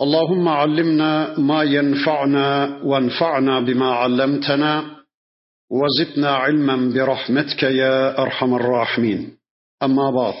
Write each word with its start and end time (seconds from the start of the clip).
اللهم 0.00 0.48
علمنا 0.48 1.38
ما 1.38 1.62
ينفعنا 1.62 2.80
وانفعنا 2.84 3.60
بما 3.60 3.86
علمتنا 3.86 4.84
وزدنا 5.70 6.30
علما 6.30 6.76
برحمتك 6.94 7.62
يا 7.62 8.22
أرحم 8.22 8.54
الراحمين. 8.54 9.28
أما 9.82 10.10
بعد. 10.10 10.34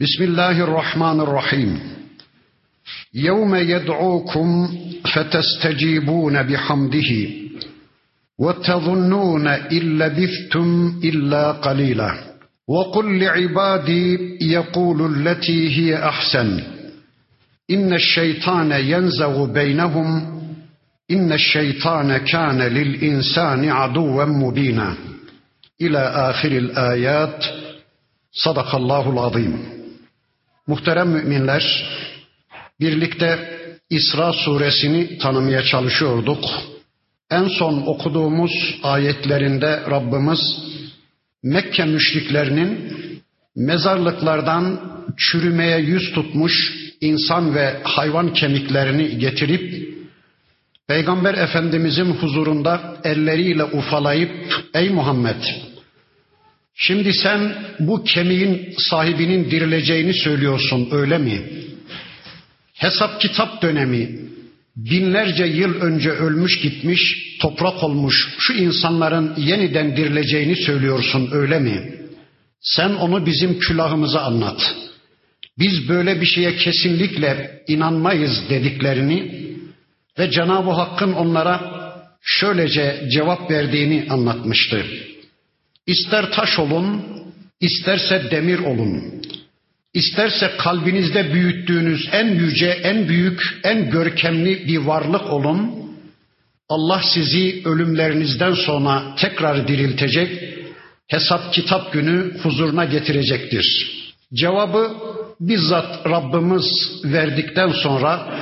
بسم 0.00 0.24
الله 0.24 0.64
الرحمن 0.64 1.20
الرحيم. 1.20 1.80
يوم 3.14 3.54
يدعوكم 3.54 4.68
فتستجيبون 5.14 6.42
بحمده 6.42 7.28
وتظنون 8.38 9.46
إن 9.48 9.98
لبثتم 9.98 11.00
إلا 11.04 11.52
قليلا. 11.52 12.14
وقل 12.68 13.20
لعبادي 13.20 14.38
يقول 14.42 15.28
التي 15.28 15.78
هي 15.78 16.04
أحسن. 16.04 16.77
İnne 17.68 17.98
şeytane 17.98 18.80
yenzavu 18.80 19.54
beynehum 19.54 20.38
inne 21.08 21.38
şeytane 21.38 22.24
kâne 22.24 22.74
lil 22.74 23.02
insani 23.02 23.74
aduven 23.74 24.28
mubina 24.28 24.96
ila 25.78 26.28
ahiril 26.28 26.76
ayat 26.76 27.54
sadakallahul 28.32 29.16
azim 29.16 29.78
Muhterem 30.66 31.08
müminler 31.08 31.64
birlikte 32.80 33.58
İsra 33.90 34.32
suresini 34.32 35.18
tanımaya 35.18 35.62
çalışıyorduk. 35.62 36.44
En 37.30 37.48
son 37.48 37.82
okuduğumuz 37.86 38.80
ayetlerinde 38.82 39.80
Rabbimiz 39.90 40.40
Mekke 41.42 41.84
müşriklerinin 41.84 42.92
mezarlıklardan 43.56 44.80
çürümeye 45.16 45.78
yüz 45.78 46.12
tutmuş 46.12 46.87
insan 47.00 47.54
ve 47.54 47.80
hayvan 47.82 48.32
kemiklerini 48.32 49.18
getirip 49.18 49.88
Peygamber 50.88 51.34
Efendimizin 51.34 52.10
huzurunda 52.10 52.96
elleriyle 53.04 53.64
ufalayıp 53.64 54.30
ey 54.74 54.88
Muhammed 54.88 55.42
şimdi 56.74 57.12
sen 57.12 57.54
bu 57.78 58.04
kemiğin 58.04 58.74
sahibinin 58.78 59.50
dirileceğini 59.50 60.14
söylüyorsun 60.14 60.88
öyle 60.92 61.18
mi? 61.18 61.42
Hesap 62.74 63.20
kitap 63.20 63.62
dönemi 63.62 64.18
binlerce 64.76 65.44
yıl 65.44 65.80
önce 65.80 66.10
ölmüş 66.10 66.60
gitmiş 66.60 67.00
toprak 67.40 67.82
olmuş 67.82 68.28
şu 68.38 68.52
insanların 68.52 69.34
yeniden 69.36 69.96
dirileceğini 69.96 70.56
söylüyorsun 70.56 71.28
öyle 71.32 71.58
mi? 71.58 71.94
Sen 72.60 72.90
onu 72.90 73.26
bizim 73.26 73.58
külahımıza 73.58 74.20
anlat.'' 74.20 74.87
Biz 75.58 75.88
böyle 75.88 76.20
bir 76.20 76.26
şeye 76.26 76.56
kesinlikle 76.56 77.62
inanmayız 77.68 78.50
dediklerini 78.50 79.48
ve 80.18 80.30
Cenab-ı 80.30 80.70
Hakk'ın 80.70 81.12
onlara 81.12 81.78
şöylece 82.22 83.08
cevap 83.12 83.50
verdiğini 83.50 84.06
anlatmıştı. 84.10 84.84
İster 85.86 86.32
taş 86.32 86.58
olun, 86.58 87.04
isterse 87.60 88.30
demir 88.30 88.58
olun. 88.58 89.22
İsterse 89.94 90.50
kalbinizde 90.58 91.32
büyüttüğünüz 91.32 92.08
en 92.12 92.26
yüce, 92.26 92.66
en 92.66 93.08
büyük, 93.08 93.60
en 93.64 93.90
görkemli 93.90 94.68
bir 94.68 94.78
varlık 94.78 95.32
olun. 95.32 95.78
Allah 96.68 97.02
sizi 97.14 97.62
ölümlerinizden 97.64 98.54
sonra 98.54 99.14
tekrar 99.18 99.68
diriltecek, 99.68 100.58
hesap 101.06 101.52
kitap 101.52 101.92
günü 101.92 102.38
huzuruna 102.42 102.84
getirecektir. 102.84 103.98
Cevabı 104.34 104.96
bizzat 105.40 106.06
Rabbimiz 106.06 106.64
verdikten 107.04 107.72
sonra 107.72 108.38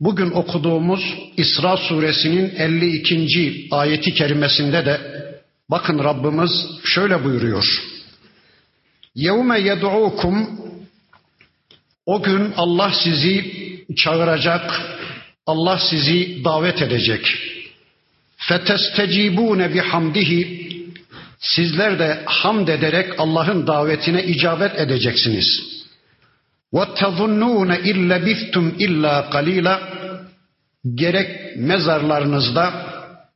bugün 0.00 0.30
okuduğumuz 0.30 1.14
İsra 1.36 1.76
suresinin 1.76 2.54
52. 2.56 3.68
ayeti 3.70 4.14
kerimesinde 4.14 4.86
de 4.86 5.00
bakın 5.70 5.98
Rabbimiz 5.98 6.50
şöyle 6.84 7.24
buyuruyor. 7.24 7.82
Yevme 9.14 9.60
yed'ukum 9.60 10.60
o 12.06 12.22
gün 12.22 12.52
Allah 12.56 12.92
sizi 13.04 13.52
çağıracak, 13.96 14.80
Allah 15.46 15.78
sizi 15.90 16.44
davet 16.44 16.82
edecek. 16.82 17.38
Fetestecibune 18.36 19.74
bihamdihi 19.74 20.66
sizler 21.38 21.98
de 21.98 22.22
hamd 22.26 22.68
ederek 22.68 23.20
Allah'ın 23.20 23.66
davetine 23.66 24.24
icabet 24.24 24.80
edeceksiniz.'' 24.80 25.85
وَتَظُنُّونَ 26.75 27.71
اِلَّ 27.71 28.09
بِثْتُمْ 28.27 28.65
illa 28.79 29.29
kalila 29.29 29.81
gerek 30.95 31.57
mezarlarınızda 31.57 32.73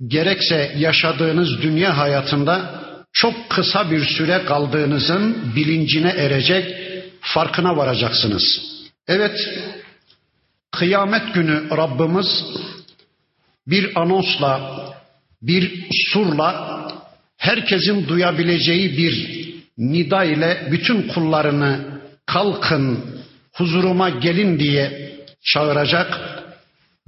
gerekse 0.07 0.75
yaşadığınız 0.77 1.61
dünya 1.61 1.97
hayatında 1.97 2.81
çok 3.13 3.49
kısa 3.49 3.91
bir 3.91 4.05
süre 4.05 4.45
kaldığınızın 4.45 5.55
bilincine 5.55 6.09
erecek, 6.09 6.75
farkına 7.21 7.77
varacaksınız. 7.77 8.61
Evet, 9.07 9.37
kıyamet 10.71 11.33
günü 11.33 11.69
Rabbimiz 11.77 12.43
bir 13.67 14.01
anonsla, 14.01 14.75
bir 15.41 15.87
surla, 16.13 16.81
herkesin 17.37 18.07
duyabileceği 18.07 18.97
bir 18.97 19.45
nida 19.77 20.23
ile 20.23 20.67
bütün 20.71 21.07
kullarını 21.07 22.01
kalkın, 22.25 23.15
huzuruma 23.60 24.08
gelin 24.08 24.58
diye 24.58 25.12
çağıracak 25.44 26.20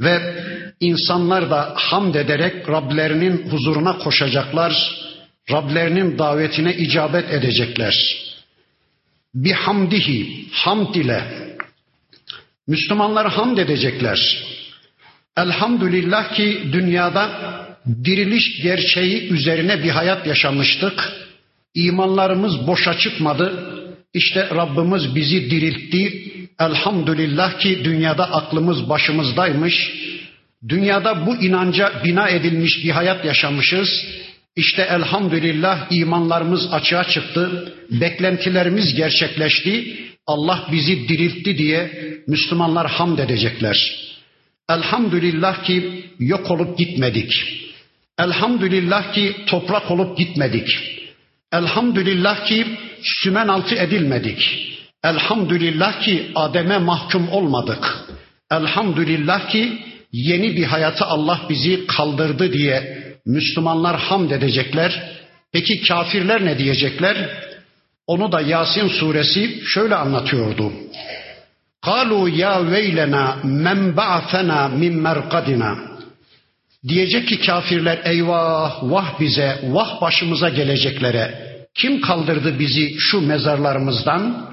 ve 0.01 0.45
insanlar 0.81 1.51
da 1.51 1.73
hamd 1.77 2.15
ederek 2.15 2.69
Rablerinin 2.69 3.51
huzuruna 3.51 3.99
koşacaklar. 3.99 5.03
Rablerinin 5.51 6.19
davetine 6.19 6.75
icabet 6.77 7.33
edecekler. 7.33 7.95
Bihamdihi, 9.35 10.49
hamd 10.53 10.95
ile 10.95 11.25
Müslümanlar 12.67 13.31
hamd 13.31 13.59
edecekler. 13.59 14.45
Elhamdülillah 15.37 16.35
ki 16.35 16.63
dünyada 16.73 17.31
diriliş 18.05 18.63
gerçeği 18.63 19.29
üzerine 19.33 19.83
bir 19.85 19.91
hayat 19.91 20.27
yaşamıştık. 20.27 21.13
İmanlarımız 21.75 22.67
boşa 22.67 22.99
çıkmadı. 22.99 23.69
İşte 24.15 24.49
Rabbimiz 24.51 25.15
bizi 25.15 25.51
diriltti. 25.51 26.33
Elhamdülillah 26.61 27.59
ki 27.59 27.85
dünyada 27.85 28.33
aklımız 28.33 28.89
başımızdaymış. 28.89 29.93
Dünyada 30.69 31.27
bu 31.27 31.37
inanca 31.37 31.93
bina 32.05 32.29
edilmiş 32.29 32.85
bir 32.85 32.91
hayat 32.91 33.25
yaşamışız. 33.25 33.89
İşte 34.57 34.83
elhamdülillah 34.83 35.87
imanlarımız 35.91 36.73
açığa 36.73 37.05
çıktı. 37.05 37.75
Beklentilerimiz 37.91 38.95
gerçekleşti. 38.95 39.97
Allah 40.27 40.69
bizi 40.73 41.09
diriltti 41.09 41.59
diye 41.59 41.91
Müslümanlar 42.27 42.91
hamd 42.91 43.19
edecekler. 43.19 43.77
Elhamdülillah 44.69 45.65
ki 45.65 46.05
yok 46.19 46.51
olup 46.51 46.79
gitmedik. 46.79 47.33
Elhamdülillah 48.19 49.13
ki 49.13 49.37
toprak 49.47 49.91
olup 49.91 50.19
gitmedik. 50.19 50.69
Elhamdülillah 51.53 52.47
ki 52.47 52.67
sümen 53.03 53.49
altı 53.49 53.75
edilmedik. 53.75 54.72
Elhamdülillah 55.05 56.01
ki 56.01 56.31
Adem'e 56.35 56.79
mahkum 56.79 57.29
olmadık. 57.29 57.99
Elhamdülillah 58.51 59.49
ki 59.49 59.79
yeni 60.13 60.57
bir 60.57 60.65
hayatı 60.65 61.05
Allah 61.05 61.41
bizi 61.49 61.87
kaldırdı 61.87 62.53
diye 62.53 63.03
Müslümanlar 63.27 64.01
hamd 64.01 64.31
edecekler. 64.31 65.03
Peki 65.53 65.83
kafirler 65.89 66.45
ne 66.45 66.59
diyecekler? 66.59 67.17
Onu 68.07 68.33
da 68.33 68.41
Yasin 68.41 68.89
suresi 68.89 69.61
şöyle 69.67 69.95
anlatıyordu. 69.95 70.73
Kalu 71.83 72.29
ya 72.29 72.71
veylena 72.71 73.37
men 73.45 73.97
ba'athena 73.97 74.69
min 74.69 74.95
merkadina. 74.95 75.79
Diyecek 76.89 77.29
ki 77.29 77.41
kafirler 77.41 78.01
eyvah 78.05 78.83
vah 78.83 79.21
bize 79.21 79.61
vah 79.63 80.01
başımıza 80.01 80.49
geleceklere. 80.49 81.53
Kim 81.75 82.01
kaldırdı 82.01 82.59
bizi 82.59 82.95
şu 82.99 83.21
mezarlarımızdan? 83.21 84.52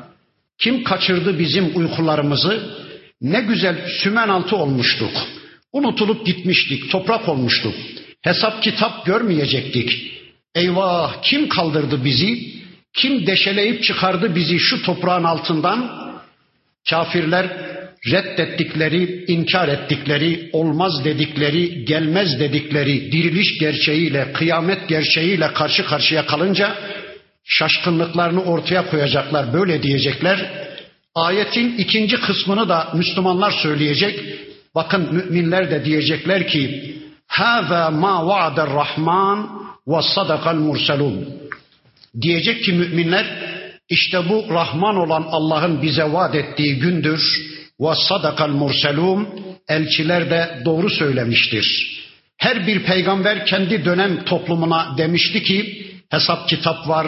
Kim 0.60 0.84
kaçırdı 0.84 1.40
bizim 1.40 1.72
uykularımızı? 1.76 2.76
Ne 3.22 3.42
güzel 3.42 3.88
sümen 3.88 4.30
altı 4.30 4.56
olmuştuk. 4.56 5.12
Unutulup 5.74 6.26
gitmiştik, 6.26 6.92
toprak 6.92 7.30
olmuştuk. 7.30 7.74
hesap 8.22 8.64
kitap 8.64 9.06
görmeyecektik. 9.06 10.12
Eyvah 10.56 11.22
kim 11.22 11.50
kaldırdı 11.50 12.06
bizi? 12.06 12.60
Kim 12.94 13.28
deşeleyip 13.28 13.84
çıkardı 13.84 14.36
bizi 14.36 14.60
şu 14.60 14.82
toprağın 14.84 15.24
altından? 15.24 16.10
Kafirler 16.90 17.48
reddettikleri, 18.12 19.26
inkar 19.28 19.68
ettikleri, 19.68 20.50
olmaz 20.54 21.06
dedikleri, 21.06 21.86
gelmez 21.86 22.40
dedikleri 22.40 23.12
diriliş 23.12 23.58
gerçeğiyle, 23.60 24.34
kıyamet 24.34 24.88
gerçeğiyle 24.88 25.54
karşı 25.54 25.86
karşıya 25.86 26.26
kalınca 26.26 26.76
şaşkınlıklarını 27.46 28.44
ortaya 28.44 28.90
koyacaklar, 28.90 29.54
böyle 29.54 29.84
diyecekler. 29.84 30.70
Ayetin 31.16 31.78
ikinci 31.78 32.22
kısmını 32.22 32.70
da 32.70 32.92
Müslümanlar 32.94 33.52
söyleyecek. 33.52 34.20
Bakın 34.76 35.14
müminler 35.14 35.72
de 35.72 35.86
diyecekler 35.86 36.48
ki: 36.48 36.96
"Haza 37.28 37.92
ma 37.92 38.28
vaada 38.28 38.68
Rahman 38.68 39.50
ve 39.88 40.02
sadakal 40.02 40.56
murselun." 40.56 41.30
Diyecek 42.22 42.64
ki 42.64 42.74
müminler, 42.74 43.26
işte 43.90 44.30
bu 44.30 44.46
Rahman 44.50 44.96
olan 44.96 45.26
Allah'ın 45.32 45.82
bize 45.82 46.04
vaat 46.04 46.36
ettiği 46.36 46.80
gündür. 46.80 47.50
Ve 47.80 47.96
sadakal 47.96 48.50
murselum 48.50 49.30
elçiler 49.68 50.30
de 50.30 50.62
doğru 50.66 50.90
söylemiştir. 50.90 52.00
Her 52.38 52.68
bir 52.68 52.84
peygamber 52.84 53.46
kendi 53.46 53.86
dönem 53.86 54.26
toplumuna 54.26 54.98
demişti 54.98 55.44
ki 55.44 55.88
hesap 56.10 56.50
kitap 56.50 56.88
var, 56.88 57.08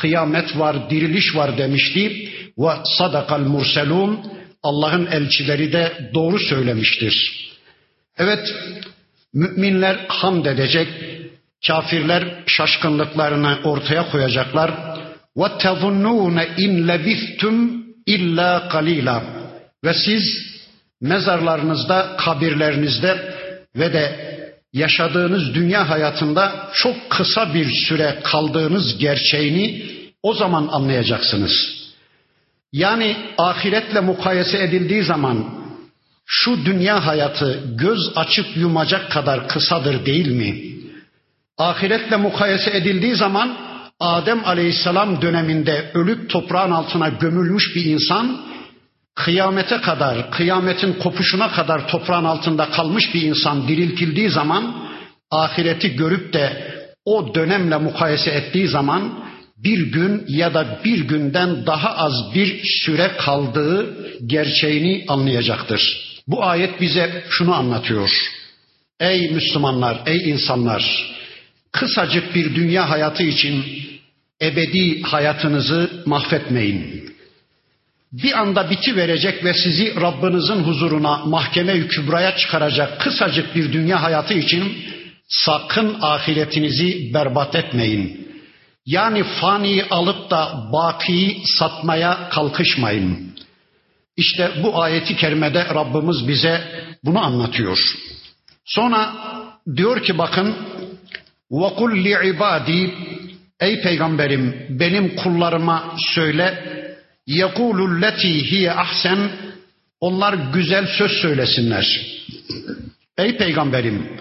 kıyamet 0.00 0.58
var, 0.58 0.90
diriliş 0.90 1.36
var 1.36 1.58
demişti. 1.58 2.28
Ve 2.58 2.70
sadakal 2.84 3.40
murselun 3.40 4.32
Allah'ın 4.62 5.06
elçileri 5.06 5.72
de 5.72 6.10
doğru 6.14 6.38
söylemiştir. 6.38 7.46
Evet 8.18 8.54
müminler 9.34 9.96
hamd 10.08 10.46
edecek, 10.46 10.88
kafirler 11.66 12.42
şaşkınlıklarını 12.46 13.58
ortaya 13.64 14.10
koyacaklar. 14.10 14.70
Ve 15.36 15.58
tezunnune 15.58 16.48
in 16.58 16.88
lebistum 16.88 17.84
illa 18.06 18.68
kalila. 18.68 19.22
Ve 19.84 19.94
siz 19.94 20.22
mezarlarınızda, 21.00 22.16
kabirlerinizde 22.18 23.34
ve 23.76 23.92
de 23.92 24.35
yaşadığınız 24.76 25.54
dünya 25.54 25.90
hayatında 25.90 26.70
çok 26.74 27.10
kısa 27.10 27.54
bir 27.54 27.70
süre 27.70 28.18
kaldığınız 28.24 28.98
gerçeğini 28.98 29.82
o 30.22 30.34
zaman 30.34 30.68
anlayacaksınız. 30.72 31.52
Yani 32.72 33.16
ahiretle 33.38 34.00
mukayese 34.00 34.58
edildiği 34.58 35.02
zaman 35.02 35.44
şu 36.26 36.64
dünya 36.64 37.06
hayatı 37.06 37.60
göz 37.74 38.12
açıp 38.16 38.56
yumacak 38.56 39.10
kadar 39.10 39.48
kısadır 39.48 40.06
değil 40.06 40.28
mi? 40.28 40.62
Ahiretle 41.58 42.16
mukayese 42.16 42.70
edildiği 42.76 43.14
zaman 43.14 43.56
Adem 44.00 44.44
Aleyhisselam 44.44 45.22
döneminde 45.22 45.90
ölüp 45.94 46.30
toprağın 46.30 46.70
altına 46.70 47.08
gömülmüş 47.08 47.76
bir 47.76 47.84
insan 47.84 48.40
kıyamete 49.16 49.80
kadar, 49.80 50.30
kıyametin 50.30 50.92
kopuşuna 50.92 51.52
kadar 51.52 51.88
toprağın 51.88 52.24
altında 52.24 52.70
kalmış 52.70 53.14
bir 53.14 53.22
insan 53.22 53.68
diriltildiği 53.68 54.30
zaman 54.30 54.88
ahireti 55.30 55.96
görüp 55.96 56.32
de 56.32 56.74
o 57.04 57.34
dönemle 57.34 57.76
mukayese 57.76 58.30
ettiği 58.30 58.68
zaman 58.68 59.24
bir 59.56 59.92
gün 59.92 60.24
ya 60.28 60.54
da 60.54 60.80
bir 60.84 61.08
günden 61.08 61.66
daha 61.66 61.96
az 61.96 62.34
bir 62.34 62.60
süre 62.64 63.10
kaldığı 63.18 63.96
gerçeğini 64.26 65.04
anlayacaktır. 65.08 66.06
Bu 66.26 66.44
ayet 66.44 66.80
bize 66.80 67.24
şunu 67.30 67.54
anlatıyor. 67.54 68.10
Ey 69.00 69.30
Müslümanlar, 69.30 70.02
ey 70.06 70.30
insanlar, 70.30 71.14
kısacık 71.72 72.34
bir 72.34 72.54
dünya 72.54 72.90
hayatı 72.90 73.22
için 73.22 73.64
ebedi 74.42 75.02
hayatınızı 75.02 75.90
mahvetmeyin 76.06 77.15
bir 78.15 78.39
anda 78.39 78.69
biti 78.69 78.95
verecek 78.95 79.43
ve 79.43 79.53
sizi 79.53 80.01
Rabbinizin 80.01 80.63
huzuruna 80.63 81.17
mahkeme-i 81.17 81.87
kübraya 81.87 82.37
çıkaracak 82.37 83.01
kısacık 83.01 83.55
bir 83.55 83.73
dünya 83.73 84.03
hayatı 84.03 84.33
için 84.33 84.77
sakın 85.27 85.97
ahiretinizi 86.01 87.13
berbat 87.13 87.55
etmeyin. 87.55 88.31
Yani 88.85 89.23
faniyi 89.23 89.85
alıp 89.89 90.29
da 90.29 90.69
bakiyi 90.73 91.41
satmaya 91.45 92.29
kalkışmayın. 92.29 93.31
İşte 94.17 94.51
bu 94.63 94.81
ayeti 94.81 95.15
kerimede 95.15 95.65
Rabbimiz 95.65 96.27
bize 96.27 96.61
bunu 97.03 97.25
anlatıyor. 97.25 97.79
Sonra 98.65 99.13
diyor 99.75 100.03
ki 100.03 100.17
bakın 100.17 100.55
وَقُلْ 101.51 101.91
لِعِبَادِي 102.07 102.89
Ey 103.59 103.81
peygamberim 103.81 104.65
benim 104.69 105.15
kullarıma 105.15 105.95
söyle 105.97 106.63
يَقُولُ 107.27 107.79
الَّتِي 107.91 108.51
hiye 108.51 108.71
ahsen 108.71 109.29
Onlar 110.01 110.33
güzel 110.33 110.87
söz 110.87 111.11
söylesinler. 111.11 112.01
Ey 113.17 113.37
peygamberim 113.37 114.17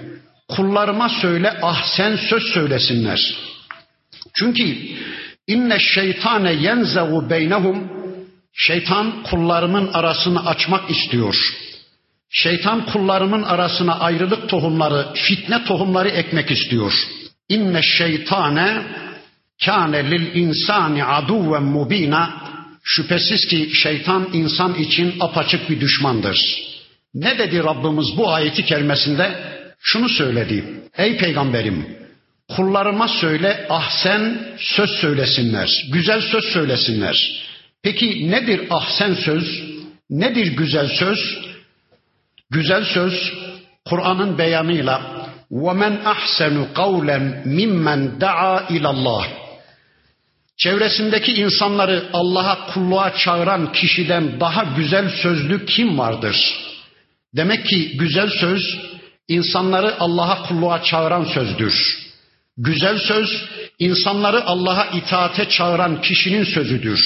kullarıma 0.48 1.08
söyle 1.08 1.50
ahsen 1.62 2.16
söz 2.16 2.42
söylesinler. 2.42 3.36
Çünkü 4.34 4.76
inne 5.46 5.78
şeytane 5.78 6.52
yenzevu 6.52 7.30
beynehum 7.30 7.90
şeytan 8.52 9.22
kullarımın 9.22 9.92
arasını 9.92 10.46
açmak 10.46 10.90
istiyor. 10.90 11.36
Şeytan 12.30 12.86
kullarımın 12.86 13.42
arasına 13.42 13.98
ayrılık 13.98 14.48
tohumları, 14.48 15.06
fitne 15.14 15.64
tohumları 15.64 16.08
ekmek 16.08 16.50
istiyor. 16.50 16.92
İnne 17.48 17.82
şeytane 17.82 18.82
kâne 19.64 20.10
lil 20.10 20.34
insani 20.34 21.04
aduven 21.04 21.62
mubina 21.62 22.50
Şüphesiz 22.84 23.46
ki 23.46 23.70
şeytan 23.74 24.28
insan 24.32 24.74
için 24.74 25.14
apaçık 25.20 25.70
bir 25.70 25.80
düşmandır. 25.80 26.40
Ne 27.14 27.38
dedi 27.38 27.58
Rabbimiz 27.58 28.16
bu 28.16 28.32
ayeti 28.32 28.64
kerimesinde? 28.64 29.34
Şunu 29.82 30.08
söyledi. 30.08 30.64
Ey 30.96 31.16
peygamberim 31.16 31.86
kullarıma 32.56 33.08
söyle 33.08 33.66
ahsen 33.70 34.38
söz 34.58 34.90
söylesinler. 34.90 35.86
Güzel 35.92 36.20
söz 36.20 36.44
söylesinler. 36.44 37.42
Peki 37.82 38.30
nedir 38.30 38.60
ahsen 38.70 39.14
söz? 39.14 39.62
Nedir 40.10 40.46
güzel 40.46 40.88
söz? 40.88 41.38
Güzel 42.50 42.84
söz 42.84 43.32
Kur'an'ın 43.84 44.38
beyanıyla 44.38 45.20
وَمَنْ 45.50 45.94
أَحْسَنُ 46.14 46.74
قَوْلًا 46.74 47.18
مِمَّنْ 47.58 48.18
دَعَا 48.18 48.66
إِلَى 48.68 48.88
اللّٰهِ 48.94 49.43
Çevresindeki 50.57 51.33
insanları 51.33 52.03
Allah'a 52.13 52.73
kulluğa 52.73 53.17
çağıran 53.17 53.71
kişiden 53.71 54.39
daha 54.39 54.63
güzel 54.63 55.09
sözlü 55.09 55.65
kim 55.65 55.99
vardır? 55.99 56.35
Demek 57.35 57.65
ki 57.65 57.97
güzel 57.97 58.29
söz 58.29 58.77
insanları 59.27 59.99
Allah'a 59.99 60.47
kulluğa 60.47 60.83
çağıran 60.83 61.23
sözdür. 61.23 62.05
Güzel 62.57 62.97
söz 62.97 63.43
insanları 63.79 64.45
Allah'a 64.45 64.85
itaate 64.85 65.49
çağıran 65.49 66.01
kişinin 66.01 66.43
sözüdür. 66.43 66.99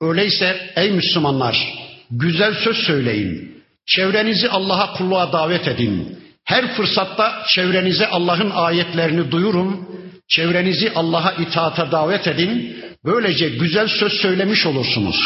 Öyleyse 0.00 0.72
ey 0.76 0.90
Müslümanlar 0.90 1.74
güzel 2.10 2.54
söz 2.54 2.76
söyleyin. 2.76 3.62
Çevrenizi 3.86 4.48
Allah'a 4.48 4.92
kulluğa 4.92 5.32
davet 5.32 5.68
edin. 5.68 6.18
Her 6.44 6.74
fırsatta 6.74 7.42
çevrenize 7.54 8.06
Allah'ın 8.06 8.50
ayetlerini 8.50 9.30
duyurun 9.30 9.88
Çevrenizi 10.36 10.92
Allah'a 10.94 11.32
itaata 11.32 11.92
davet 11.92 12.26
edin. 12.26 12.76
Böylece 13.04 13.48
güzel 13.48 13.88
söz 13.88 14.12
söylemiş 14.12 14.66
olursunuz. 14.66 15.20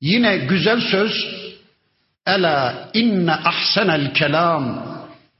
Yine 0.00 0.36
güzel 0.36 0.80
söz 0.80 1.12
Ela 2.26 2.90
inne 2.94 3.32
ahsenel 3.32 4.14
kelam. 4.14 4.86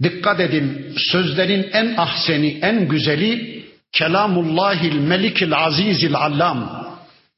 Dikkat 0.02 0.40
edin 0.40 0.94
sözlerin 1.12 1.70
en 1.72 1.94
ahseni, 1.96 2.58
en 2.62 2.88
güzeli 2.88 3.64
kelamullahil 3.92 4.98
melikil 4.98 5.54
azizil 5.54 6.14
allam. 6.14 6.86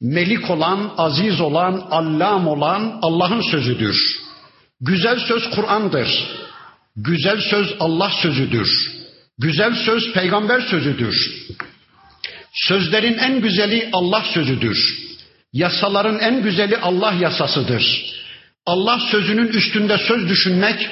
Melik 0.01 0.49
olan, 0.49 0.93
aziz 0.97 1.41
olan, 1.41 1.73
allam 1.91 2.47
olan 2.47 2.99
Allah'ın 3.01 3.41
sözüdür. 3.51 3.97
Güzel 4.81 5.19
söz 5.19 5.49
Kur'an'dır. 5.49 6.09
Güzel 6.95 7.41
söz 7.41 7.75
Allah 7.79 8.11
sözüdür. 8.21 8.69
Güzel 9.39 9.75
söz 9.85 10.13
peygamber 10.13 10.61
sözüdür. 10.61 11.45
Sözlerin 12.53 13.17
en 13.17 13.41
güzeli 13.41 13.89
Allah 13.93 14.25
sözüdür. 14.33 15.05
Yasaların 15.53 16.19
en 16.19 16.43
güzeli 16.43 16.77
Allah 16.77 17.13
yasasıdır. 17.13 18.05
Allah 18.65 18.99
sözünün 19.11 19.47
üstünde 19.47 19.97
söz 19.97 20.29
düşünmek, 20.29 20.89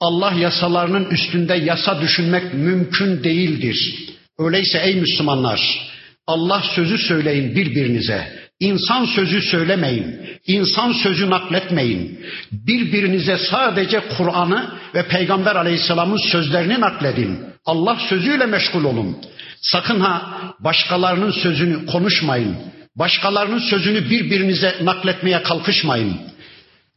Allah 0.00 0.32
yasalarının 0.32 1.04
üstünde 1.10 1.54
yasa 1.54 2.00
düşünmek 2.00 2.54
mümkün 2.54 3.24
değildir. 3.24 3.94
Öyleyse 4.38 4.78
ey 4.78 4.94
Müslümanlar, 4.94 5.90
Allah 6.26 6.62
sözü 6.74 6.98
söyleyin 6.98 7.54
birbirinize. 7.54 8.43
İnsan 8.60 9.04
sözü 9.04 9.42
söylemeyin. 9.42 10.20
İnsan 10.46 10.92
sözü 10.92 11.30
nakletmeyin. 11.30 12.20
Birbirinize 12.52 13.38
sadece 13.38 14.00
Kur'an'ı 14.16 14.72
ve 14.94 15.08
Peygamber 15.08 15.56
Aleyhisselam'ın 15.56 16.30
sözlerini 16.32 16.80
nakledin. 16.80 17.38
Allah 17.64 17.98
sözüyle 18.08 18.46
meşgul 18.46 18.84
olun. 18.84 19.16
Sakın 19.60 20.00
ha 20.00 20.38
başkalarının 20.60 21.30
sözünü 21.30 21.86
konuşmayın. 21.86 22.56
Başkalarının 22.96 23.58
sözünü 23.58 24.10
birbirinize 24.10 24.74
nakletmeye 24.82 25.42
kalkışmayın. 25.42 26.16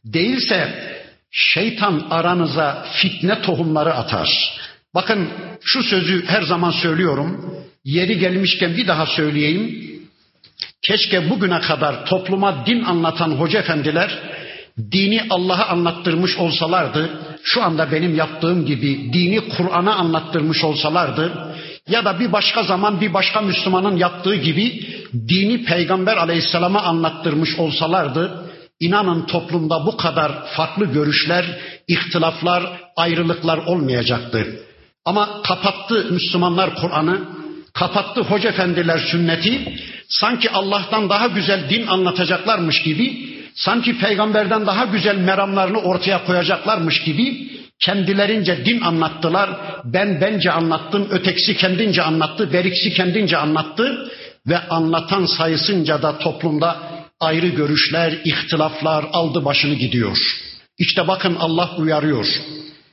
Değilse 0.04 0.74
şeytan 1.30 2.06
aranıza 2.10 2.86
fitne 2.92 3.42
tohumları 3.42 3.94
atar. 3.94 4.28
Bakın 4.94 5.28
şu 5.64 5.82
sözü 5.82 6.26
her 6.26 6.42
zaman 6.42 6.70
söylüyorum. 6.70 7.54
Yeri 7.84 8.18
gelmişken 8.18 8.76
bir 8.76 8.86
daha 8.86 9.06
söyleyeyim. 9.06 9.88
Keşke 10.82 11.30
bugüne 11.30 11.60
kadar 11.60 12.06
topluma 12.06 12.66
din 12.66 12.84
anlatan 12.84 13.30
hoca 13.30 13.58
efendiler 13.58 14.18
dini 14.92 15.22
Allah'a 15.30 15.68
anlattırmış 15.68 16.36
olsalardı, 16.36 17.10
şu 17.42 17.62
anda 17.62 17.92
benim 17.92 18.14
yaptığım 18.14 18.66
gibi 18.66 19.12
dini 19.12 19.48
Kur'an'a 19.48 19.94
anlattırmış 19.94 20.64
olsalardı 20.64 21.54
ya 21.88 22.04
da 22.04 22.20
bir 22.20 22.32
başka 22.32 22.62
zaman 22.62 23.00
bir 23.00 23.14
başka 23.14 23.40
Müslümanın 23.40 23.96
yaptığı 23.96 24.34
gibi 24.34 24.86
dini 25.28 25.64
Peygamber 25.64 26.16
Aleyhisselam'a 26.16 26.82
anlattırmış 26.82 27.58
olsalardı, 27.58 28.50
inanın 28.80 29.26
toplumda 29.26 29.86
bu 29.86 29.96
kadar 29.96 30.32
farklı 30.56 30.84
görüşler, 30.84 31.44
ihtilaflar, 31.88 32.62
ayrılıklar 32.96 33.58
olmayacaktı. 33.58 34.60
Ama 35.04 35.42
kapattı 35.42 36.06
Müslümanlar 36.10 36.74
Kur'an'ı, 36.74 37.20
kapattı 37.74 38.20
hoca 38.20 38.48
efendiler 38.50 38.98
sünneti, 38.98 39.78
sanki 40.08 40.50
Allah'tan 40.50 41.08
daha 41.08 41.26
güzel 41.26 41.70
din 41.70 41.86
anlatacaklarmış 41.86 42.82
gibi, 42.82 43.28
sanki 43.54 43.98
peygamberden 43.98 44.66
daha 44.66 44.84
güzel 44.84 45.16
meramlarını 45.16 45.78
ortaya 45.78 46.24
koyacaklarmış 46.24 47.02
gibi 47.02 47.48
kendilerince 47.80 48.64
din 48.64 48.80
anlattılar. 48.80 49.50
Ben 49.84 50.20
bence 50.20 50.50
anlattım, 50.50 51.08
ötekisi 51.10 51.56
kendince 51.56 52.02
anlattı, 52.02 52.52
beriksi 52.52 52.92
kendince 52.92 53.36
anlattı 53.36 54.10
ve 54.46 54.58
anlatan 54.58 55.26
sayısınca 55.26 56.02
da 56.02 56.18
toplumda 56.18 56.76
ayrı 57.20 57.48
görüşler, 57.48 58.12
ihtilaflar 58.24 59.04
aldı 59.12 59.44
başını 59.44 59.74
gidiyor. 59.74 60.18
İşte 60.78 61.08
bakın 61.08 61.36
Allah 61.40 61.70
uyarıyor. 61.76 62.26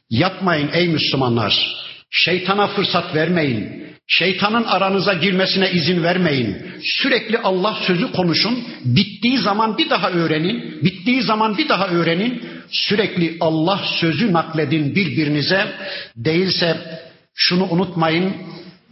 Yapmayın 0.10 0.70
ey 0.74 0.88
Müslümanlar. 0.88 1.76
Şeytana 2.10 2.68
fırsat 2.68 3.16
vermeyin. 3.16 3.85
Şeytanın 4.08 4.64
aranıza 4.64 5.14
girmesine 5.14 5.72
izin 5.72 6.04
vermeyin. 6.04 6.58
Sürekli 6.84 7.38
Allah 7.38 7.78
sözü 7.88 8.12
konuşun. 8.12 8.64
Bittiği 8.86 9.38
zaman 9.38 9.78
bir 9.78 9.90
daha 9.90 10.10
öğrenin. 10.10 10.84
Bittiği 10.84 11.22
zaman 11.22 11.58
bir 11.58 11.70
daha 11.70 11.88
öğrenin. 11.88 12.44
Sürekli 12.72 13.38
Allah 13.40 13.82
sözü 14.00 14.34
nakledin 14.34 14.96
birbirinize. 14.96 15.66
Değilse 16.16 16.78
şunu 17.36 17.64
unutmayın. 17.70 18.34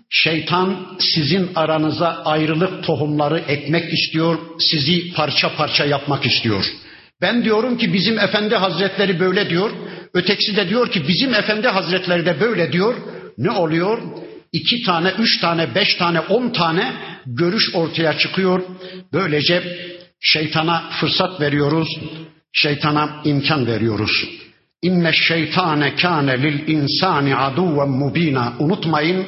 Şeytan 0.09 0.97
sizin 0.99 1.49
aranıza 1.55 2.21
ayrılık 2.25 2.83
tohumları 2.83 3.39
ekmek 3.39 3.93
istiyor. 3.93 4.37
Sizi 4.59 5.13
parça 5.13 5.55
parça 5.55 5.85
yapmak 5.85 6.25
istiyor. 6.25 6.65
Ben 7.21 7.43
diyorum 7.43 7.77
ki 7.77 7.93
bizim 7.93 8.19
Efendi 8.19 8.55
Hazretleri 8.55 9.19
böyle 9.19 9.49
diyor. 9.49 9.71
Ötekisi 10.13 10.55
de 10.55 10.69
diyor 10.69 10.91
ki 10.91 11.07
bizim 11.07 11.33
Efendi 11.33 11.67
Hazretleri 11.67 12.25
de 12.25 12.39
böyle 12.39 12.71
diyor. 12.71 12.95
Ne 13.37 13.51
oluyor? 13.51 14.01
İki 14.53 14.83
tane, 14.83 15.13
üç 15.19 15.41
tane, 15.41 15.75
beş 15.75 15.95
tane, 15.95 16.19
on 16.19 16.49
tane 16.49 16.93
görüş 17.25 17.75
ortaya 17.75 18.17
çıkıyor. 18.17 18.61
Böylece 19.13 19.63
şeytana 20.19 20.89
fırsat 20.99 21.41
veriyoruz. 21.41 21.87
Şeytana 22.53 23.21
imkan 23.25 23.67
veriyoruz. 23.67 24.25
İnne 24.81 25.13
şeytane 25.13 25.95
kâne 25.95 26.43
lil 26.43 26.67
insani 26.67 27.35
aduven 27.35 27.89
mubina. 27.89 28.53
Unutmayın 28.59 29.25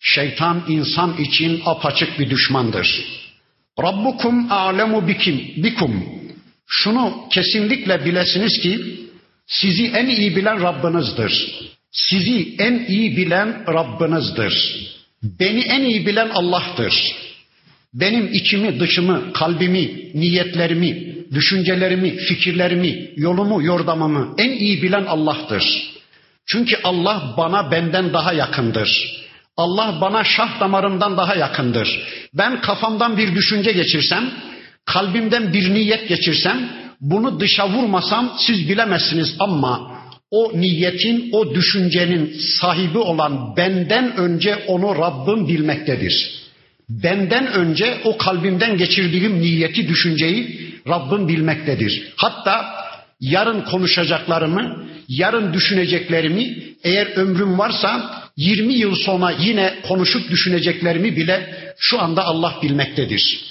şeytan 0.00 0.62
insan 0.68 1.16
için 1.16 1.62
apaçık 1.66 2.18
bir 2.18 2.30
düşmandır. 2.30 3.04
Rabbukum 3.82 4.52
alemu 4.52 5.08
bikim, 5.08 5.40
bikum. 5.56 6.04
Şunu 6.66 7.28
kesinlikle 7.30 8.04
bilesiniz 8.04 8.60
ki 8.60 9.00
sizi 9.46 9.86
en 9.86 10.06
iyi 10.06 10.36
bilen 10.36 10.62
Rabbinizdir. 10.62 11.60
Sizi 11.94 12.56
en 12.58 12.84
iyi 12.88 13.16
bilen 13.16 13.64
Rabbinizdir. 13.68 14.54
Beni 15.22 15.60
en 15.60 15.82
iyi 15.82 16.06
bilen 16.06 16.28
Allah'tır. 16.28 16.94
Benim 17.94 18.32
içimi, 18.32 18.80
dışımı, 18.80 19.32
kalbimi, 19.32 20.10
niyetlerimi, 20.14 21.14
düşüncelerimi, 21.34 22.16
fikirlerimi, 22.16 23.10
yolumu, 23.16 23.62
yordamımı 23.62 24.34
en 24.38 24.50
iyi 24.50 24.82
bilen 24.82 25.04
Allah'tır. 25.04 25.64
Çünkü 26.46 26.76
Allah 26.84 27.34
bana 27.36 27.70
benden 27.70 28.12
daha 28.12 28.32
yakındır. 28.32 29.20
Allah 29.56 29.98
bana 30.00 30.24
şah 30.24 30.60
damarımdan 30.60 31.16
daha 31.16 31.34
yakındır. 31.34 32.02
Ben 32.34 32.60
kafamdan 32.60 33.16
bir 33.16 33.34
düşünce 33.34 33.72
geçirsem, 33.72 34.30
kalbimden 34.84 35.52
bir 35.52 35.74
niyet 35.74 36.08
geçirsem, 36.08 36.70
bunu 37.00 37.40
dışa 37.40 37.68
vurmasam 37.68 38.34
siz 38.38 38.68
bilemezsiniz 38.68 39.36
ama 39.38 39.93
o 40.30 40.52
niyetin, 40.54 41.28
o 41.32 41.54
düşüncenin 41.54 42.36
sahibi 42.60 42.98
olan 42.98 43.56
benden 43.56 44.16
önce 44.16 44.56
onu 44.66 44.98
Rabbim 44.98 45.48
bilmektedir. 45.48 46.44
Benden 46.88 47.46
önce 47.46 47.98
o 48.04 48.16
kalbimden 48.16 48.76
geçirdiğim 48.76 49.40
niyeti, 49.40 49.88
düşünceyi 49.88 50.70
Rabbim 50.88 51.28
bilmektedir. 51.28 52.12
Hatta 52.16 52.66
yarın 53.20 53.60
konuşacaklarımı, 53.60 54.84
yarın 55.08 55.52
düşüneceklerimi 55.52 56.56
eğer 56.84 57.06
ömrüm 57.16 57.58
varsa 57.58 58.22
20 58.36 58.74
yıl 58.74 58.94
sonra 58.94 59.30
yine 59.40 59.74
konuşup 59.88 60.30
düşüneceklerimi 60.30 61.16
bile 61.16 61.54
şu 61.78 62.00
anda 62.00 62.24
Allah 62.24 62.58
bilmektedir. 62.62 63.44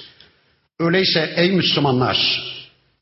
Öyleyse 0.79 1.33
ey 1.35 1.51
Müslümanlar, 1.51 2.43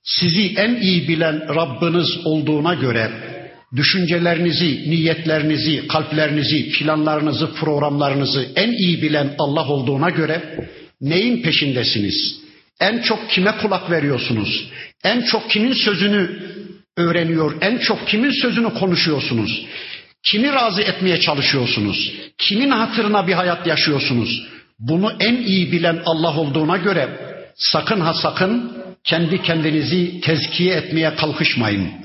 sizi 0.04 0.54
en 0.56 0.76
iyi 0.76 1.08
bilen 1.08 1.56
Rabbiniz 1.56 2.18
olduğuna 2.26 2.74
göre 2.74 3.31
düşüncelerinizi, 3.76 4.92
niyetlerinizi, 4.92 5.88
kalplerinizi, 5.88 6.70
planlarınızı, 6.72 7.54
programlarınızı 7.54 8.48
en 8.56 8.72
iyi 8.72 9.02
bilen 9.02 9.36
Allah 9.40 9.68
olduğuna 9.68 10.10
göre 10.10 10.68
neyin 11.02 11.42
peşindesiniz? 11.42 12.42
En 12.80 13.00
çok 13.02 13.30
kime 13.30 13.52
kulak 13.58 13.92
veriyorsunuz? 13.92 14.70
En 15.04 15.22
çok 15.22 15.50
kimin 15.50 15.74
sözünü 15.74 16.30
öğreniyor? 16.98 17.54
En 17.62 17.78
çok 17.78 18.08
kimin 18.08 18.32
sözünü 18.32 18.74
konuşuyorsunuz? 18.74 19.66
Kimi 20.24 20.54
razı 20.54 20.82
etmeye 20.82 21.20
çalışıyorsunuz? 21.20 22.12
Kimin 22.38 22.70
hatırına 22.70 23.28
bir 23.28 23.34
hayat 23.34 23.68
yaşıyorsunuz? 23.68 24.48
Bunu 24.80 25.14
en 25.20 25.36
iyi 25.36 25.72
bilen 25.72 26.02
Allah 26.06 26.38
olduğuna 26.38 26.78
göre 26.78 27.10
sakın 27.56 28.00
ha 28.00 28.14
sakın 28.14 28.72
kendi 29.04 29.42
kendinizi 29.42 30.22
tezkiye 30.22 30.76
etmeye 30.76 31.16
kalkışmayın. 31.16 32.01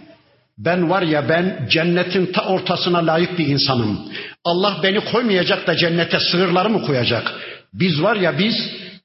Ben 0.58 0.90
var 0.90 1.02
ya 1.02 1.28
ben 1.28 1.66
cennetin 1.70 2.26
ta 2.26 2.44
ortasına 2.44 3.06
layık 3.06 3.38
bir 3.38 3.46
insanım. 3.46 4.12
Allah 4.44 4.80
beni 4.82 5.00
koymayacak 5.00 5.66
da 5.66 5.76
cennete 5.76 6.20
sığırları 6.20 6.70
mı 6.70 6.82
koyacak? 6.82 7.32
Biz 7.74 8.02
var 8.02 8.16
ya 8.16 8.38
biz 8.38 8.54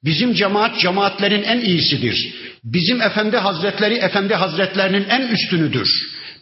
bizim 0.04 0.34
cemaat 0.34 0.78
cemaatlerin 0.78 1.42
en 1.42 1.60
iyisidir. 1.60 2.34
Bizim 2.64 3.02
efendi 3.02 3.36
hazretleri 3.36 3.94
efendi 3.94 4.34
hazretlerinin 4.34 5.08
en 5.08 5.28
üstünüdür. 5.28 5.88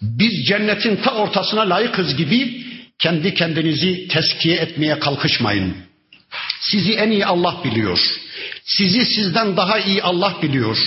Biz 0.02 0.46
cennetin 0.46 0.96
ta 0.96 1.14
ortasına 1.14 1.60
layıkız 1.60 2.16
gibi 2.16 2.64
kendi 2.98 3.34
kendinizi 3.34 4.08
teskiye 4.08 4.56
etmeye 4.56 4.98
kalkışmayın. 4.98 5.76
Sizi 6.60 6.92
en 6.92 7.10
iyi 7.10 7.26
Allah 7.26 7.60
biliyor. 7.64 7.98
Sizi 8.64 9.04
sizden 9.04 9.56
daha 9.56 9.78
iyi 9.78 10.02
Allah 10.02 10.36
biliyor. 10.42 10.78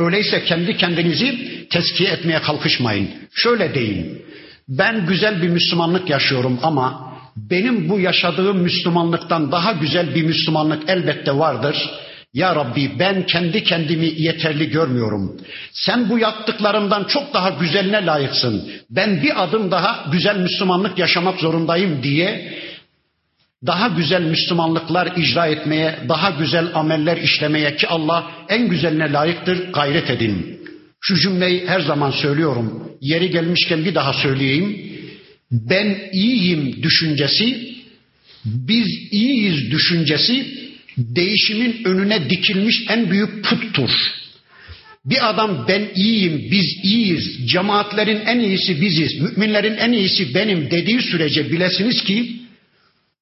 Öyleyse 0.00 0.44
kendi 0.44 0.76
kendinizi 0.76 1.38
teskiye 1.68 2.10
etmeye 2.10 2.40
kalkışmayın. 2.40 3.08
Şöyle 3.34 3.74
deyin. 3.74 4.22
Ben 4.68 5.06
güzel 5.06 5.42
bir 5.42 5.48
Müslümanlık 5.48 6.10
yaşıyorum 6.10 6.58
ama 6.62 7.16
benim 7.36 7.88
bu 7.88 8.00
yaşadığım 8.00 8.58
Müslümanlıktan 8.58 9.52
daha 9.52 9.72
güzel 9.72 10.14
bir 10.14 10.22
Müslümanlık 10.22 10.88
elbette 10.88 11.32
vardır. 11.38 11.76
Ya 12.34 12.56
Rabbi 12.56 12.90
ben 12.98 13.26
kendi 13.26 13.64
kendimi 13.64 14.06
yeterli 14.06 14.70
görmüyorum. 14.70 15.40
Sen 15.72 16.10
bu 16.10 16.18
yaptıklarımdan 16.18 17.04
çok 17.04 17.34
daha 17.34 17.50
güzeline 17.50 18.06
layıksın. 18.06 18.70
Ben 18.90 19.22
bir 19.22 19.42
adım 19.42 19.70
daha 19.70 20.06
güzel 20.12 20.36
Müslümanlık 20.36 20.98
yaşamak 20.98 21.40
zorundayım 21.40 22.02
diye 22.02 22.54
daha 23.66 23.88
güzel 23.88 24.22
Müslümanlıklar 24.22 25.16
icra 25.16 25.46
etmeye, 25.46 25.98
daha 26.08 26.30
güzel 26.30 26.74
ameller 26.74 27.16
işlemeye 27.16 27.76
ki 27.76 27.88
Allah 27.88 28.30
en 28.48 28.68
güzeline 28.68 29.12
layıktır 29.12 29.72
gayret 29.72 30.10
edin. 30.10 30.60
Şu 31.00 31.16
cümleyi 31.16 31.66
her 31.66 31.80
zaman 31.80 32.10
söylüyorum. 32.10 32.90
Yeri 33.00 33.30
gelmişken 33.30 33.84
bir 33.84 33.94
daha 33.94 34.12
söyleyeyim. 34.12 34.90
Ben 35.52 35.98
iyiyim 36.12 36.82
düşüncesi, 36.82 37.74
biz 38.44 38.88
iyiyiz 39.10 39.70
düşüncesi 39.70 40.46
değişimin 40.98 41.84
önüne 41.84 42.30
dikilmiş 42.30 42.84
en 42.88 43.10
büyük 43.10 43.44
puttur. 43.44 43.90
Bir 45.04 45.30
adam 45.30 45.64
ben 45.68 45.88
iyiyim, 45.94 46.48
biz 46.50 46.84
iyiyiz, 46.84 47.48
cemaatlerin 47.52 48.20
en 48.26 48.40
iyisi 48.40 48.80
biziz, 48.80 49.20
müminlerin 49.20 49.76
en 49.76 49.92
iyisi 49.92 50.34
benim 50.34 50.70
dediği 50.70 51.02
sürece 51.02 51.52
bilesiniz 51.52 52.04
ki 52.04 52.40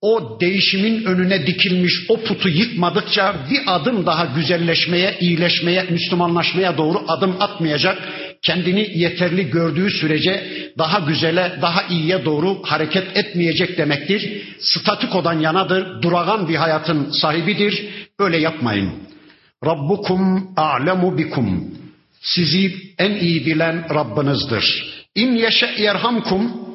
o 0.01 0.41
değişimin 0.41 1.05
önüne 1.05 1.47
dikilmiş 1.47 1.93
o 2.09 2.21
putu 2.21 2.49
yıkmadıkça 2.49 3.37
bir 3.51 3.61
adım 3.67 4.07
daha 4.07 4.25
güzelleşmeye, 4.25 5.17
iyileşmeye, 5.21 5.83
Müslümanlaşmaya 5.91 6.79
doğru 6.79 7.05
adım 7.09 7.37
atmayacak. 7.41 7.99
Kendini 8.43 8.91
yeterli 8.95 9.51
gördüğü 9.51 9.91
sürece 9.91 10.45
daha 10.79 10.99
güzele, 10.99 11.59
daha 11.63 11.83
iyiye 11.83 12.25
doğru 12.25 12.63
hareket 12.63 13.17
etmeyecek 13.17 13.79
demektir. 13.79 14.43
Statikodan 14.61 15.41
yanadır, 15.41 16.03
durağan 16.03 16.49
bir 16.49 16.57
hayatın 16.57 17.11
sahibidir. 17.11 17.89
Öyle 18.19 18.37
yapmayın. 18.37 18.93
Rabbukum 19.67 20.49
a'lemu 20.57 21.19
bikum. 21.19 21.75
Sizi 22.21 22.75
en 22.99 23.15
iyi 23.15 23.47
bilen 23.47 23.95
Rabbinizdir. 23.95 24.95
İn 25.15 25.37
yeşe 25.37 25.75
yerhamkum. 25.79 26.68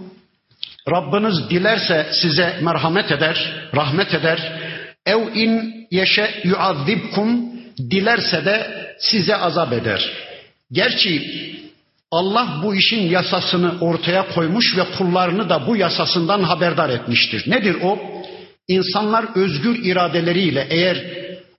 Rabbiniz 0.91 1.49
dilerse 1.49 2.07
size 2.21 2.59
merhamet 2.61 3.11
eder, 3.11 3.53
rahmet 3.75 4.13
eder. 4.13 4.61
Ev 5.05 5.35
in 5.35 5.85
yeşe 5.91 6.41
yuazibkum. 6.43 7.53
Dilerse 7.91 8.45
de 8.45 8.85
size 8.99 9.35
azap 9.35 9.73
eder. 9.73 10.11
Gerçi 10.71 11.43
Allah 12.11 12.59
bu 12.63 12.75
işin 12.75 13.09
yasasını 13.09 13.79
ortaya 13.81 14.27
koymuş 14.27 14.77
ve 14.77 14.83
kullarını 14.97 15.49
da 15.49 15.67
bu 15.67 15.75
yasasından 15.75 16.43
haberdar 16.43 16.89
etmiştir. 16.89 17.51
Nedir 17.51 17.75
o? 17.83 17.99
İnsanlar 18.67 19.25
özgür 19.35 19.85
iradeleriyle 19.85 20.67
eğer 20.69 20.97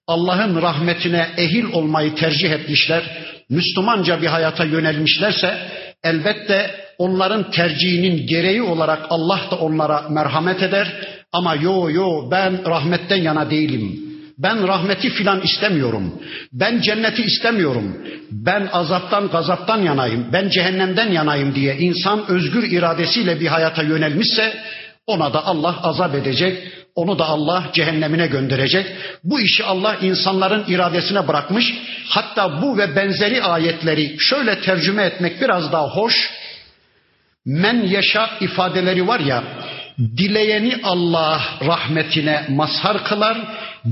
Allah'ın 0.06 0.62
rahmetine 0.62 1.28
ehil 1.36 1.64
olmayı 1.64 2.14
tercih 2.14 2.50
etmişler, 2.50 3.02
Müslümanca 3.50 4.22
bir 4.22 4.26
hayata 4.26 4.64
yönelmişlerse 4.64 5.58
elbette 6.04 6.83
onların 6.98 7.50
tercihinin 7.50 8.26
gereği 8.26 8.62
olarak 8.62 9.06
Allah 9.10 9.40
da 9.50 9.56
onlara 9.56 10.08
merhamet 10.08 10.62
eder. 10.62 10.92
Ama 11.32 11.54
yo 11.54 11.90
yo 11.90 12.30
ben 12.30 12.66
rahmetten 12.66 13.22
yana 13.22 13.50
değilim. 13.50 14.04
Ben 14.38 14.68
rahmeti 14.68 15.10
filan 15.10 15.40
istemiyorum. 15.40 16.22
Ben 16.52 16.80
cenneti 16.80 17.22
istemiyorum. 17.22 17.96
Ben 18.30 18.68
azaptan 18.72 19.28
gazaptan 19.28 19.82
yanayım. 19.82 20.26
Ben 20.32 20.48
cehennemden 20.48 21.12
yanayım 21.12 21.54
diye 21.54 21.76
insan 21.76 22.24
özgür 22.28 22.72
iradesiyle 22.72 23.40
bir 23.40 23.46
hayata 23.46 23.82
yönelmişse 23.82 24.54
ona 25.06 25.32
da 25.32 25.46
Allah 25.46 25.80
azap 25.82 26.14
edecek. 26.14 26.58
Onu 26.94 27.18
da 27.18 27.24
Allah 27.24 27.64
cehennemine 27.72 28.26
gönderecek. 28.26 28.86
Bu 29.24 29.40
işi 29.40 29.64
Allah 29.64 29.96
insanların 30.02 30.64
iradesine 30.68 31.28
bırakmış. 31.28 31.74
Hatta 32.08 32.62
bu 32.62 32.78
ve 32.78 32.96
benzeri 32.96 33.42
ayetleri 33.42 34.16
şöyle 34.18 34.60
tercüme 34.60 35.02
etmek 35.02 35.40
biraz 35.40 35.72
daha 35.72 35.88
hoş 35.88 36.30
Men 37.45 37.87
yaşa 37.87 38.29
ifadeleri 38.41 39.07
var 39.07 39.19
ya, 39.19 39.43
dileyeni 40.17 40.79
Allah 40.83 41.41
rahmetine 41.65 42.45
mazhar 42.49 43.03
kılar, 43.03 43.37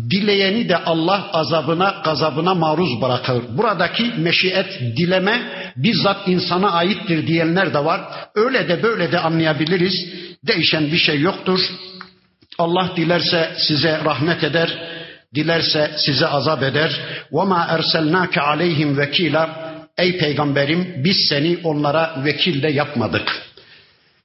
dileyeni 0.09 0.69
de 0.69 0.77
Allah 0.77 1.29
azabına, 1.33 1.95
gazabına 2.05 2.53
maruz 2.55 3.01
bırakır. 3.01 3.43
Buradaki 3.57 4.03
meşiyet, 4.17 4.79
dileme 4.97 5.41
bizzat 5.77 6.27
insana 6.27 6.71
aittir 6.71 7.27
diyenler 7.27 7.73
de 7.73 7.85
var. 7.85 8.01
Öyle 8.35 8.69
de 8.69 8.83
böyle 8.83 9.11
de 9.11 9.19
anlayabiliriz. 9.19 10.05
Değişen 10.47 10.91
bir 10.91 10.97
şey 10.97 11.19
yoktur. 11.19 11.59
Allah 12.57 12.91
dilerse 12.95 13.51
size 13.57 13.99
rahmet 14.05 14.43
eder, 14.43 14.69
dilerse 15.35 15.91
size 15.97 16.27
azap 16.27 16.63
eder. 16.63 16.99
وَمَا 17.31 17.77
اَرْسَلْنَاكَ 17.77 18.39
عَلَيْهِمْ 18.39 18.97
vekila 18.97 19.67
Ey 19.98 20.18
peygamberim 20.18 20.94
biz 21.04 21.16
seni 21.28 21.58
onlara 21.64 22.24
vekil 22.24 22.62
de 22.62 22.68
yapmadık. 22.68 23.42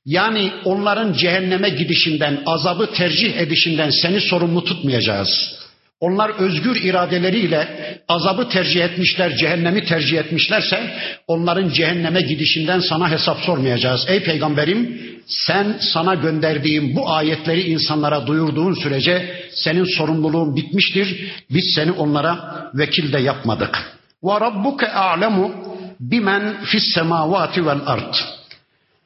Yani 0.05 0.51
onların 0.65 1.13
cehenneme 1.13 1.69
gidişinden, 1.69 2.41
azabı 2.45 2.93
tercih 2.93 3.37
edişinden 3.37 3.89
seni 3.89 4.21
sorumlu 4.21 4.63
tutmayacağız. 4.63 5.57
Onlar 5.99 6.29
özgür 6.29 6.75
iradeleriyle 6.83 7.67
azabı 8.07 8.49
tercih 8.49 8.83
etmişler, 8.83 9.35
cehennemi 9.35 9.85
tercih 9.85 10.17
etmişlerse 10.17 10.93
onların 11.27 11.69
cehenneme 11.69 12.21
gidişinden 12.21 12.79
sana 12.79 13.11
hesap 13.11 13.39
sormayacağız. 13.39 14.05
Ey 14.07 14.23
peygamberim 14.23 15.01
sen 15.27 15.77
sana 15.93 16.15
gönderdiğim 16.15 16.95
bu 16.95 17.11
ayetleri 17.11 17.61
insanlara 17.61 18.27
duyurduğun 18.27 18.73
sürece 18.73 19.43
senin 19.51 19.97
sorumluluğun 19.97 20.55
bitmiştir. 20.55 21.33
Biz 21.49 21.73
seni 21.75 21.91
onlara 21.91 22.63
vekil 22.73 23.13
de 23.13 23.19
yapmadık. 23.19 23.96
Ve 24.24 24.40
rabbuke 24.40 24.92
a'lemu 24.92 25.52
bimen 26.00 26.56
fis 26.64 26.94
semavati 26.94 27.66
vel 27.66 27.80
ard. 27.86 28.14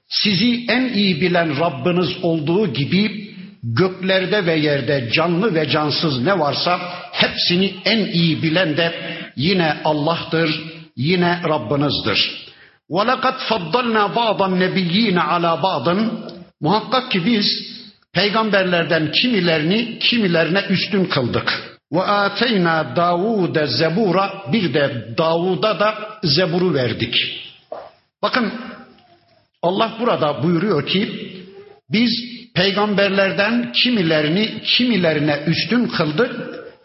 Sizi 0.08 0.64
en 0.68 0.84
iyi 0.88 1.20
bilen 1.20 1.60
Rabbiniz 1.60 2.08
olduğu 2.22 2.72
gibi 2.72 3.34
göklerde 3.62 4.46
ve 4.46 4.54
yerde 4.54 5.08
canlı 5.12 5.54
ve 5.54 5.68
cansız 5.68 6.20
ne 6.20 6.38
varsa 6.38 6.80
hepsini 7.12 7.74
en 7.84 7.98
iyi 7.98 8.42
bilen 8.42 8.76
de 8.76 8.94
yine 9.36 9.76
Allah'tır, 9.84 10.60
yine 10.96 11.40
Rabbinizdir. 11.48 12.46
وَلَقَدْ 12.90 13.36
فَضَّلْنَا 13.48 14.04
بَعْضَ 14.14 14.40
النَّبِيِّينَ 14.50 15.18
عَلَى 15.18 15.60
بَعْضٍ 15.60 16.10
Muhakkak 16.60 17.10
ki 17.10 17.26
biz 17.26 17.46
peygamberlerden 18.12 19.12
kimilerini 19.12 19.98
kimilerine 19.98 20.60
üstün 20.60 21.04
kıldık. 21.04 21.69
Ve 21.91 22.01
ateyna 22.01 22.95
Davude 22.95 23.67
zebura 23.67 24.43
bir 24.53 24.73
de 24.73 25.15
Davud'a 25.17 25.79
da 25.79 26.19
zeburu 26.23 26.73
verdik. 26.73 27.15
Bakın 28.21 28.53
Allah 29.61 29.91
burada 29.99 30.43
buyuruyor 30.43 30.87
ki 30.87 31.31
biz 31.89 32.11
peygamberlerden 32.55 33.71
kimilerini 33.71 34.61
kimilerine 34.63 35.39
üstün 35.47 35.87
kıldık. 35.87 36.31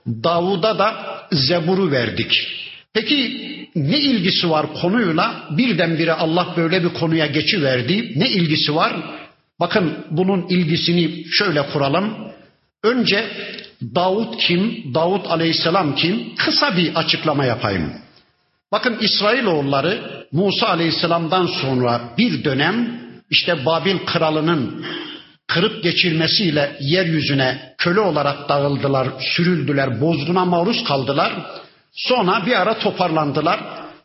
Davud'a 0.06 0.78
da 0.78 0.94
zeburu 1.32 1.90
verdik. 1.90 2.48
Peki 2.94 3.46
ne 3.76 3.98
ilgisi 3.98 4.50
var 4.50 4.66
konuyla? 4.80 5.48
Birdenbire 5.50 6.12
Allah 6.12 6.54
böyle 6.56 6.84
bir 6.84 6.88
konuya 6.88 7.26
geçiverdi. 7.26 8.12
Ne 8.16 8.28
ilgisi 8.28 8.74
var? 8.74 8.92
Bakın 9.60 9.94
bunun 10.10 10.48
ilgisini 10.48 11.24
şöyle 11.32 11.62
kuralım. 11.62 12.14
Önce 12.86 13.30
Davut 13.94 14.40
kim? 14.40 14.94
Davut 14.94 15.30
aleyhisselam 15.30 15.94
kim? 15.94 16.34
Kısa 16.36 16.76
bir 16.76 16.94
açıklama 16.94 17.44
yapayım. 17.44 17.92
Bakın 18.72 18.98
İsrailoğulları 19.00 20.26
Musa 20.32 20.68
aleyhisselamdan 20.68 21.46
sonra 21.46 22.00
bir 22.18 22.44
dönem 22.44 23.00
işte 23.30 23.66
Babil 23.66 23.98
kralının 24.06 24.84
kırıp 25.46 25.82
geçirmesiyle 25.82 26.76
yeryüzüne 26.80 27.74
köle 27.78 28.00
olarak 28.00 28.48
dağıldılar, 28.48 29.08
sürüldüler, 29.20 30.00
bozguna 30.00 30.44
maruz 30.44 30.84
kaldılar. 30.84 31.32
Sonra 31.92 32.42
bir 32.46 32.60
ara 32.60 32.78
toparlandılar. 32.78 33.60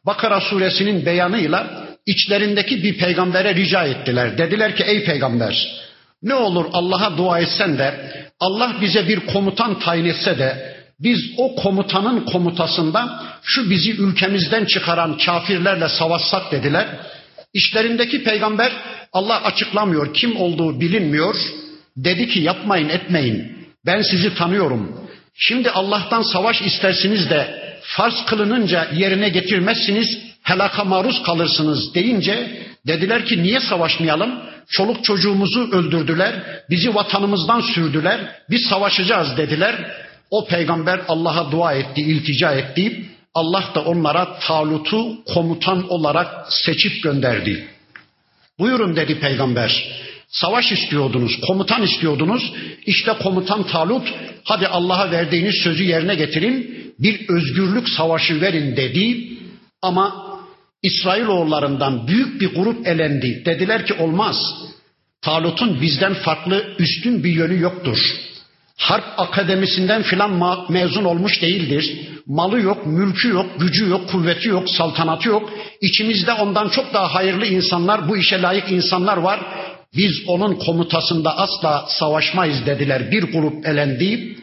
Bakara 0.06 0.42
suresinin 0.42 1.06
beyanıyla 1.06 1.88
içlerindeki 2.06 2.84
bir 2.84 2.98
peygambere 2.98 3.56
rica 3.56 3.84
ettiler. 3.84 4.38
Dediler 4.38 4.76
ki 4.76 4.84
ey 4.84 5.04
peygamber 5.04 5.82
ne 6.24 6.34
olur 6.36 6.66
Allah'a 6.74 7.18
dua 7.18 7.40
etsen 7.40 7.78
de 7.78 7.94
Allah 8.40 8.76
bize 8.82 9.08
bir 9.08 9.20
komutan 9.20 9.80
tayin 9.80 10.06
etse 10.06 10.38
de 10.38 10.76
biz 11.00 11.20
o 11.38 11.56
komutanın 11.56 12.26
komutasında 12.26 13.24
şu 13.44 13.70
bizi 13.70 13.92
ülkemizden 13.92 14.66
çıkaran 14.66 15.18
kafirlerle 15.18 15.90
savaşsak 15.90 16.52
dediler. 16.52 16.88
İşlerindeki 17.54 18.24
peygamber 18.24 18.72
Allah 19.14 19.44
açıklamıyor, 19.44 20.14
kim 20.14 20.38
olduğu 20.38 20.82
bilinmiyor. 20.82 21.36
Dedi 21.98 22.30
ki 22.30 22.40
yapmayın 22.40 22.90
etmeyin. 22.90 23.68
Ben 23.86 24.02
sizi 24.02 24.36
tanıyorum. 24.36 25.02
Şimdi 25.36 25.70
Allah'tan 25.70 26.22
savaş 26.22 26.62
istersiniz 26.62 27.30
de 27.30 27.71
farz 27.82 28.26
kılınınca 28.26 28.88
yerine 28.94 29.30
getirmezsiniz, 29.30 30.20
helaka 30.44 30.84
maruz 30.84 31.24
kalırsınız 31.24 31.96
deyince 31.96 32.62
dediler 32.88 33.26
ki 33.26 33.44
niye 33.44 33.60
savaşmayalım? 33.60 34.40
Çoluk 34.70 35.04
çocuğumuzu 35.04 35.72
öldürdüler, 35.72 36.34
bizi 36.70 36.96
vatanımızdan 36.96 37.62
sürdüler, 37.62 38.20
biz 38.50 38.62
savaşacağız 38.62 39.38
dediler. 39.38 39.76
O 40.32 40.48
peygamber 40.48 41.00
Allah'a 41.08 41.52
dua 41.52 41.74
etti, 41.74 42.02
iltica 42.02 42.52
etti. 42.54 43.06
Allah 43.34 43.64
da 43.76 43.82
onlara 43.82 44.40
Talut'u 44.40 45.26
komutan 45.34 45.90
olarak 45.90 46.54
seçip 46.54 47.04
gönderdi. 47.04 47.68
Buyurun 48.60 48.96
dedi 48.96 49.20
peygamber. 49.20 50.02
Savaş 50.32 50.72
istiyordunuz, 50.72 51.40
komutan 51.48 51.84
istiyordunuz. 51.84 52.54
İşte 52.86 53.14
komutan 53.14 53.64
Talut, 53.64 54.14
hadi 54.44 54.68
Allah'a 54.68 55.12
verdiğiniz 55.12 55.56
sözü 55.64 55.84
yerine 55.84 56.16
getirin, 56.16 56.81
bir 57.02 57.30
özgürlük 57.30 57.90
savaşı 57.90 58.42
verin 58.42 58.76
dedi. 58.76 59.28
Ama 59.82 60.32
İsrailoğullarından 60.84 62.08
büyük 62.08 62.42
bir 62.42 62.56
grup 62.56 62.88
elendi. 62.88 63.44
Dediler 63.46 63.86
ki 63.86 63.94
olmaz. 63.94 64.36
Talut'un 65.22 65.82
bizden 65.82 66.14
farklı 66.14 66.76
üstün 66.80 67.24
bir 67.24 67.30
yönü 67.30 67.60
yoktur. 67.60 67.98
Harp 68.78 69.04
akademisinden 69.18 70.04
filan 70.04 70.66
mezun 70.70 71.04
olmuş 71.04 71.42
değildir. 71.42 72.08
malı 72.28 72.62
yok, 72.62 72.86
mülkü 72.86 73.30
yok, 73.30 73.46
gücü 73.60 73.90
yok, 73.90 74.10
kuvveti 74.10 74.48
yok, 74.48 74.70
saltanatı 74.70 75.30
yok. 75.30 75.50
İçimizde 75.82 76.34
ondan 76.34 76.70
çok 76.70 76.94
daha 76.94 77.16
hayırlı 77.16 77.46
insanlar, 77.46 78.10
bu 78.10 78.18
işe 78.18 78.42
layık 78.42 78.72
insanlar 78.72 79.18
var. 79.18 79.40
Biz 79.96 80.12
onun 80.28 80.56
komutasında 80.56 81.38
asla 81.38 81.86
savaşmayız 81.90 82.66
dediler. 82.66 83.12
Bir 83.12 83.24
grup 83.24 83.66
elendi. 83.66 84.38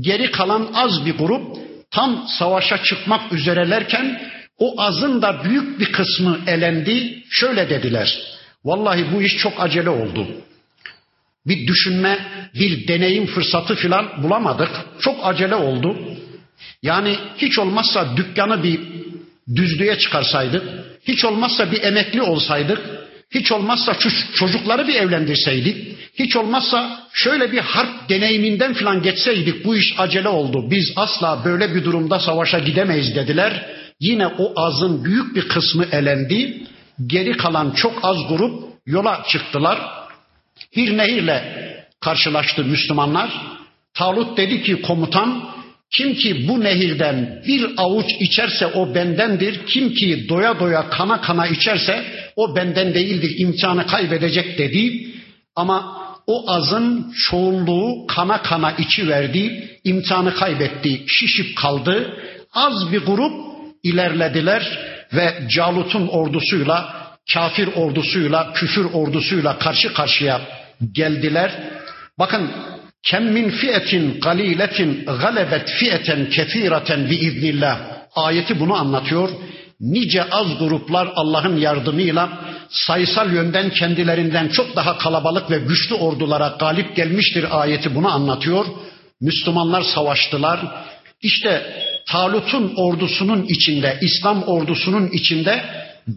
Geri 0.00 0.30
kalan 0.30 0.68
az 0.74 1.06
bir 1.06 1.18
grup 1.18 1.67
tam 1.90 2.26
savaşa 2.38 2.82
çıkmak 2.82 3.32
üzerelerken 3.32 4.30
o 4.58 4.80
azın 4.80 5.22
da 5.22 5.44
büyük 5.44 5.80
bir 5.80 5.92
kısmı 5.92 6.38
elendi. 6.46 7.22
Şöyle 7.30 7.70
dediler. 7.70 8.18
Vallahi 8.64 9.06
bu 9.14 9.22
iş 9.22 9.36
çok 9.36 9.60
acele 9.60 9.90
oldu. 9.90 10.26
Bir 11.46 11.66
düşünme, 11.66 12.18
bir 12.54 12.88
deneyim 12.88 13.26
fırsatı 13.26 13.74
filan 13.74 14.22
bulamadık. 14.22 14.70
Çok 15.00 15.26
acele 15.26 15.54
oldu. 15.54 15.96
Yani 16.82 17.16
hiç 17.36 17.58
olmazsa 17.58 18.16
dükkanı 18.16 18.62
bir 18.62 18.80
düzlüğe 19.56 19.98
çıkarsaydık, 19.98 20.62
hiç 21.08 21.24
olmazsa 21.24 21.72
bir 21.72 21.82
emekli 21.82 22.22
olsaydık, 22.22 22.80
hiç 23.34 23.52
olmazsa 23.52 23.94
şu 23.94 24.10
çocukları 24.34 24.88
bir 24.88 24.94
evlendirseydik, 24.94 25.98
hiç 26.18 26.36
olmazsa 26.36 27.00
şöyle 27.12 27.52
bir 27.52 27.58
harp 27.58 28.08
deneyiminden 28.08 28.74
filan 28.74 29.02
geçseydik 29.02 29.64
bu 29.64 29.76
iş 29.76 29.94
acele 29.98 30.28
oldu. 30.28 30.70
Biz 30.70 30.92
asla 30.96 31.42
böyle 31.44 31.74
bir 31.74 31.84
durumda 31.84 32.18
savaşa 32.18 32.58
gidemeyiz 32.58 33.14
dediler. 33.14 33.66
Yine 34.00 34.26
o 34.26 34.52
azın 34.56 35.04
büyük 35.04 35.36
bir 35.36 35.48
kısmı 35.48 35.84
elendi. 35.92 36.62
Geri 37.06 37.36
kalan 37.36 37.70
çok 37.70 37.98
az 38.02 38.16
grup 38.28 38.64
yola 38.86 39.24
çıktılar. 39.28 39.78
Bir 40.76 40.98
nehirle 40.98 41.68
karşılaştı 42.00 42.64
Müslümanlar. 42.64 43.30
Talut 43.94 44.36
dedi 44.36 44.62
ki 44.62 44.82
komutan 44.82 45.50
kim 45.90 46.14
ki 46.14 46.48
bu 46.48 46.60
nehirden 46.60 47.42
bir 47.46 47.70
avuç 47.76 48.10
içerse 48.20 48.66
o 48.66 48.94
bendendir. 48.94 49.66
Kim 49.66 49.94
ki 49.94 50.28
doya 50.28 50.60
doya 50.60 50.88
kana 50.90 51.20
kana 51.20 51.46
içerse 51.46 52.04
o 52.38 52.56
benden 52.56 52.94
değildir. 52.94 53.34
imkanı 53.38 53.86
kaybedecek 53.86 54.58
dedi. 54.58 55.06
Ama 55.56 55.98
o 56.26 56.50
azın 56.50 57.12
çoğunluğu 57.16 58.06
kana 58.06 58.42
kana 58.42 58.72
içi 58.72 59.08
verdi. 59.08 59.68
imkanı 59.84 60.34
kaybetti. 60.34 61.04
Şişip 61.08 61.56
kaldı. 61.56 62.18
Az 62.52 62.92
bir 62.92 63.00
grup 63.00 63.32
ilerlediler 63.82 64.78
ve 65.14 65.34
Calut'un 65.56 66.08
ordusuyla, 66.08 67.08
kafir 67.34 67.68
ordusuyla, 67.76 68.52
küfür 68.52 68.84
ordusuyla 68.84 69.58
karşı 69.58 69.94
karşıya 69.94 70.40
geldiler. 70.92 71.50
Bakın 72.18 72.50
Kem 73.02 73.32
min 73.32 73.50
fiyetin 73.50 74.20
galiletin 74.20 75.04
galebet 75.04 75.70
fiyeten 75.70 76.30
kefireten 76.30 77.10
bi 77.10 77.14
iznillah. 77.14 77.80
Ayeti 78.14 78.60
bunu 78.60 78.74
anlatıyor. 78.74 79.28
Nice 79.80 80.24
az 80.30 80.58
gruplar 80.58 81.12
Allah'ın 81.14 81.56
yardımıyla 81.56 82.44
sayısal 82.68 83.32
yönden 83.32 83.70
kendilerinden 83.70 84.48
çok 84.48 84.76
daha 84.76 84.98
kalabalık 84.98 85.50
ve 85.50 85.58
güçlü 85.58 85.94
ordulara 85.94 86.56
galip 86.60 86.96
gelmiştir 86.96 87.60
ayeti 87.60 87.94
bunu 87.94 88.08
anlatıyor. 88.08 88.66
Müslümanlar 89.20 89.82
savaştılar. 89.82 90.60
İşte 91.22 91.62
Talut'un 92.06 92.72
ordusunun 92.76 93.42
içinde, 93.42 93.98
İslam 94.02 94.42
ordusunun 94.42 95.08
içinde 95.08 95.64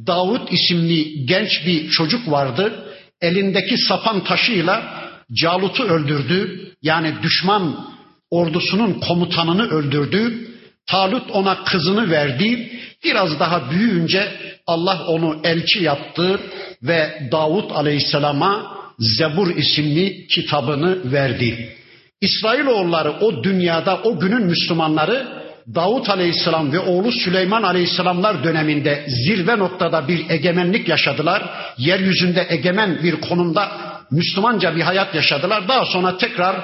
Davut 0.08 0.54
isimli 0.54 1.26
genç 1.26 1.66
bir 1.66 1.90
çocuk 1.90 2.32
vardı. 2.32 2.86
Elindeki 3.22 3.78
sapan 3.78 4.24
taşıyla 4.24 5.02
Calut'u 5.34 5.84
öldürdü. 5.84 6.72
Yani 6.82 7.14
düşman 7.24 7.88
ordusunun 8.30 8.94
komutanını 8.94 9.70
öldürdü. 9.70 10.48
Talut 10.88 11.32
ona 11.32 11.64
kızını 11.64 12.12
verdi. 12.12 12.72
Biraz 13.04 13.40
daha 13.40 13.72
büyüyünce 13.72 14.32
Allah 14.68 15.06
onu 15.08 15.40
elçi 15.44 15.84
yaptı 15.84 16.40
ve 16.84 17.30
Davut 17.32 17.72
Aleyhisselam'a 17.72 18.82
Zebur 19.00 19.56
isimli 19.56 20.28
kitabını 20.28 21.12
verdi. 21.12 21.76
İsrailoğulları 22.22 23.12
o 23.12 23.44
dünyada 23.44 24.00
o 24.04 24.20
günün 24.20 24.46
Müslümanları 24.46 25.42
Davut 25.76 26.10
Aleyhisselam 26.10 26.72
ve 26.72 26.80
oğlu 26.80 27.12
Süleyman 27.12 27.64
Aleyhisselamlar 27.64 28.44
döneminde 28.44 29.06
zirve 29.08 29.60
noktada 29.60 30.08
bir 30.08 30.30
egemenlik 30.30 30.88
yaşadılar. 30.88 31.44
Yeryüzünde 31.78 32.46
egemen 32.50 33.04
bir 33.04 33.22
konumda 33.22 33.72
Müslümanca 34.12 34.76
bir 34.76 34.82
hayat 34.82 35.16
yaşadılar. 35.16 35.68
Daha 35.68 35.86
sonra 35.86 36.18
tekrar 36.18 36.56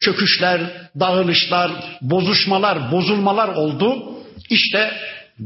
çöküşler, 0.00 0.60
dağılışlar, 1.00 1.70
bozuşmalar, 2.02 2.92
bozulmalar 2.92 3.48
oldu. 3.48 4.02
İşte 4.50 4.90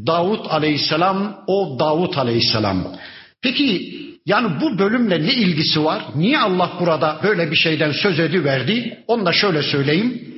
Davut 0.07 0.47
Aleyhisselam 0.51 1.45
o 1.47 1.77
Davut 1.79 2.19
Aleyhisselam. 2.19 2.97
Peki 3.43 3.95
yani 4.27 4.61
bu 4.61 4.79
bölümle 4.79 5.23
ne 5.23 5.33
ilgisi 5.33 5.85
var? 5.85 6.03
Niye 6.15 6.39
Allah 6.39 6.73
burada 6.81 7.21
böyle 7.23 7.51
bir 7.51 7.57
şeyden 7.57 7.93
söz 7.93 8.21
ediverdi? 8.21 8.99
Onu 9.07 9.27
da 9.27 9.33
şöyle 9.33 9.63
söyleyeyim. 9.63 10.35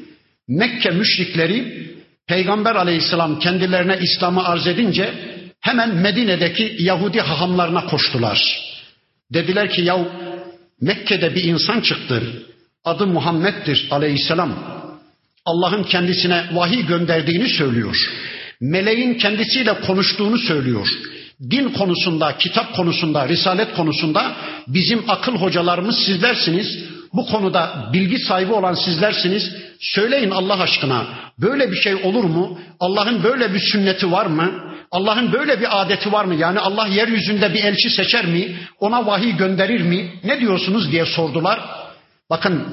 Mekke 0.49 0.90
müşrikleri 0.90 1.87
Peygamber 2.27 2.75
aleyhisselam 2.75 3.38
kendilerine 3.38 3.99
İslam'ı 4.03 4.45
arz 4.45 4.66
edince 4.66 5.14
hemen 5.61 5.95
Medine'deki 5.95 6.77
Yahudi 6.79 7.21
hahamlarına 7.21 7.87
koştular. 7.87 8.61
Dediler 9.33 9.71
ki 9.71 9.83
yahu 9.83 10.09
Mekke'de 10.81 11.35
bir 11.35 11.45
insan 11.45 11.81
çıktı. 11.81 12.23
Adı 12.85 13.07
Muhammed'dir 13.07 13.88
aleyhisselam. 13.90 14.77
Allah'ın 15.45 15.83
kendisine 15.83 16.45
vahiy 16.53 16.87
gönderdiğini 16.87 17.49
söylüyor. 17.49 17.97
Meleğin 18.61 19.14
kendisiyle 19.14 19.81
konuştuğunu 19.81 20.38
söylüyor. 20.38 20.88
Din 21.51 21.69
konusunda, 21.69 22.38
kitap 22.38 22.77
konusunda, 22.77 23.29
risalet 23.29 23.75
konusunda 23.75 24.37
bizim 24.69 25.05
akıl 25.09 25.37
hocalarımız 25.37 25.99
sizlersiniz. 25.99 26.79
Bu 27.12 27.27
konuda 27.27 27.90
bilgi 27.92 28.19
sahibi 28.19 28.53
olan 28.53 28.75
sizlersiniz. 28.75 29.53
Söyleyin 29.81 30.31
Allah 30.31 30.61
aşkına 30.61 31.07
böyle 31.38 31.71
bir 31.71 31.77
şey 31.77 31.95
olur 31.95 32.25
mu? 32.25 32.59
Allah'ın 32.81 33.23
böyle 33.23 33.55
bir 33.55 33.61
sünneti 33.61 34.12
var 34.12 34.27
mı? 34.27 34.53
Allah'ın 34.90 35.33
böyle 35.33 35.61
bir 35.61 35.81
adeti 35.83 36.12
var 36.12 36.25
mı? 36.25 36.35
Yani 36.35 36.59
Allah 36.59 36.87
yeryüzünde 36.87 37.55
bir 37.55 37.64
elçi 37.64 37.90
seçer 37.90 38.27
mi? 38.27 38.57
Ona 38.81 39.07
vahiy 39.07 39.37
gönderir 39.37 39.81
mi? 39.81 40.12
Ne 40.25 40.40
diyorsunuz 40.40 40.92
diye 40.92 41.05
sordular. 41.07 41.61
Bakın 42.31 42.64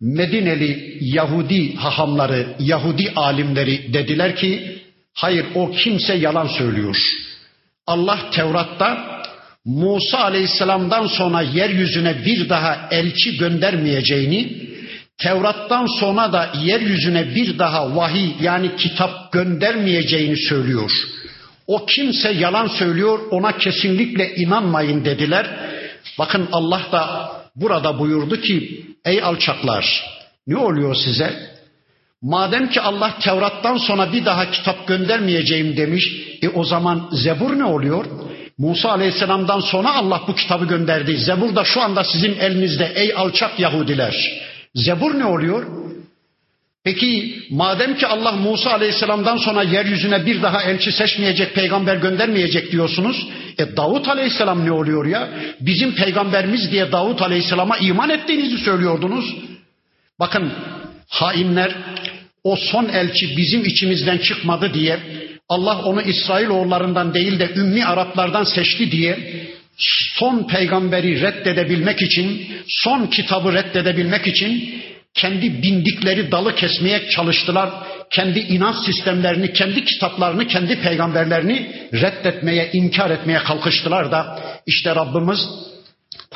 Medineli 0.00 0.98
Yahudi 1.00 1.74
hahamları, 1.76 2.46
Yahudi 2.58 3.12
alimleri 3.16 3.94
dediler 3.94 4.36
ki 4.36 4.78
hayır 5.14 5.46
o 5.54 5.70
kimse 5.70 6.14
yalan 6.14 6.46
söylüyor. 6.46 6.96
Allah 7.86 8.18
Tevrat'ta 8.30 9.22
Musa 9.64 10.18
Aleyhisselam'dan 10.18 11.06
sonra 11.06 11.42
yeryüzüne 11.42 12.24
bir 12.24 12.48
daha 12.48 12.88
elçi 12.90 13.36
göndermeyeceğini, 13.36 14.64
Tevrat'tan 15.18 15.86
sonra 16.00 16.32
da 16.32 16.52
yeryüzüne 16.62 17.34
bir 17.34 17.58
daha 17.58 17.96
vahiy 17.96 18.30
yani 18.40 18.76
kitap 18.76 19.32
göndermeyeceğini 19.32 20.36
söylüyor. 20.36 20.90
O 21.66 21.86
kimse 21.86 22.32
yalan 22.32 22.66
söylüyor 22.66 23.18
ona 23.30 23.58
kesinlikle 23.58 24.34
inanmayın 24.34 25.04
dediler. 25.04 25.46
Bakın 26.18 26.48
Allah 26.52 26.82
da 26.92 27.32
burada 27.56 27.98
buyurdu 27.98 28.40
ki 28.40 28.86
ey 29.04 29.22
alçaklar 29.22 30.04
ne 30.46 30.56
oluyor 30.56 30.94
size? 30.94 31.53
Madem 32.24 32.68
ki 32.68 32.80
Allah 32.80 33.18
Tevrat'tan 33.20 33.76
sonra 33.76 34.12
bir 34.12 34.24
daha 34.24 34.50
kitap 34.50 34.88
göndermeyeceğim 34.88 35.76
demiş, 35.76 36.04
e 36.42 36.48
o 36.48 36.64
zaman 36.64 37.08
Zebur 37.12 37.58
ne 37.58 37.64
oluyor? 37.64 38.04
Musa 38.58 38.90
Aleyhisselam'dan 38.90 39.60
sonra 39.60 39.94
Allah 39.94 40.22
bu 40.28 40.34
kitabı 40.34 40.64
gönderdi. 40.64 41.16
Zebur 41.16 41.56
da 41.56 41.64
şu 41.64 41.82
anda 41.82 42.04
sizin 42.04 42.38
elinizde 42.38 42.92
ey 42.94 43.12
alçak 43.16 43.60
Yahudiler. 43.60 44.42
Zebur 44.74 45.18
ne 45.18 45.24
oluyor? 45.24 45.66
Peki 46.84 47.38
madem 47.50 47.96
ki 47.96 48.06
Allah 48.06 48.32
Musa 48.32 48.70
Aleyhisselam'dan 48.70 49.36
sonra 49.36 49.62
yeryüzüne 49.62 50.26
bir 50.26 50.42
daha 50.42 50.62
elçi 50.62 50.92
seçmeyecek, 50.92 51.54
peygamber 51.54 51.96
göndermeyecek 51.96 52.72
diyorsunuz. 52.72 53.28
E 53.58 53.76
Davut 53.76 54.08
Aleyhisselam 54.08 54.66
ne 54.66 54.72
oluyor 54.72 55.06
ya? 55.06 55.28
Bizim 55.60 55.94
peygamberimiz 55.94 56.72
diye 56.72 56.92
Davut 56.92 57.22
Aleyhisselam'a 57.22 57.76
iman 57.78 58.10
ettiğinizi 58.10 58.58
söylüyordunuz. 58.58 59.34
Bakın 60.20 60.52
hainler 61.08 61.72
o 62.44 62.56
son 62.56 62.88
elçi 62.88 63.36
bizim 63.36 63.64
içimizden 63.64 64.18
çıkmadı 64.18 64.74
diye 64.74 64.98
Allah 65.48 65.82
onu 65.82 66.02
İsrail 66.02 66.46
oğullarından 66.46 67.14
değil 67.14 67.38
de 67.38 67.50
Ümmi 67.56 67.84
Araplardan 67.84 68.44
seçti 68.44 68.90
diye 68.90 69.18
son 70.18 70.46
peygamberi 70.46 71.20
reddedebilmek 71.20 72.02
için, 72.02 72.48
son 72.68 73.06
kitabı 73.06 73.52
reddedebilmek 73.52 74.26
için 74.26 74.82
kendi 75.14 75.62
bindikleri 75.62 76.32
dalı 76.32 76.54
kesmeye 76.54 77.08
çalıştılar. 77.08 77.70
Kendi 78.10 78.38
inanç 78.38 78.76
sistemlerini, 78.86 79.52
kendi 79.52 79.84
kitaplarını, 79.84 80.46
kendi 80.46 80.80
peygamberlerini 80.80 81.70
reddetmeye, 81.92 82.70
inkar 82.72 83.10
etmeye 83.10 83.38
kalkıştılar 83.38 84.12
da 84.12 84.38
işte 84.66 84.94
Rabbimiz 84.94 85.38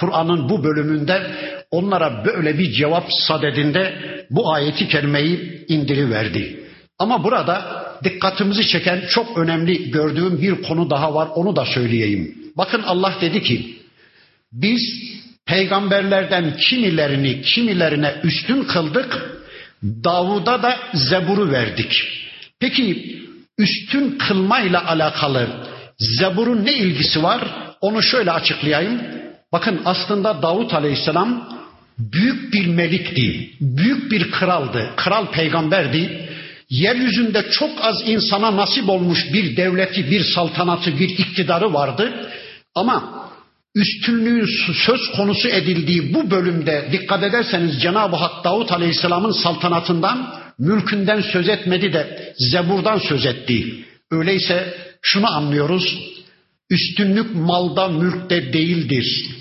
Kur'an'ın 0.00 0.48
bu 0.48 0.64
bölümünde 0.64 1.22
onlara 1.70 2.24
böyle 2.24 2.58
bir 2.58 2.72
cevap 2.72 3.04
sadedinde 3.12 3.94
bu 4.30 4.52
ayeti 4.52 4.88
kerimeyi 4.88 5.64
indiriverdi. 5.68 6.60
Ama 6.98 7.24
burada 7.24 7.84
dikkatimizi 8.04 8.66
çeken 8.66 9.02
çok 9.08 9.38
önemli 9.38 9.90
gördüğüm 9.90 10.42
bir 10.42 10.62
konu 10.62 10.90
daha 10.90 11.14
var 11.14 11.28
onu 11.34 11.56
da 11.56 11.64
söyleyeyim. 11.64 12.34
Bakın 12.56 12.82
Allah 12.82 13.14
dedi 13.20 13.42
ki 13.42 13.78
biz 14.52 14.80
peygamberlerden 15.46 16.56
kimilerini 16.56 17.42
kimilerine 17.42 18.14
üstün 18.22 18.62
kıldık. 18.64 19.38
Davud'a 19.82 20.62
da 20.62 20.76
Zebur'u 20.94 21.50
verdik. 21.50 21.92
Peki 22.60 23.16
üstün 23.58 24.18
kılmayla 24.18 24.88
alakalı 24.88 25.48
Zebur'un 25.98 26.64
ne 26.64 26.72
ilgisi 26.72 27.22
var? 27.22 27.44
Onu 27.80 28.02
şöyle 28.02 28.30
açıklayayım. 28.30 29.00
Bakın 29.52 29.80
aslında 29.84 30.42
Davut 30.42 30.74
Aleyhisselam 30.74 31.58
büyük 31.98 32.52
bir 32.52 32.66
melikti, 32.66 33.50
büyük 33.60 34.10
bir 34.10 34.30
kraldı, 34.30 34.90
kral 34.96 35.26
peygamberdi. 35.26 36.28
Yeryüzünde 36.70 37.50
çok 37.50 37.70
az 37.80 38.02
insana 38.06 38.56
nasip 38.56 38.88
olmuş 38.88 39.32
bir 39.32 39.56
devleti, 39.56 40.10
bir 40.10 40.24
saltanatı, 40.24 40.98
bir 40.98 41.08
iktidarı 41.08 41.74
vardı. 41.74 42.30
Ama 42.74 43.28
üstünlüğün 43.74 44.46
söz 44.86 45.10
konusu 45.16 45.48
edildiği 45.48 46.14
bu 46.14 46.30
bölümde 46.30 46.88
dikkat 46.92 47.22
ederseniz 47.22 47.82
Cenab-ı 47.82 48.16
Hak 48.16 48.44
Davut 48.44 48.72
Aleyhisselam'ın 48.72 49.32
saltanatından, 49.32 50.34
mülkünden 50.58 51.20
söz 51.20 51.48
etmedi 51.48 51.92
de 51.92 52.34
Zebur'dan 52.38 52.98
söz 52.98 53.26
etti. 53.26 53.84
Öyleyse 54.10 54.74
şunu 55.02 55.30
anlıyoruz. 55.30 55.98
Üstünlük 56.70 57.34
malda, 57.34 57.88
mülkte 57.88 58.52
değildir. 58.52 59.37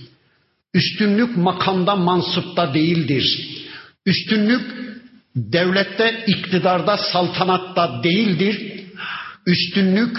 Üstünlük 0.78 1.38
makamda, 1.38 1.96
mansıpta 1.96 2.74
değildir. 2.74 3.48
Üstünlük 4.06 4.62
devlette, 5.36 6.24
iktidarda, 6.28 6.98
saltanatta 6.98 8.04
değildir. 8.04 8.84
Üstünlük 9.46 10.18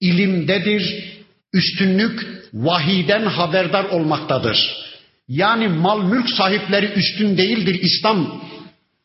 ilimdedir. 0.00 1.12
Üstünlük 1.54 2.26
vahiden 2.54 3.26
haberdar 3.26 3.84
olmaktadır. 3.84 4.58
Yani 5.28 5.68
mal 5.68 6.02
mülk 6.02 6.30
sahipleri 6.30 6.86
üstün 6.86 7.36
değildir 7.36 7.78
İslam 7.82 8.42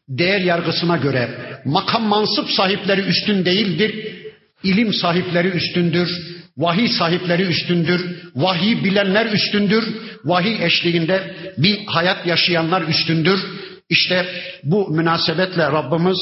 değer 0.10 0.42
yargısına 0.42 0.98
göre. 0.98 1.30
Makam 1.66 2.04
mansıp 2.04 2.50
sahipleri 2.50 3.02
üstün 3.02 3.46
değildir. 3.46 4.16
İlim 4.64 4.94
sahipleri 4.94 5.48
üstündür. 5.48 6.10
Vahiy 6.57 6.89
sahipleri 6.89 7.43
üstündür. 7.43 8.31
Vahiy 8.37 8.85
bilenler 8.85 9.27
üstündür. 9.27 9.85
Vahiy 10.25 10.65
eşliğinde 10.65 11.37
bir 11.59 11.87
hayat 11.87 12.27
yaşayanlar 12.27 12.83
üstündür. 12.83 13.41
İşte 13.89 14.27
bu 14.65 14.91
münasebetle 14.91 15.63
Rabbimiz 15.63 16.19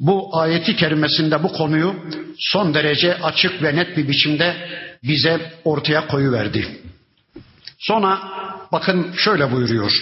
bu 0.00 0.38
ayeti 0.38 0.76
kerimesinde 0.76 1.42
bu 1.42 1.52
konuyu 1.52 1.94
son 2.38 2.74
derece 2.74 3.14
açık 3.22 3.62
ve 3.62 3.76
net 3.76 3.96
bir 3.96 4.08
biçimde 4.08 4.56
bize 5.02 5.52
ortaya 5.64 6.06
koyuverdi. 6.06 6.66
Sonra 7.78 8.18
bakın 8.72 9.12
şöyle 9.16 9.52
buyuruyor. 9.52 9.92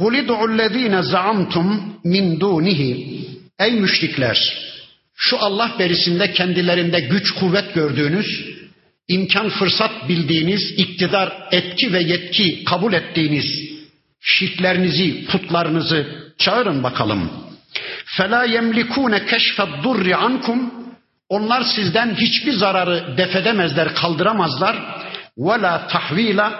قُلِ 0.00 0.14
دُعُ 0.26 0.40
الَّذ۪ينَ 0.50 0.94
زَعَمْتُمْ 1.12 1.66
مِنْ 2.04 2.38
دُونِهِ 2.38 2.80
Ey 3.58 3.72
müşrikler! 3.72 4.63
Şu 5.16 5.38
Allah 5.38 5.76
berisinde 5.78 6.32
kendilerinde 6.32 7.00
güç 7.00 7.30
kuvvet 7.30 7.74
gördüğünüz, 7.74 8.26
imkan 9.08 9.48
fırsat 9.48 10.08
bildiğiniz, 10.08 10.70
iktidar, 10.76 11.32
etki 11.52 11.92
ve 11.92 12.02
yetki 12.02 12.64
kabul 12.64 12.92
ettiğiniz 12.92 13.70
şirklerinizi, 14.20 15.26
putlarınızı 15.26 16.06
çağırın 16.38 16.82
bakalım. 16.82 17.30
فَلَا 18.16 18.46
يَمْلِكُونَ 18.46 19.14
كَشْفَ 19.18 19.56
الضُّرِّ 19.56 20.14
عَنْكُمْ 20.14 20.58
Onlar 21.28 21.62
sizden 21.62 22.14
hiçbir 22.14 22.52
zararı 22.52 23.16
defedemezler, 23.16 23.94
kaldıramazlar. 23.94 24.76
وَلَا 25.38 25.88
تَحْو۪يلًا 25.88 26.52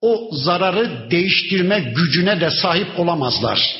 O 0.00 0.28
zararı 0.32 1.10
değiştirme 1.10 1.80
gücüne 1.80 2.40
de 2.40 2.50
sahip 2.50 3.00
olamazlar. 3.00 3.76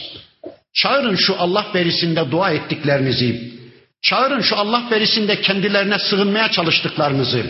Çağırın 0.75 1.17
şu 1.17 1.37
Allah 1.39 1.67
berisinde 1.75 2.31
dua 2.31 2.51
ettiklerinizi. 2.51 3.55
Çağırın 4.02 4.42
şu 4.42 4.58
Allah 4.58 4.88
berisinde 4.92 5.42
kendilerine 5.42 6.00
sığınmaya 6.00 6.52
çalıştıklarınızı. 6.52 7.46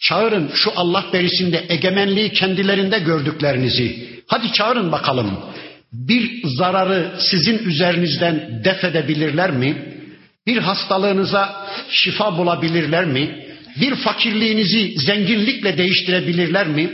Çağırın 0.00 0.50
şu 0.54 0.72
Allah 0.76 1.04
berisinde 1.12 1.64
egemenliği 1.68 2.32
kendilerinde 2.32 2.98
gördüklerinizi. 2.98 4.08
Hadi 4.26 4.52
çağırın 4.52 4.92
bakalım. 4.92 5.38
Bir 5.92 6.42
zararı 6.44 7.12
sizin 7.18 7.58
üzerinizden 7.58 8.62
def 8.64 8.84
edebilirler 8.84 9.50
mi? 9.50 9.76
Bir 10.46 10.58
hastalığınıza 10.58 11.66
şifa 11.90 12.38
bulabilirler 12.38 13.04
mi? 13.04 13.46
Bir 13.80 13.94
fakirliğinizi 13.94 15.00
zenginlikle 15.00 15.78
değiştirebilirler 15.78 16.66
mi? 16.66 16.90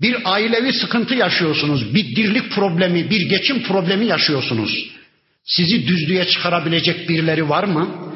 Bir 0.00 0.16
ailevi 0.24 0.72
sıkıntı 0.72 1.14
yaşıyorsunuz, 1.14 1.94
bir 1.94 2.16
dirlik 2.16 2.50
problemi, 2.50 3.10
bir 3.10 3.28
geçim 3.28 3.62
problemi 3.62 4.06
yaşıyorsunuz. 4.06 4.90
Sizi 5.44 5.86
düzlüğe 5.86 6.24
çıkarabilecek 6.24 7.08
birileri 7.08 7.48
var 7.48 7.64
mı? 7.64 8.11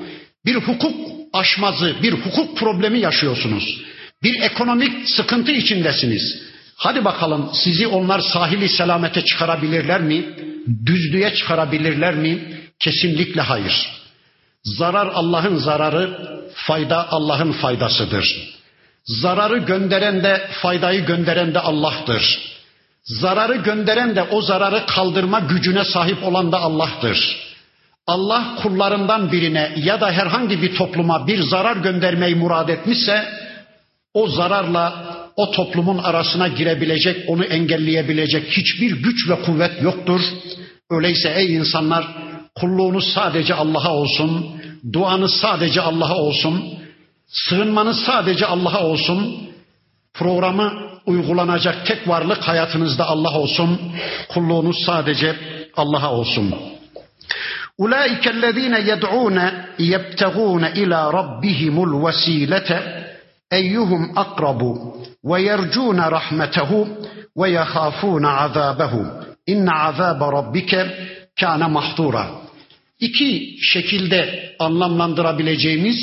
Bir 0.47 0.55
hukuk 0.55 0.95
aşmazı, 1.33 1.95
bir 2.03 2.13
hukuk 2.13 2.57
problemi 2.57 2.99
yaşıyorsunuz. 2.99 3.81
Bir 4.23 4.41
ekonomik 4.41 5.11
sıkıntı 5.11 5.53
içindesiniz. 5.53 6.43
Hadi 6.77 7.05
bakalım 7.05 7.51
sizi 7.53 7.87
onlar 7.87 8.21
sahili 8.21 8.69
selamete 8.69 9.25
çıkarabilirler 9.25 10.01
mi? 10.01 10.25
Düzlüğe 10.87 11.35
çıkarabilirler 11.35 12.15
mi? 12.15 12.39
Kesinlikle 12.81 13.41
hayır. 13.41 13.93
Zarar 14.65 15.07
Allah'ın 15.07 15.57
zararı, 15.57 16.19
fayda 16.55 17.13
Allah'ın 17.13 17.53
faydasıdır. 17.53 18.57
Zararı 19.05 19.59
gönderen 19.59 20.25
de 20.25 20.49
faydayı 20.53 21.07
gönderen 21.07 21.55
de 21.55 21.61
Allah'tır. 21.61 22.39
Zararı 23.05 23.57
gönderen 23.57 24.17
de 24.17 24.23
o 24.23 24.43
zararı 24.43 24.87
kaldırma 24.87 25.39
gücüne 25.39 25.85
sahip 25.85 26.25
olan 26.25 26.53
da 26.53 26.61
Allah'tır. 26.61 27.46
Allah 28.07 28.59
kullarından 28.63 29.33
birine 29.33 29.73
ya 29.77 30.01
da 30.01 30.13
herhangi 30.13 30.63
bir 30.63 30.77
topluma 30.77 31.27
bir 31.27 31.43
zarar 31.43 31.77
göndermeyi 31.77 32.35
murad 32.35 32.69
etmişse 32.69 33.25
o 34.15 34.29
zararla 34.29 35.17
o 35.37 35.51
toplumun 35.51 35.99
arasına 35.99 36.49
girebilecek, 36.49 37.29
onu 37.29 37.45
engelleyebilecek 37.45 38.51
hiçbir 38.51 39.03
güç 39.03 39.29
ve 39.29 39.43
kuvvet 39.43 39.83
yoktur. 39.83 40.21
Öyleyse 40.91 41.33
ey 41.37 41.55
insanlar 41.55 42.07
kulluğunuz 42.55 43.13
sadece 43.15 43.55
Allah'a 43.55 43.95
olsun, 43.95 44.47
duanız 44.93 45.35
sadece 45.41 45.81
Allah'a 45.81 46.17
olsun, 46.17 46.65
sığınmanız 47.27 47.97
sadece 48.07 48.47
Allah'a 48.47 48.85
olsun, 48.85 49.49
programı 50.15 50.73
uygulanacak 51.07 51.87
tek 51.87 52.09
varlık 52.09 52.49
hayatınızda 52.49 53.09
Allah 53.09 53.39
olsun, 53.39 53.81
kulluğunuz 54.29 54.77
sadece 54.87 55.37
Allah'a 55.77 56.13
olsun. 56.13 56.55
أولئك 57.80 58.28
الذين 58.28 58.74
يدعون 58.74 59.52
يبتغون 59.80 60.64
إلى 60.66 61.12
ربهم 61.12 61.84
الوسيلة 61.84 62.70
أيهم 63.54 64.18
أقرب 64.18 64.62
ويرجون 65.24 66.00
رحمته 66.00 66.88
ويخافون 67.36 68.26
عذابه 68.26 68.94
إن 69.50 69.70
عذاب 69.70 70.24
ربك 70.24 70.72
كان 71.36 71.72
محظورا 71.72 72.42
İki 73.00 73.58
şekilde 73.62 74.54
anlamlandırabileceğimiz 74.60 75.98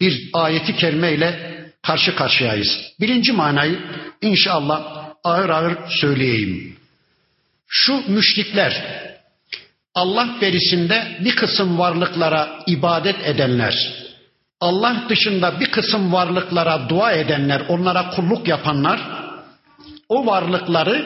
bir 0.00 0.30
ayeti 0.32 0.76
kerimeyle 0.76 1.56
karşı 1.82 2.16
karşıyayız. 2.16 2.68
Birinci 3.00 3.32
manayı 3.32 3.78
inşallah 4.22 5.06
ağır 5.24 5.48
ağır 5.48 5.76
söyleyeyim. 5.88 6.76
Şu 7.68 8.12
müşrikler 8.12 8.82
Allah 9.95 10.29
berisinde 10.41 11.17
bir 11.19 11.35
kısım 11.35 11.79
varlıklara 11.79 12.49
ibadet 12.67 13.15
edenler, 13.25 13.93
Allah 14.61 15.03
dışında 15.09 15.59
bir 15.59 15.71
kısım 15.71 16.13
varlıklara 16.13 16.89
dua 16.89 17.11
edenler, 17.11 17.61
onlara 17.69 18.09
kulluk 18.09 18.47
yapanlar, 18.47 18.99
o 20.09 20.25
varlıkları 20.25 21.05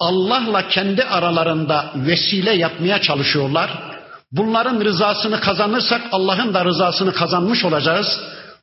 Allah'la 0.00 0.68
kendi 0.68 1.04
aralarında 1.04 1.92
vesile 1.96 2.52
yapmaya 2.52 3.00
çalışıyorlar. 3.02 3.70
Bunların 4.32 4.80
rızasını 4.84 5.40
kazanırsak 5.40 6.00
Allah'ın 6.12 6.54
da 6.54 6.64
rızasını 6.64 7.12
kazanmış 7.12 7.64
olacağız. 7.64 8.20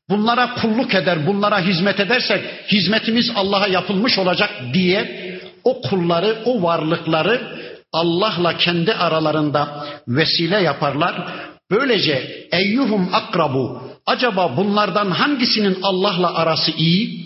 Bunlara 0.10 0.54
kulluk 0.54 0.94
eder, 0.94 1.28
bunlara 1.28 1.60
hizmet 1.60 2.00
edersek 2.00 2.46
hizmetimiz 2.72 3.32
Allah'a 3.36 3.68
yapılmış 3.68 4.18
olacak 4.18 4.50
diye 4.74 5.26
o 5.64 5.82
kulları, 5.82 6.36
o 6.46 6.64
varlıkları 6.64 7.55
Allah'la 7.96 8.58
kendi 8.58 8.94
aralarında 8.94 9.86
vesile 10.08 10.62
yaparlar. 10.62 11.16
Böylece 11.72 12.48
eyyuhum 12.52 13.10
akrabu 13.14 13.82
acaba 14.06 14.58
bunlardan 14.58 15.12
hangisinin 15.12 15.78
Allah'la 15.84 16.36
arası 16.36 16.72
iyi? 16.72 17.26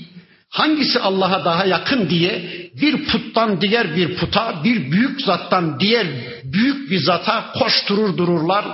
Hangisi 0.49 0.99
Allah'a 0.99 1.45
daha 1.45 1.65
yakın 1.65 2.09
diye 2.09 2.41
bir 2.81 3.05
puttan 3.05 3.61
diğer 3.61 3.95
bir 3.95 4.15
puta, 4.15 4.63
bir 4.63 4.91
büyük 4.91 5.21
zattan 5.21 5.79
diğer 5.79 6.07
büyük 6.43 6.91
bir 6.91 6.99
zata 6.99 7.51
koşturur 7.59 8.17
dururlar. 8.17 8.65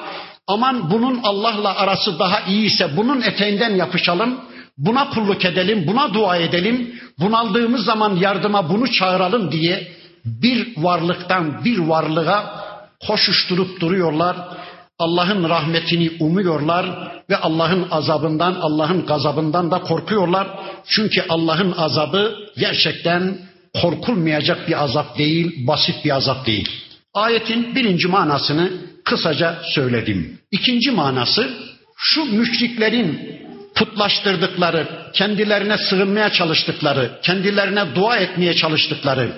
Aman 0.47 0.91
bunun 0.91 1.19
Allah'la 1.23 1.75
arası 1.75 2.19
daha 2.19 2.41
iyiyse 2.41 2.97
bunun 2.97 3.21
eteğinden 3.21 3.75
yapışalım. 3.75 4.39
Buna 4.77 5.10
kulluk 5.10 5.45
edelim, 5.45 5.88
buna 5.88 6.13
dua 6.13 6.38
edelim. 6.38 6.95
Bunaldığımız 7.19 7.86
zaman 7.86 8.15
yardıma 8.15 8.69
bunu 8.69 8.91
çağıralım 8.91 9.51
diye 9.51 9.94
bir 10.25 10.77
varlıktan 10.77 11.65
bir 11.65 11.77
varlığa 11.77 12.65
koşuşturup 13.07 13.81
duruyorlar. 13.81 14.38
Allah'ın 14.99 15.49
rahmetini 15.49 16.11
umuyorlar 16.19 16.85
ve 17.29 17.38
Allah'ın 17.38 17.88
azabından, 17.91 18.53
Allah'ın 18.53 19.05
gazabından 19.05 19.71
da 19.71 19.79
korkuyorlar. 19.79 20.47
Çünkü 20.88 21.23
Allah'ın 21.29 21.71
azabı 21.71 22.35
gerçekten 22.57 23.38
korkulmayacak 23.81 24.67
bir 24.67 24.83
azap 24.83 25.17
değil, 25.17 25.67
basit 25.67 26.05
bir 26.05 26.15
azap 26.15 26.45
değil. 26.45 26.69
Ayetin 27.13 27.75
birinci 27.75 28.07
manasını 28.07 28.71
kısaca 29.03 29.59
söyledim. 29.63 30.39
İkinci 30.51 30.91
manası 30.91 31.49
şu 31.97 32.25
müşriklerin 32.25 33.39
putlaştırdıkları, 33.75 34.88
kendilerine 35.13 35.77
sığınmaya 35.77 36.29
çalıştıkları, 36.29 37.19
kendilerine 37.23 37.95
dua 37.95 38.17
etmeye 38.17 38.55
çalıştıkları, 38.55 39.31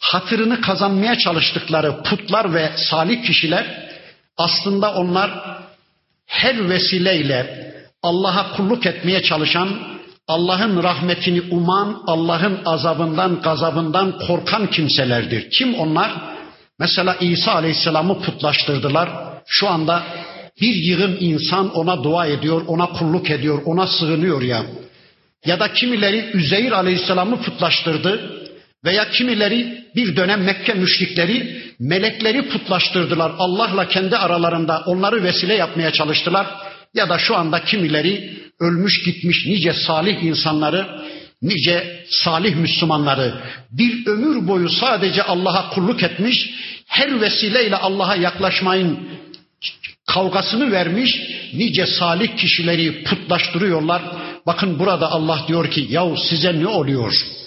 hatırını 0.00 0.60
kazanmaya 0.60 1.18
çalıştıkları 1.18 2.02
putlar 2.02 2.54
ve 2.54 2.70
salih 2.76 3.26
kişiler 3.26 3.90
aslında 4.36 4.94
onlar 4.94 5.30
her 6.26 6.68
vesileyle 6.68 7.70
Allah'a 8.02 8.52
kulluk 8.52 8.86
etmeye 8.86 9.22
çalışan, 9.22 9.68
Allah'ın 10.28 10.82
rahmetini 10.82 11.42
uman, 11.50 12.02
Allah'ın 12.06 12.60
azabından, 12.64 13.42
gazabından 13.42 14.18
korkan 14.18 14.66
kimselerdir. 14.66 15.50
Kim 15.50 15.74
onlar? 15.74 16.10
Mesela 16.78 17.16
İsa 17.20 17.52
Aleyhisselam'ı 17.52 18.20
putlaştırdılar. 18.22 19.08
Şu 19.46 19.68
anda 19.68 20.02
bir 20.60 20.74
yığın 20.74 21.16
insan 21.20 21.74
ona 21.74 22.04
dua 22.04 22.26
ediyor, 22.26 22.62
ona 22.66 22.86
kulluk 22.86 23.30
ediyor, 23.30 23.62
ona 23.64 23.86
sığınıyor 23.86 24.42
ya. 24.42 24.62
Ya 25.44 25.60
da 25.60 25.72
kimileri 25.72 26.30
Üzeyir 26.34 26.72
Aleyhisselam'ı 26.72 27.42
putlaştırdı 27.42 28.40
veya 28.84 29.10
kimileri 29.10 29.84
bir 29.96 30.16
dönem 30.16 30.42
Mekke 30.42 30.74
müşrikleri 30.74 31.62
melekleri 31.78 32.48
putlaştırdılar. 32.48 33.32
Allah'la 33.38 33.88
kendi 33.88 34.16
aralarında 34.16 34.82
onları 34.86 35.22
vesile 35.22 35.54
yapmaya 35.54 35.92
çalıştılar. 35.92 36.46
Ya 36.94 37.08
da 37.08 37.18
şu 37.18 37.36
anda 37.36 37.64
kimileri 37.64 38.30
ölmüş 38.60 39.02
gitmiş 39.04 39.46
nice 39.46 39.72
salih 39.72 40.22
insanları, 40.22 40.86
nice 41.42 42.04
salih 42.10 42.56
Müslümanları 42.56 43.34
bir 43.70 44.06
ömür 44.06 44.48
boyu 44.48 44.68
sadece 44.68 45.22
Allah'a 45.22 45.70
kulluk 45.70 46.02
etmiş, 46.02 46.50
her 46.86 47.20
vesileyle 47.20 47.76
Allah'a 47.76 48.16
yaklaşmayın 48.16 48.98
kavgasını 50.06 50.72
vermiş, 50.72 51.20
nice 51.54 51.86
salih 51.86 52.36
kişileri 52.36 53.04
putlaştırıyorlar. 53.04 54.02
Bakın 54.46 54.78
burada 54.78 55.10
Allah 55.12 55.44
diyor 55.48 55.70
ki 55.70 55.86
yahu 55.90 56.16
size 56.16 56.60
ne 56.60 56.66
oluyor? 56.66 57.39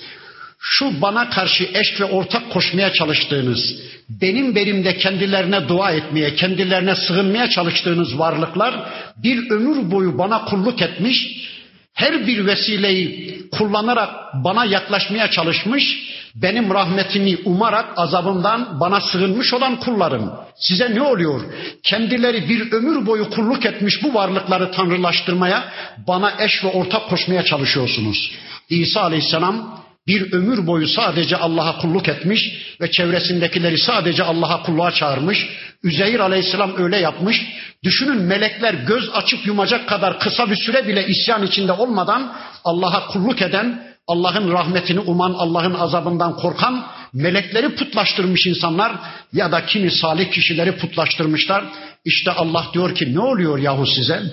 Şu 0.65 1.01
bana 1.01 1.29
karşı 1.29 1.69
eş 1.73 2.01
ve 2.01 2.05
ortak 2.05 2.51
koşmaya 2.51 2.93
çalıştığınız, 2.93 3.75
benim 4.09 4.55
berimde 4.55 4.97
kendilerine 4.97 5.67
dua 5.67 5.91
etmeye, 5.91 6.35
kendilerine 6.35 6.95
sığınmaya 6.95 7.49
çalıştığınız 7.49 8.19
varlıklar 8.19 8.75
bir 9.17 9.51
ömür 9.51 9.91
boyu 9.91 10.17
bana 10.17 10.45
kulluk 10.45 10.81
etmiş, 10.81 11.47
her 11.93 12.27
bir 12.27 12.45
vesileyi 12.45 13.39
kullanarak 13.51 14.09
bana 14.33 14.65
yaklaşmaya 14.65 15.31
çalışmış, 15.31 16.13
benim 16.35 16.73
rahmetimi 16.73 17.37
umarak 17.45 17.85
azabından 17.97 18.79
bana 18.79 19.01
sığınmış 19.01 19.53
olan 19.53 19.79
kullarım. 19.79 20.31
Size 20.55 20.95
ne 20.95 21.01
oluyor? 21.01 21.41
Kendileri 21.83 22.49
bir 22.49 22.71
ömür 22.71 23.05
boyu 23.05 23.29
kulluk 23.29 23.65
etmiş 23.65 24.03
bu 24.03 24.13
varlıkları 24.13 24.71
tanrılaştırmaya, 24.71 25.63
bana 26.07 26.33
eş 26.39 26.63
ve 26.63 26.67
ortak 26.67 27.09
koşmaya 27.09 27.43
çalışıyorsunuz. 27.45 28.31
İsa 28.69 29.01
Aleyhisselam 29.01 29.82
bir 30.07 30.33
ömür 30.33 30.67
boyu 30.67 30.87
sadece 30.87 31.37
Allah'a 31.37 31.77
kulluk 31.77 32.07
etmiş 32.07 32.51
ve 32.81 32.91
çevresindekileri 32.91 33.77
sadece 33.77 34.23
Allah'a 34.23 34.63
kulluğa 34.63 34.91
çağırmış. 34.91 35.47
Üzeyir 35.83 36.19
aleyhisselam 36.19 36.73
öyle 36.77 36.97
yapmış. 36.97 37.41
Düşünün 37.83 38.21
melekler 38.21 38.73
göz 38.73 39.09
açıp 39.13 39.45
yumacak 39.47 39.89
kadar 39.89 40.19
kısa 40.19 40.49
bir 40.49 40.55
süre 40.55 40.87
bile 40.87 41.07
isyan 41.07 41.43
içinde 41.43 41.71
olmadan 41.71 42.35
Allah'a 42.63 43.07
kulluk 43.07 43.41
eden, 43.41 43.93
Allah'ın 44.07 44.51
rahmetini 44.51 44.99
uman, 44.99 45.33
Allah'ın 45.33 45.73
azabından 45.73 46.35
korkan 46.35 46.85
melekleri 47.13 47.75
putlaştırmış 47.75 48.47
insanlar 48.47 48.91
ya 49.33 49.51
da 49.51 49.65
kimi 49.65 49.91
salih 49.91 50.31
kişileri 50.31 50.77
putlaştırmışlar. 50.77 51.63
İşte 52.05 52.31
Allah 52.31 52.65
diyor 52.73 52.95
ki 52.95 53.15
ne 53.15 53.19
oluyor 53.19 53.59
yahu 53.59 53.87
size? 53.87 54.23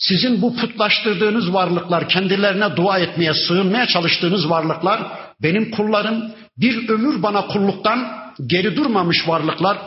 Sizin 0.00 0.42
bu 0.42 0.56
putlaştırdığınız 0.56 1.52
varlıklar, 1.52 2.08
kendilerine 2.08 2.76
dua 2.76 2.98
etmeye, 2.98 3.34
sığınmaya 3.34 3.86
çalıştığınız 3.86 4.50
varlıklar 4.50 5.02
benim 5.42 5.70
kullarım. 5.70 6.32
Bir 6.58 6.88
ömür 6.88 7.22
bana 7.22 7.46
kulluktan 7.46 8.06
geri 8.46 8.76
durmamış 8.76 9.28
varlıklar. 9.28 9.78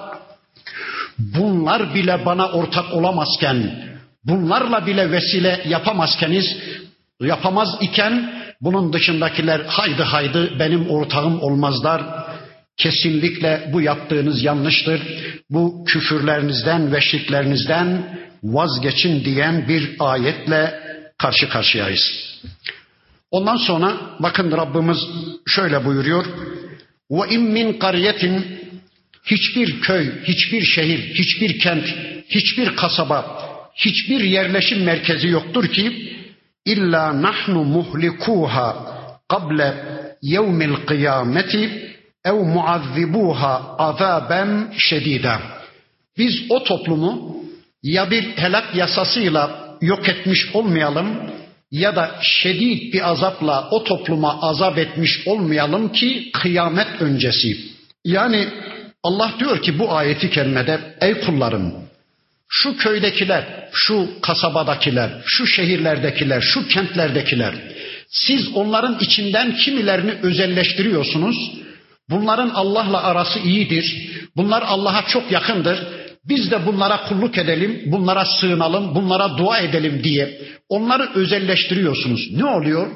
Bunlar 1.17 1.95
bile 1.95 2.26
bana 2.26 2.47
ortak 2.47 2.93
olamazken, 2.93 3.84
bunlarla 4.23 4.86
bile 4.86 5.12
vesile 5.12 5.63
yapamazkeniz, 5.67 6.45
yapamaz 7.21 7.78
iken 7.82 8.34
bunun 8.62 8.93
dışındakiler 8.93 9.62
haydi 9.67 10.04
haydi 10.04 10.52
benim 10.60 10.89
ortağım 10.89 11.41
olmazlar. 11.41 12.02
Kesinlikle 12.78 13.69
bu 13.73 13.82
yaptığınız 13.82 14.43
yanlıştır. 14.43 15.02
Bu 15.49 15.86
küfürlerinizden 15.86 16.93
ve 16.93 17.02
şirklerinizden 17.02 18.04
vazgeçin 18.44 19.26
diyen 19.26 19.68
bir 19.68 19.96
ayetle 20.00 20.80
karşı 21.18 21.50
karşıyayız. 21.50 22.02
Ondan 23.32 23.58
sonra 23.58 23.98
bakın 24.20 24.52
Rabbimiz 24.52 24.98
şöyle 25.48 25.86
buyuruyor. 25.86 26.26
Ve 27.12 27.36
in 27.36 27.42
min 27.42 27.74
qaryetin 27.74 28.46
hiçbir 29.26 29.82
köy, 29.82 30.24
hiçbir 30.24 30.62
şehir, 30.62 31.00
hiçbir 31.00 31.60
kent, 31.60 31.86
hiçbir 32.30 32.76
kasaba, 32.76 33.26
hiçbir 33.76 34.22
yerleşim 34.22 34.84
merkezi 34.84 35.28
yoktur 35.28 35.68
ki 35.68 36.18
illa 36.66 37.22
nahnu 37.22 37.64
muhlikuha 37.64 38.76
qable 39.28 39.74
yevmil 40.22 40.76
kıyameti 40.76 41.94
ev 42.26 42.34
muazzibuha 42.34 43.76
azaben 43.78 44.74
şedida. 44.78 45.42
Biz 46.18 46.34
o 46.50 46.64
toplumu 46.64 47.43
ya 47.84 48.12
bir 48.12 48.24
helak 48.24 48.76
yasasıyla 48.76 49.76
yok 49.82 50.10
etmiş 50.10 50.56
olmayalım 50.56 51.08
ya 51.72 51.96
da 51.96 52.15
şiddet 52.22 52.93
bir 52.93 53.10
azapla 53.12 53.67
o 53.72 53.84
topluma 53.84 54.41
azap 54.41 54.78
etmiş 54.78 55.22
olmayalım 55.26 55.91
ki 55.91 56.32
kıyamet 56.34 57.02
öncesi. 57.02 57.58
Yani 58.06 58.48
Allah 59.04 59.32
diyor 59.39 59.62
ki 59.62 59.80
bu 59.80 59.91
ayeti 59.96 60.30
kerimede 60.30 60.80
ey 61.02 61.13
kullarım 61.13 61.74
şu 62.50 62.78
köydekiler, 62.78 63.69
şu 63.74 64.10
kasabadakiler, 64.22 65.10
şu 65.26 65.48
şehirlerdekiler, 65.48 66.41
şu 66.41 66.67
kentlerdekiler 66.67 67.54
siz 68.13 68.56
onların 68.56 68.98
içinden 69.00 69.56
kimilerini 69.56 70.12
özelleştiriyorsunuz. 70.24 71.52
Bunların 72.10 72.50
Allah'la 72.50 73.04
arası 73.04 73.39
iyidir. 73.39 74.10
Bunlar 74.36 74.62
Allah'a 74.62 75.06
çok 75.08 75.32
yakındır. 75.32 75.88
Biz 76.30 76.52
de 76.52 76.66
bunlara 76.66 77.06
kulluk 77.06 77.38
edelim, 77.38 77.82
bunlara 77.86 78.26
sığınalım, 78.26 78.96
bunlara 78.96 79.38
dua 79.38 79.60
edelim 79.60 80.04
diye 80.04 80.42
onları 80.70 81.10
özelleştiriyorsunuz. 81.16 82.32
Ne 82.32 82.46
oluyor? 82.46 82.88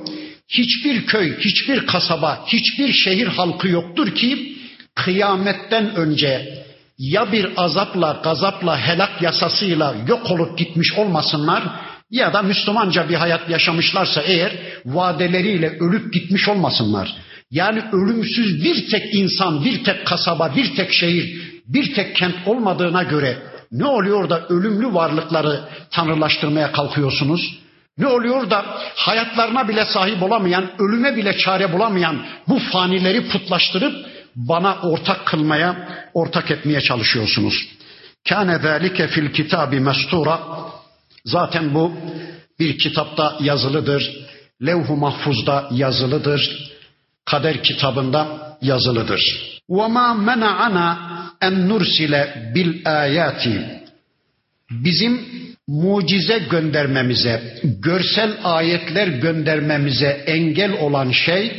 Hiçbir 0.50 1.06
köy, 1.06 1.40
hiçbir 1.40 1.86
kasaba, 1.86 2.46
hiçbir 2.48 2.94
şehir 2.94 3.28
halkı 3.28 3.68
yoktur 3.68 4.16
ki 4.16 4.58
kıyametten 4.96 5.96
önce 5.96 6.64
ya 6.98 7.32
bir 7.32 7.48
azapla, 7.58 8.22
gazapla, 8.24 8.80
helak 8.88 9.22
yasasıyla 9.22 9.96
yok 10.08 10.32
olup 10.32 10.58
gitmiş 10.58 10.94
olmasınlar 10.94 11.64
ya 12.12 12.34
da 12.34 12.42
Müslümanca 12.42 13.10
bir 13.10 13.16
hayat 13.16 13.50
yaşamışlarsa 13.50 14.22
eğer 14.22 14.52
vadeleriyle 14.86 15.78
ölüp 15.80 16.14
gitmiş 16.14 16.48
olmasınlar. 16.48 17.16
Yani 17.52 17.82
ölümsüz 17.92 18.64
bir 18.64 18.90
tek 18.90 19.16
insan, 19.16 19.66
bir 19.66 19.84
tek 19.84 20.06
kasaba, 20.06 20.56
bir 20.56 20.76
tek 20.76 20.94
şehir, 20.94 21.57
bir 21.67 21.95
tek 21.95 22.17
kent 22.17 22.35
olmadığına 22.47 23.03
göre 23.03 23.39
ne 23.73 23.87
oluyor 23.87 24.31
da 24.31 24.47
ölümlü 24.49 24.95
varlıkları 24.95 25.61
tanrılaştırmaya 25.91 26.73
kalkıyorsunuz? 26.73 27.59
Ne 27.99 28.07
oluyor 28.07 28.51
da 28.51 28.65
hayatlarına 28.97 29.69
bile 29.69 29.85
sahip 29.85 30.23
olamayan, 30.23 30.71
ölüme 30.79 31.17
bile 31.17 31.39
çare 31.39 31.73
bulamayan 31.73 32.27
bu 32.49 32.59
fanileri 32.59 33.29
putlaştırıp 33.29 34.07
bana 34.37 34.77
ortak 34.83 35.27
kılmaya, 35.27 35.89
ortak 36.15 36.51
etmeye 36.51 36.81
çalışıyorsunuz? 36.81 37.69
Kâne 38.29 38.59
zâlike 38.59 39.07
fil 39.07 39.33
kitabi 39.33 39.81
mestura. 39.81 40.41
Zaten 41.25 41.75
bu 41.75 41.93
bir 42.59 42.79
kitapta 42.79 43.37
yazılıdır. 43.41 44.27
Levh-u 44.67 44.97
mahfuzda 44.97 45.69
yazılıdır. 45.71 46.73
Kader 47.25 47.63
kitabında 47.63 48.27
yazılıdır. 48.63 49.23
وَمَا 49.71 50.09
مَنَعَنَا 50.29 50.97
en 51.42 51.70
nursile 51.70 52.52
bil 52.56 52.82
ayati 52.86 53.66
bizim 54.72 55.20
mucize 55.68 56.40
göndermemize, 56.52 57.42
görsel 57.64 58.32
ayetler 58.44 59.08
göndermemize 59.08 60.24
engel 60.28 60.72
olan 60.72 61.12
şey 61.12 61.52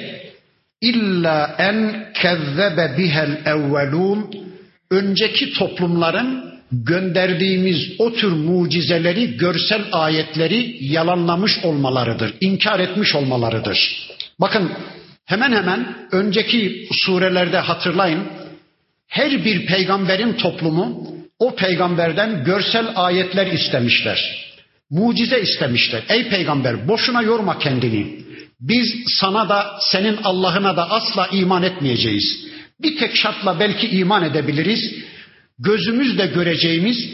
illa 0.80 1.56
en 1.58 2.06
kezzebe 2.14 2.94
bihel 2.98 3.40
evvelun 3.46 4.30
önceki 4.90 5.52
toplumların 5.52 6.48
gönderdiğimiz 6.72 7.78
o 7.98 8.12
tür 8.12 8.32
mucizeleri, 8.32 9.36
görsel 9.36 9.82
ayetleri 9.92 10.76
yalanlamış 10.80 11.58
olmalarıdır, 11.64 12.34
inkar 12.40 12.80
etmiş 12.80 13.14
olmalarıdır. 13.14 14.08
Bakın 14.40 14.72
hemen 15.24 15.52
hemen 15.52 15.96
önceki 16.12 16.88
surelerde 16.92 17.58
hatırlayın 17.58 18.22
her 19.08 19.44
bir 19.44 19.66
peygamberin 19.66 20.32
toplumu 20.32 21.08
o 21.38 21.54
peygamberden 21.54 22.44
görsel 22.44 22.86
ayetler 22.94 23.46
istemişler. 23.46 24.48
Mucize 24.90 25.40
istemişler. 25.40 26.02
Ey 26.08 26.28
peygamber 26.28 26.88
boşuna 26.88 27.22
yorma 27.22 27.58
kendini. 27.58 28.18
Biz 28.60 28.94
sana 29.20 29.48
da 29.48 29.78
senin 29.80 30.18
Allah'ına 30.24 30.76
da 30.76 30.90
asla 30.90 31.26
iman 31.26 31.62
etmeyeceğiz. 31.62 32.46
Bir 32.82 32.98
tek 32.98 33.16
şartla 33.16 33.60
belki 33.60 33.88
iman 33.88 34.24
edebiliriz. 34.24 34.94
Gözümüzle 35.58 36.26
göreceğimiz, 36.26 37.10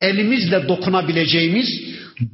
elimizle 0.00 0.68
dokunabileceğimiz, 0.68 1.80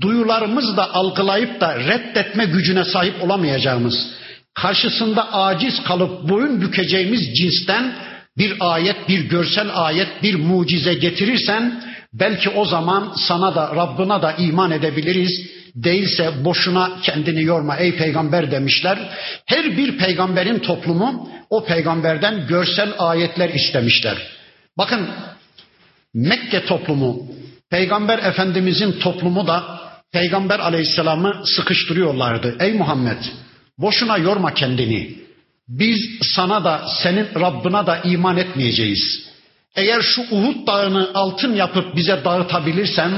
duyularımızla 0.01 0.93
algılayıp 0.93 1.61
da 1.61 1.77
reddetme 1.77 2.45
gücüne 2.45 2.85
sahip 2.85 3.23
olamayacağımız, 3.23 4.11
karşısında 4.55 5.35
aciz 5.35 5.83
kalıp 5.85 6.29
boyun 6.29 6.61
bükeceğimiz 6.61 7.21
cinsten 7.39 7.95
bir 8.39 8.57
ayet, 8.61 9.09
bir 9.09 9.29
görsel 9.29 9.69
ayet, 9.75 10.23
bir 10.23 10.35
mucize 10.35 10.95
getirirsen 10.95 11.83
belki 12.13 12.51
o 12.51 12.65
zaman 12.65 13.13
sana 13.17 13.55
da 13.55 13.77
Rabbına 13.77 14.23
da 14.23 14.33
iman 14.33 14.71
edebiliriz. 14.71 15.59
Değilse 15.75 16.45
boşuna 16.45 16.91
kendini 17.03 17.43
yorma 17.43 17.77
ey 17.77 17.97
peygamber 17.97 18.51
demişler. 18.51 18.99
Her 19.47 19.77
bir 19.77 19.99
peygamberin 19.99 20.59
toplumu 20.59 21.31
o 21.51 21.65
peygamberden 21.65 22.47
görsel 22.47 22.93
ayetler 22.99 23.49
istemişler. 23.49 24.17
Bakın 24.79 25.09
Mekke 26.15 26.65
toplumu, 26.65 27.27
peygamber 27.71 28.19
efendimizin 28.19 28.93
toplumu 28.93 29.47
da 29.47 29.81
peygamber 30.13 30.59
aleyhisselamı 30.59 31.43
sıkıştırıyorlardı. 31.45 32.57
Ey 32.61 32.73
Muhammed 32.73 33.19
boşuna 33.79 34.19
yorma 34.19 34.55
kendini. 34.55 35.28
Biz 35.69 36.01
sana 36.23 36.65
da 36.65 36.87
senin 37.03 37.27
Rabbına 37.35 37.87
da 37.87 37.99
iman 37.99 38.37
etmeyeceğiz. 38.37 39.29
Eğer 39.77 40.01
şu 40.01 40.23
Uhud 40.31 40.67
dağını 40.67 41.11
altın 41.15 41.55
yapıp 41.55 41.97
bize 41.97 42.25
dağıtabilirsen, 42.25 43.11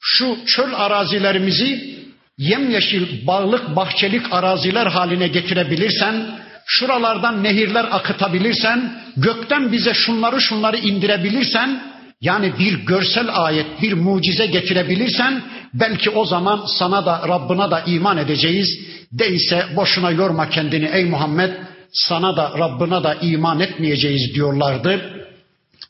şu 0.00 0.36
çöl 0.46 0.72
arazilerimizi 0.74 1.98
yemyeşil 2.38 3.26
bağlık 3.26 3.76
bahçelik 3.76 4.32
araziler 4.32 4.86
haline 4.86 5.28
getirebilirsen, 5.28 6.40
şuralardan 6.66 7.44
nehirler 7.44 7.86
akıtabilirsen, 7.90 9.02
gökten 9.16 9.72
bize 9.72 9.94
şunları 9.94 10.40
şunları 10.40 10.76
indirebilirsen, 10.76 11.82
yani 12.20 12.58
bir 12.58 12.72
görsel 12.72 13.26
ayet, 13.32 13.82
bir 13.82 13.92
mucize 13.92 14.46
getirebilirsen 14.46 15.42
belki 15.73 16.09
o 16.09 16.25
zaman 16.25 16.65
sana 16.65 17.05
da 17.05 17.27
Rabbına 17.27 17.71
da 17.71 17.79
iman 17.79 18.17
edeceğiz. 18.17 18.79
Değilse 19.11 19.65
boşuna 19.75 20.11
yorma 20.11 20.49
kendini 20.49 20.85
ey 20.85 21.05
Muhammed 21.05 21.51
sana 21.91 22.37
da 22.37 22.51
Rabbına 22.59 23.03
da 23.03 23.13
iman 23.13 23.59
etmeyeceğiz 23.59 24.35
diyorlardı. 24.35 25.01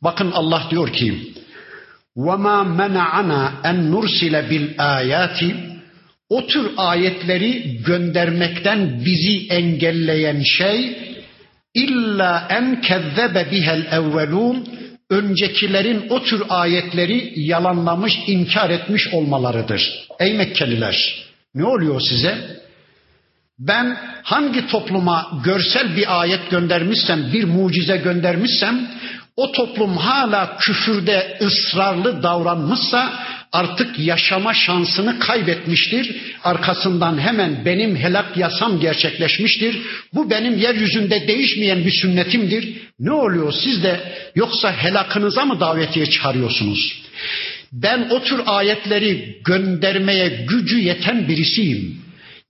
Bakın 0.01 0.31
Allah 0.31 0.63
diyor 0.69 0.93
ki 0.93 1.33
وَمَا 2.17 2.57
مَنَعَنَا 2.79 3.41
اَنْ 3.69 3.77
نُرْسِلَ 3.91 4.35
بِالْآيَاتِ 4.49 5.39
O 6.29 6.47
tür 6.47 6.71
ayetleri 6.77 7.77
göndermekten 7.85 9.01
bizi 9.05 9.47
engelleyen 9.47 10.41
şey 10.41 10.97
illa 11.73 12.47
en 12.49 12.81
kezzebe 12.81 13.51
bihel 13.51 13.85
evvelun 13.91 14.67
öncekilerin 15.10 16.06
o 16.10 16.22
tür 16.22 16.42
ayetleri 16.48 17.32
yalanlamış, 17.36 18.12
inkar 18.26 18.70
etmiş 18.70 19.08
olmalarıdır. 19.12 20.06
Ey 20.20 20.34
Mekkeliler, 20.34 21.24
ne 21.54 21.64
oluyor 21.64 22.00
size? 22.00 22.58
Ben 23.58 23.96
hangi 24.22 24.66
topluma 24.66 25.40
görsel 25.44 25.96
bir 25.96 26.20
ayet 26.20 26.50
göndermişsem, 26.50 27.32
bir 27.32 27.44
mucize 27.44 27.96
göndermişsem, 27.96 28.90
o 29.36 29.52
toplum 29.52 29.96
hala 29.96 30.56
küfürde 30.56 31.38
ısrarlı 31.40 32.22
davranmışsa 32.22 33.12
artık 33.52 33.98
yaşama 33.98 34.54
şansını 34.54 35.18
kaybetmiştir. 35.18 36.16
Arkasından 36.44 37.18
hemen 37.18 37.64
benim 37.64 37.96
helak 37.96 38.36
yasam 38.36 38.80
gerçekleşmiştir. 38.80 39.78
Bu 40.14 40.30
benim 40.30 40.58
yeryüzünde 40.58 41.28
değişmeyen 41.28 41.84
bir 41.84 41.92
sünnetimdir. 41.92 42.68
Ne 43.00 43.12
oluyor 43.12 43.52
siz 43.52 43.82
de 43.82 44.00
yoksa 44.34 44.72
helakınıza 44.72 45.44
mı 45.44 45.60
davetiye 45.60 46.06
çıkarıyorsunuz? 46.06 47.02
Ben 47.72 48.08
o 48.10 48.22
tür 48.22 48.40
ayetleri 48.46 49.36
göndermeye 49.44 50.46
gücü 50.48 50.78
yeten 50.78 51.28
birisiyim. 51.28 51.98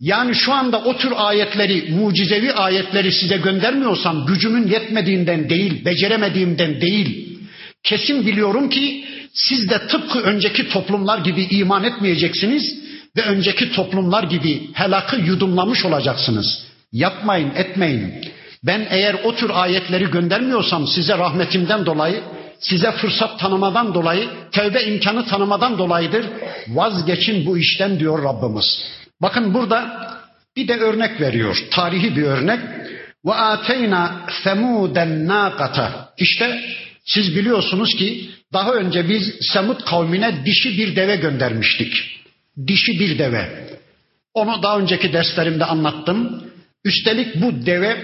Yani 0.01 0.35
şu 0.35 0.53
anda 0.53 0.85
o 0.85 0.97
tür 0.97 1.13
ayetleri, 1.17 1.91
mucizevi 1.91 2.53
ayetleri 2.53 3.13
size 3.13 3.37
göndermiyorsam 3.37 4.27
gücümün 4.27 4.69
yetmediğinden 4.69 5.51
değil, 5.51 5.85
beceremediğimden 5.85 6.81
değil. 6.81 7.39
Kesin 7.83 8.27
biliyorum 8.27 8.71
ki 8.71 9.05
siz 9.33 9.71
de 9.71 9.87
tıpkı 9.87 10.21
önceki 10.21 10.69
toplumlar 10.69 11.19
gibi 11.19 11.43
iman 11.43 11.85
etmeyeceksiniz 11.85 12.75
ve 13.17 13.23
önceki 13.23 13.73
toplumlar 13.73 14.23
gibi 14.23 14.71
helakı 14.73 15.17
yudumlamış 15.17 15.85
olacaksınız. 15.85 16.65
Yapmayın, 16.93 17.53
etmeyin. 17.55 18.15
Ben 18.65 18.87
eğer 18.91 19.17
o 19.25 19.35
tür 19.35 19.51
ayetleri 19.51 20.11
göndermiyorsam 20.11 20.87
size 20.87 21.19
rahmetimden 21.19 21.87
dolayı, 21.87 22.23
size 22.61 22.93
fırsat 22.93 23.41
tanımadan 23.41 23.95
dolayı, 23.95 24.29
tevbe 24.53 24.85
imkanı 24.85 25.27
tanımadan 25.27 25.79
dolayıdır. 25.79 26.27
Vazgeçin 26.69 27.47
bu 27.47 27.59
işten 27.59 28.01
diyor 28.01 28.25
Rabbimiz. 28.25 28.85
Bakın 29.23 29.55
burada 29.55 30.09
bir 30.57 30.69
de 30.69 30.77
örnek 30.77 31.21
veriyor. 31.21 31.57
Tarihi 31.71 32.17
bir 32.17 32.23
örnek. 32.23 32.61
Ve 33.27 33.35
ateyna 33.35 34.21
semuden 34.43 35.27
naqata. 35.29 36.09
İşte 36.19 36.61
siz 37.09 37.37
biliyorsunuz 37.37 37.95
ki 37.95 38.31
daha 38.53 38.73
önce 38.73 39.09
biz 39.09 39.35
Semud 39.41 39.81
kavmine 39.85 40.45
dişi 40.45 40.79
bir 40.79 40.97
deve 40.97 41.17
göndermiştik. 41.17 42.21
Dişi 42.67 43.01
bir 43.01 43.19
deve. 43.19 43.69
Onu 44.35 44.63
daha 44.63 44.79
önceki 44.79 45.13
derslerimde 45.13 45.65
anlattım. 45.65 46.43
Üstelik 46.85 47.43
bu 47.43 47.67
deve 47.67 47.97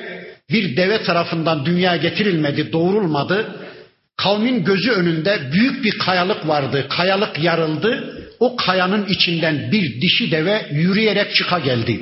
bir 0.50 0.76
deve 0.76 1.02
tarafından 1.02 1.66
dünyaya 1.66 1.96
getirilmedi, 1.96 2.72
doğurulmadı. 2.72 3.60
Kavmin 4.16 4.64
gözü 4.64 4.90
önünde 4.90 5.50
büyük 5.52 5.84
bir 5.84 5.98
kayalık 5.98 6.48
vardı. 6.48 6.86
Kayalık 6.88 7.42
yarıldı. 7.42 8.20
O 8.40 8.56
kayanın 8.56 9.06
içinden 9.06 9.72
bir 9.72 10.00
dişi 10.00 10.30
deve 10.30 10.66
yürüyerek 10.72 11.34
çıka 11.34 11.58
geldi. 11.58 12.00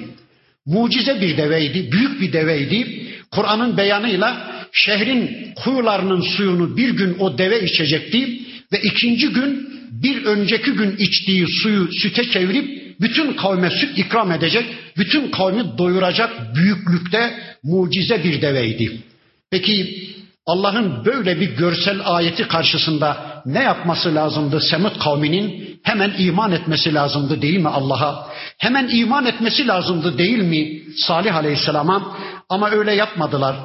Mucize 0.66 1.20
bir 1.20 1.36
deveydi, 1.36 1.92
büyük 1.92 2.20
bir 2.20 2.32
deveydi. 2.32 3.06
Kur'an'ın 3.30 3.76
beyanıyla 3.76 4.51
şehrin 4.72 5.52
kuyularının 5.64 6.20
suyunu 6.20 6.76
bir 6.76 6.90
gün 6.90 7.16
o 7.18 7.38
deve 7.38 7.64
içecekti 7.64 8.40
ve 8.72 8.80
ikinci 8.80 9.28
gün 9.28 9.68
bir 9.90 10.24
önceki 10.24 10.70
gün 10.72 10.96
içtiği 10.96 11.46
suyu 11.46 11.92
süte 11.92 12.30
çevirip 12.30 12.82
bütün 13.00 13.32
kavme 13.32 13.70
süt 13.70 13.98
ikram 13.98 14.32
edecek, 14.32 14.66
bütün 14.96 15.30
kavmi 15.30 15.78
doyuracak 15.78 16.54
büyüklükte 16.54 17.34
mucize 17.62 18.24
bir 18.24 18.42
deveydi. 18.42 19.02
Peki 19.50 20.08
Allah'ın 20.46 21.04
böyle 21.04 21.40
bir 21.40 21.56
görsel 21.56 22.00
ayeti 22.04 22.48
karşısında 22.48 23.42
ne 23.46 23.62
yapması 23.62 24.14
lazımdı 24.14 24.60
Semut 24.60 24.98
kavminin? 24.98 25.78
Hemen 25.82 26.14
iman 26.18 26.52
etmesi 26.52 26.94
lazımdı 26.94 27.42
değil 27.42 27.58
mi 27.58 27.68
Allah'a? 27.68 28.28
Hemen 28.58 28.88
iman 28.88 29.26
etmesi 29.26 29.66
lazımdı 29.66 30.18
değil 30.18 30.38
mi 30.38 30.82
Salih 30.96 31.36
Aleyhisselam'a? 31.36 32.16
Ama 32.48 32.70
öyle 32.70 32.94
yapmadılar. 32.94 33.56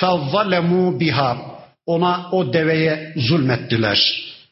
فَظَّلَمُوا 0.00 1.00
biha 1.00 1.36
Ona 1.86 2.28
o 2.32 2.52
deveye 2.52 3.12
zulmettiler. 3.16 3.98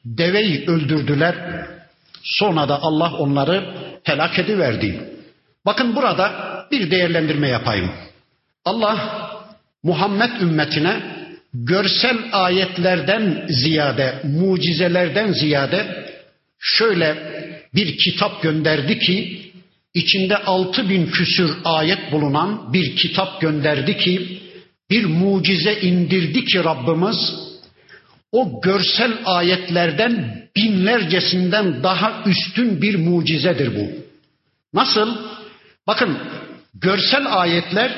Deveyi 0.05 0.64
öldürdüler. 0.66 1.35
Sonra 2.23 2.69
da 2.69 2.83
Allah 2.83 3.12
onları 3.12 3.75
helak 4.05 4.39
ediverdi. 4.39 5.01
Bakın 5.66 5.97
burada 5.97 6.33
bir 6.71 6.91
değerlendirme 6.91 7.49
yapayım. 7.49 7.91
Allah 8.64 8.99
Muhammed 9.83 10.41
ümmetine 10.41 10.97
görsel 11.55 12.16
ayetlerden 12.33 13.47
ziyade, 13.49 14.14
mucizelerden 14.25 15.33
ziyade 15.33 16.05
şöyle 16.59 17.16
bir 17.75 17.99
kitap 17.99 18.43
gönderdi 18.43 18.99
ki 18.99 19.41
içinde 19.95 20.37
altı 20.37 20.89
bin 20.89 21.07
küsür 21.07 21.51
ayet 21.64 22.12
bulunan 22.12 22.73
bir 22.73 22.97
kitap 22.97 23.41
gönderdi 23.41 23.97
ki 23.97 24.43
bir 24.90 25.06
mucize 25.06 25.74
indirdi 25.82 26.46
ki 26.46 26.64
Rabbimiz 26.64 27.36
o 28.32 28.62
görsel 28.62 29.12
ayetlerden 29.26 30.44
binlercesinden 30.56 31.84
daha 31.84 32.24
üstün 32.26 32.82
bir 32.82 32.96
mucizedir 32.96 33.76
bu. 33.76 34.04
Nasıl? 34.74 35.18
Bakın 35.88 36.18
görsel 36.74 37.40
ayetler 37.40 37.92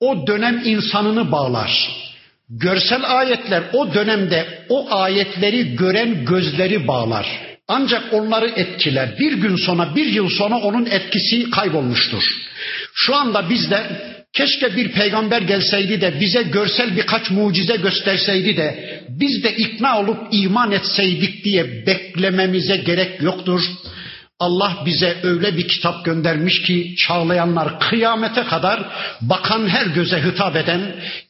o 0.00 0.26
dönem 0.26 0.62
insanını 0.64 1.32
bağlar. 1.32 2.02
Görsel 2.50 3.18
ayetler 3.18 3.62
o 3.72 3.94
dönemde 3.94 4.66
o 4.68 4.94
ayetleri 4.94 5.76
gören 5.76 6.24
gözleri 6.24 6.88
bağlar. 6.88 7.26
Ancak 7.68 8.12
onları 8.12 8.48
etkiler. 8.48 9.18
Bir 9.18 9.32
gün 9.32 9.56
sonra, 9.56 9.96
bir 9.96 10.06
yıl 10.06 10.28
sonra 10.28 10.56
onun 10.56 10.86
etkisi 10.86 11.50
kaybolmuştur. 11.50 12.22
Şu 12.94 13.16
anda 13.16 13.50
bizde 13.50 13.86
keşke 14.32 14.76
bir 14.76 14.92
peygamber 14.92 15.42
gelseydi 15.42 16.00
de 16.00 16.20
bize 16.20 16.42
görsel 16.42 16.96
birkaç 16.96 17.30
mucize 17.30 17.76
gösterseydi 17.76 18.56
de 18.56 19.00
biz 19.08 19.44
de 19.44 19.56
ikna 19.56 20.00
olup 20.00 20.18
iman 20.30 20.72
etseydik 20.72 21.44
diye 21.44 21.86
beklememize 21.86 22.76
gerek 22.76 23.22
yoktur. 23.22 23.62
Allah 24.38 24.82
bize 24.86 25.16
öyle 25.22 25.56
bir 25.56 25.68
kitap 25.68 26.04
göndermiş 26.04 26.62
ki 26.62 26.94
çağlayanlar 26.96 27.80
kıyamete 27.80 28.44
kadar 28.44 28.82
bakan 29.20 29.68
her 29.68 29.86
göze 29.86 30.22
hitap 30.24 30.56
eden, 30.56 30.80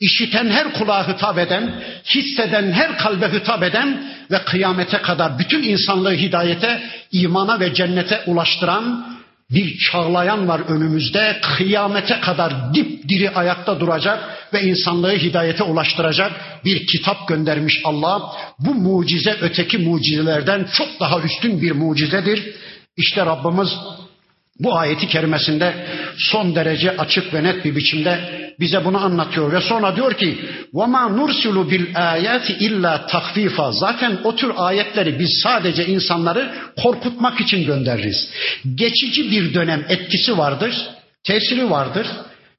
işiten 0.00 0.50
her 0.50 0.72
kulağa 0.72 1.08
hitap 1.08 1.38
eden, 1.38 1.82
hisseden 2.04 2.72
her 2.72 2.98
kalbe 2.98 3.32
hitap 3.32 3.62
eden 3.62 4.04
ve 4.30 4.38
kıyamete 4.38 4.98
kadar 4.98 5.38
bütün 5.38 5.62
insanlığı 5.62 6.12
hidayete, 6.12 6.82
imana 7.12 7.60
ve 7.60 7.74
cennete 7.74 8.22
ulaştıran 8.26 9.11
bir 9.54 9.78
çağlayan 9.78 10.48
var 10.48 10.60
önümüzde. 10.68 11.40
Kıyamete 11.42 12.20
kadar 12.20 12.74
dipdiri 12.74 13.30
ayakta 13.30 13.80
duracak 13.80 14.48
ve 14.54 14.62
insanlığı 14.62 15.12
hidayete 15.12 15.62
ulaştıracak 15.62 16.32
bir 16.64 16.86
kitap 16.86 17.28
göndermiş 17.28 17.80
Allah. 17.84 18.32
Bu 18.58 18.74
mucize 18.74 19.36
öteki 19.40 19.78
mucizelerden 19.78 20.66
çok 20.72 21.00
daha 21.00 21.20
üstün 21.20 21.62
bir 21.62 21.72
mucizedir. 21.72 22.54
İşte 22.96 23.26
Rabbimiz 23.26 23.68
bu 24.60 24.78
ayeti 24.78 25.08
kerimesinde 25.08 25.86
son 26.18 26.54
derece 26.54 26.96
açık 26.96 27.34
ve 27.34 27.42
net 27.44 27.64
bir 27.64 27.76
biçimde 27.76 28.42
bize 28.60 28.84
bunu 28.84 29.04
anlatıyor 29.04 29.52
ve 29.52 29.60
sonra 29.60 29.96
diyor 29.96 30.14
ki: 30.14 30.38
"Vema 30.74 31.08
nursulu 31.08 31.70
bil 31.70 32.12
ayati 32.12 32.52
illa 32.52 33.06
takfifa." 33.06 33.72
Zaten 33.72 34.18
o 34.24 34.36
tür 34.36 34.52
ayetleri 34.56 35.18
biz 35.18 35.40
sadece 35.42 35.86
insanları 35.86 36.52
korkutmak 36.82 37.40
için 37.40 37.66
göndeririz. 37.66 38.28
Geçici 38.74 39.30
bir 39.30 39.54
dönem 39.54 39.84
etkisi 39.88 40.38
vardır, 40.38 40.74
tesiri 41.24 41.70
vardır. 41.70 42.06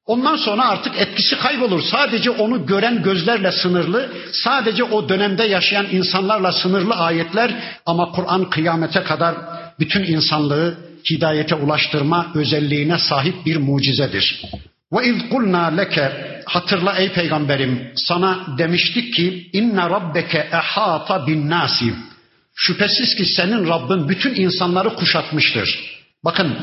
Ondan 0.06 0.36
sonra 0.36 0.70
artık 0.70 1.00
etkisi 1.00 1.38
kaybolur. 1.38 1.82
Sadece 1.82 2.30
onu 2.30 2.66
gören 2.66 3.04
gözlerle 3.04 3.52
sınırlı, 3.52 4.10
sadece 4.32 4.84
o 4.84 5.10
dönemde 5.10 5.44
yaşayan 5.44 5.86
insanlarla 5.92 6.52
sınırlı 6.52 6.94
ayetler 6.94 7.52
ama 7.86 8.12
Kur'an 8.12 8.50
kıyamete 8.50 9.04
kadar 9.04 9.36
bütün 9.80 10.04
insanlığı 10.04 10.93
hidayete 11.10 11.56
ulaştırma 11.56 12.32
özelliğine 12.36 12.98
sahip 12.98 13.46
bir 13.46 13.58
mucizedir. 13.58 14.42
Ve 14.94 15.08
iz 15.08 15.30
kulna 15.30 15.66
leke 15.66 16.12
hatırla 16.46 16.98
ey 16.98 17.14
peygamberim 17.14 17.92
sana 17.96 18.46
demiştik 18.58 19.14
ki 19.14 19.50
inne 19.54 19.90
rabbeke 19.90 20.38
ehata 20.38 21.28
bin 21.28 21.50
nasi. 21.50 21.94
Şüphesiz 22.56 23.16
ki 23.16 23.26
senin 23.26 23.68
Rabbin 23.68 24.10
bütün 24.10 24.36
insanları 24.36 24.90
kuşatmıştır. 24.90 25.80
Bakın 26.26 26.58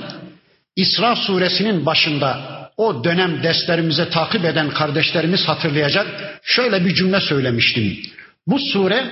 İsra 0.77 1.17
suresinin 1.17 1.87
başında 1.87 2.61
o 2.77 3.05
dönem 3.05 3.43
derslerimize 3.43 4.11
takip 4.11 4.45
eden 4.45 4.71
kardeşlerimiz 4.71 5.49
hatırlayacak. 5.49 6.07
Şöyle 6.43 6.85
bir 6.85 6.95
cümle 6.95 7.21
söylemiştim. 7.21 7.99
Bu 8.47 8.59
sure 8.59 9.05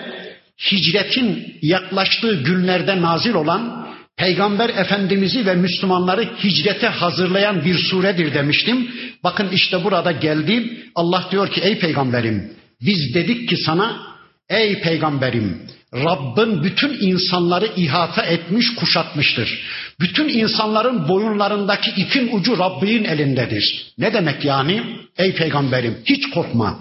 hicretin 0.70 1.58
yaklaştığı 1.62 2.42
günlerde 2.42 3.02
nazil 3.02 3.34
olan 3.34 3.77
Peygamber 4.18 4.68
Efendimiz'i 4.68 5.46
ve 5.46 5.54
Müslümanları 5.54 6.28
hicrete 6.44 6.86
hazırlayan 6.86 7.64
bir 7.64 7.78
suredir 7.78 8.34
demiştim. 8.34 8.90
Bakın 9.24 9.48
işte 9.52 9.84
burada 9.84 10.12
geldi. 10.12 10.82
Allah 10.94 11.28
diyor 11.30 11.50
ki 11.50 11.60
ey 11.60 11.78
peygamberim 11.78 12.52
biz 12.80 13.14
dedik 13.14 13.48
ki 13.48 13.56
sana 13.56 14.02
ey 14.48 14.80
peygamberim 14.80 15.62
Rabbin 15.94 16.64
bütün 16.64 16.98
insanları 17.00 17.70
ihata 17.76 18.22
etmiş, 18.22 18.74
kuşatmıştır. 18.74 19.62
Bütün 20.00 20.28
insanların 20.28 21.08
boyunlarındaki 21.08 21.90
ipin 21.90 22.30
ucu 22.32 22.58
Rabbin 22.58 23.04
elindedir. 23.04 23.92
Ne 23.98 24.14
demek 24.14 24.44
yani? 24.44 24.82
Ey 25.18 25.34
peygamberim 25.34 25.98
hiç 26.04 26.30
korkma. 26.30 26.78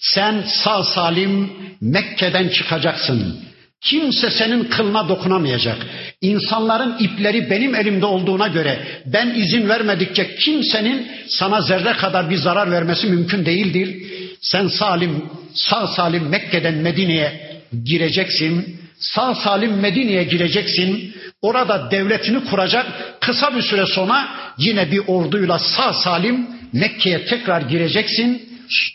Sen 0.00 0.44
sağ 0.46 0.84
salim 0.84 1.52
Mekke'den 1.80 2.48
çıkacaksın. 2.48 3.44
Kimse 3.82 4.30
senin 4.30 4.64
kılına 4.64 5.08
dokunamayacak. 5.08 5.76
İnsanların 6.20 6.96
ipleri 6.98 7.50
benim 7.50 7.74
elimde 7.74 8.06
olduğuna 8.06 8.48
göre 8.48 8.78
ben 9.06 9.34
izin 9.34 9.68
vermedikçe 9.68 10.36
kimsenin 10.36 11.08
sana 11.28 11.60
zerre 11.60 11.92
kadar 11.92 12.30
bir 12.30 12.36
zarar 12.36 12.70
vermesi 12.70 13.06
mümkün 13.06 13.46
değildir. 13.46 14.02
Sen 14.40 14.68
salim, 14.68 15.24
sağ 15.54 15.86
salim 15.86 16.28
Mekke'den 16.28 16.74
Medine'ye 16.74 17.60
gireceksin. 17.84 18.80
Sağ 18.98 19.34
salim 19.34 19.80
Medine'ye 19.80 20.24
gireceksin. 20.24 21.14
Orada 21.42 21.90
devletini 21.90 22.44
kuracak. 22.44 22.86
Kısa 23.20 23.56
bir 23.56 23.62
süre 23.62 23.86
sonra 23.86 24.28
yine 24.58 24.90
bir 24.90 25.02
orduyla 25.06 25.58
sağ 25.58 25.92
salim 25.92 26.46
Mekke'ye 26.72 27.24
tekrar 27.24 27.60
gireceksin. 27.60 28.42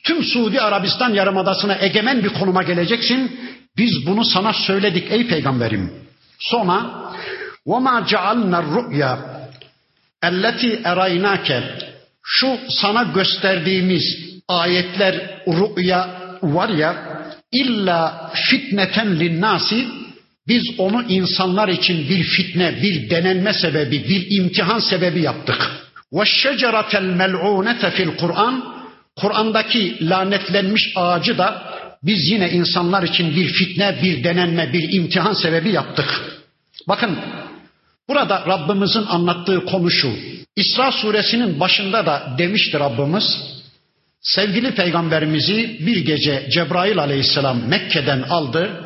Tüm 0.03 0.23
Suudi 0.23 0.61
Arabistan 0.61 1.13
yarımadasına 1.13 1.77
egemen 1.81 2.23
bir 2.23 2.29
konuma 2.29 2.63
geleceksin. 2.63 3.39
Biz 3.76 4.06
bunu 4.06 4.24
sana 4.24 4.52
söyledik 4.52 5.06
ey 5.10 5.26
peygamberim. 5.26 5.92
Sonra 6.38 7.02
وَمَا 7.66 7.96
جَعَلْنَا 8.12 8.58
الرُّؤْيَا 8.64 9.12
اَلَّتِي 10.28 10.82
اَرَيْنَاكَ 10.82 11.62
Şu 12.22 12.58
sana 12.68 13.02
gösterdiğimiz 13.02 14.04
ayetler, 14.48 15.14
rü'ya 15.46 16.10
var 16.42 16.68
ya 16.68 17.22
illa 17.52 18.30
fitneten 18.34 19.20
linnasi 19.20 19.86
biz 20.48 20.62
onu 20.78 21.02
insanlar 21.08 21.68
için 21.68 22.08
bir 22.08 22.24
fitne, 22.24 22.82
bir 22.82 23.10
denenme 23.10 23.52
sebebi, 23.52 24.08
bir 24.08 24.36
imtihan 24.38 24.78
sebebi 24.78 25.22
yaptık. 25.22 25.70
Ve 26.12 26.24
şeceratel 26.24 27.02
mel'unete 27.02 27.90
fil 27.90 28.16
Kur'an 28.16 28.64
Kur'an'daki 29.16 30.08
lanetlenmiş 30.08 30.92
ağacı 30.96 31.38
da 31.38 31.65
biz 32.03 32.29
yine 32.29 32.51
insanlar 32.51 33.03
için 33.03 33.35
bir 33.35 33.53
fitne, 33.53 33.99
bir 34.03 34.23
denenme, 34.23 34.73
bir 34.73 34.93
imtihan 34.93 35.33
sebebi 35.33 35.69
yaptık. 35.69 36.39
Bakın 36.87 37.17
burada 38.09 38.45
Rabbimizin 38.47 39.05
anlattığı 39.05 39.65
konu 39.65 39.91
şu. 39.91 40.13
İsra 40.55 40.91
suresinin 40.91 41.59
başında 41.59 42.05
da 42.05 42.35
demişti 42.37 42.79
Rabbimiz 42.79 43.57
sevgili 44.21 44.75
peygamberimizi 44.75 45.77
bir 45.85 46.05
gece 46.05 46.47
Cebrail 46.51 46.99
aleyhisselam 46.99 47.67
Mekke'den 47.67 48.21
aldı. 48.21 48.83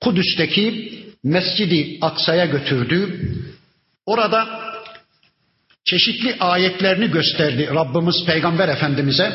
Kudüs'teki 0.00 0.92
Mescidi 1.24 1.98
Aksa'ya 2.00 2.44
götürdü. 2.44 3.20
Orada 4.06 4.48
çeşitli 5.84 6.36
ayetlerini 6.40 7.10
gösterdi 7.10 7.70
Rabbimiz 7.74 8.24
Peygamber 8.26 8.68
Efendimiz'e. 8.68 9.32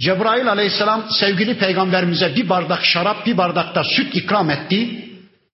Cebrail 0.00 0.48
aleyhisselam 0.48 1.06
sevgili 1.10 1.58
peygamberimize 1.58 2.36
bir 2.36 2.48
bardak 2.48 2.84
şarap 2.84 3.26
bir 3.26 3.36
bardak 3.36 3.74
da 3.74 3.84
süt 3.84 4.16
ikram 4.16 4.50
etti. 4.50 5.04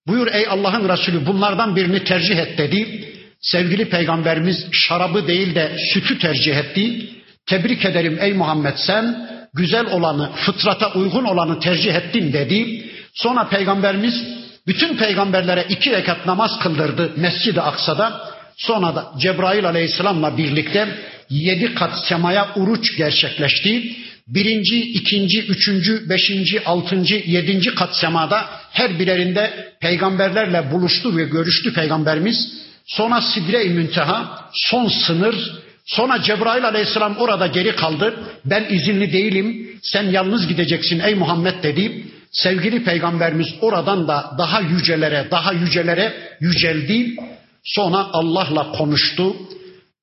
Buyur 0.07 0.27
ey 0.33 0.47
Allah'ın 0.49 0.89
Resulü 0.89 1.25
bunlardan 1.25 1.75
birini 1.75 2.03
tercih 2.03 2.37
et 2.37 2.57
dedi. 2.57 3.09
Sevgili 3.41 3.89
peygamberimiz 3.89 4.67
şarabı 4.71 5.27
değil 5.27 5.55
de 5.55 5.77
sütü 5.93 6.19
tercih 6.19 6.55
etti. 6.55 7.09
Tebrik 7.45 7.85
ederim 7.85 8.17
ey 8.21 8.33
Muhammed 8.33 8.75
sen 8.75 9.29
güzel 9.53 9.85
olanı, 9.85 10.31
fıtrata 10.35 10.93
uygun 10.93 11.23
olanı 11.23 11.59
tercih 11.59 11.95
ettin 11.95 12.33
dedi. 12.33 12.89
Sonra 13.13 13.47
peygamberimiz 13.47 14.23
bütün 14.67 14.97
peygamberlere 14.97 15.65
iki 15.69 15.91
rekat 15.91 16.25
namaz 16.25 16.59
kıldırdı 16.59 17.11
Mescid-i 17.15 17.61
Aksa'da. 17.61 18.21
Sonra 18.57 18.95
da 18.95 19.11
Cebrail 19.19 19.65
aleyhisselamla 19.65 20.37
birlikte 20.37 20.87
yedi 21.29 21.75
kat 21.75 21.91
semaya 22.09 22.47
uruç 22.55 22.97
gerçekleşti. 22.97 23.97
Birinci, 24.27 24.81
ikinci, 24.81 25.41
üçüncü, 25.41 26.09
beşinci, 26.09 26.65
altıncı, 26.65 27.23
yedinci 27.25 27.75
kat 27.75 27.95
semada 27.95 28.45
her 28.71 28.99
birerinde 28.99 29.73
peygamberlerle 29.79 30.71
buluştu 30.71 31.17
ve 31.17 31.23
görüştü 31.23 31.73
peygamberimiz. 31.73 32.53
Sonra 32.85 33.21
Sidre-i 33.21 33.69
Münteha 33.69 34.49
son 34.53 34.87
sınır. 34.87 35.51
Sonra 35.85 36.21
Cebrail 36.21 36.65
aleyhisselam 36.65 37.17
orada 37.17 37.47
geri 37.47 37.75
kaldı. 37.75 38.15
Ben 38.45 38.65
izinli 38.69 39.13
değilim. 39.13 39.67
Sen 39.83 40.03
yalnız 40.03 40.47
gideceksin 40.47 40.99
ey 40.99 41.15
Muhammed 41.15 41.63
dedi. 41.63 42.05
Sevgili 42.31 42.83
peygamberimiz 42.83 43.47
oradan 43.61 44.07
da 44.07 44.35
daha 44.37 44.61
yücelere, 44.61 45.27
daha 45.31 45.53
yücelere 45.53 46.13
yüceldi. 46.39 47.15
Sonra 47.63 47.97
Allah'la 48.13 48.71
konuştu. 48.71 49.35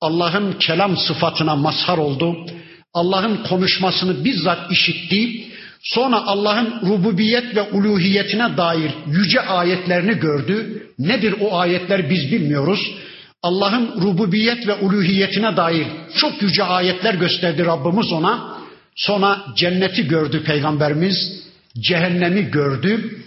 Allah'ın 0.01 0.53
kelam 0.53 0.97
sıfatına 0.97 1.57
mazhar 1.57 1.99
oldu. 1.99 2.47
Allah'ın 2.95 3.37
konuşmasını 3.37 4.25
bizzat 4.25 4.73
işitti. 4.73 5.47
Sonra 5.83 6.17
Allah'ın 6.27 6.81
rububiyet 6.87 7.57
ve 7.57 7.63
uluhiyetine 7.63 8.57
dair 8.57 8.91
yüce 9.07 9.41
ayetlerini 9.41 10.15
gördü. 10.15 10.87
Nedir 10.99 11.35
o 11.41 11.59
ayetler 11.59 12.11
biz 12.11 12.33
bilmiyoruz. 12.33 12.95
Allah'ın 13.43 14.01
rububiyet 14.03 14.67
ve 14.67 14.75
uluhiyetine 14.75 15.57
dair 15.57 15.87
çok 16.17 16.43
yüce 16.43 16.65
ayetler 16.65 17.15
gösterdi 17.15 17.65
Rabbimiz 17.65 18.13
ona. 18.13 18.55
Sonra 18.97 19.45
cenneti 19.57 20.09
gördü 20.09 20.45
peygamberimiz, 20.45 21.45
cehennemi 21.81 22.51
gördü 22.51 23.21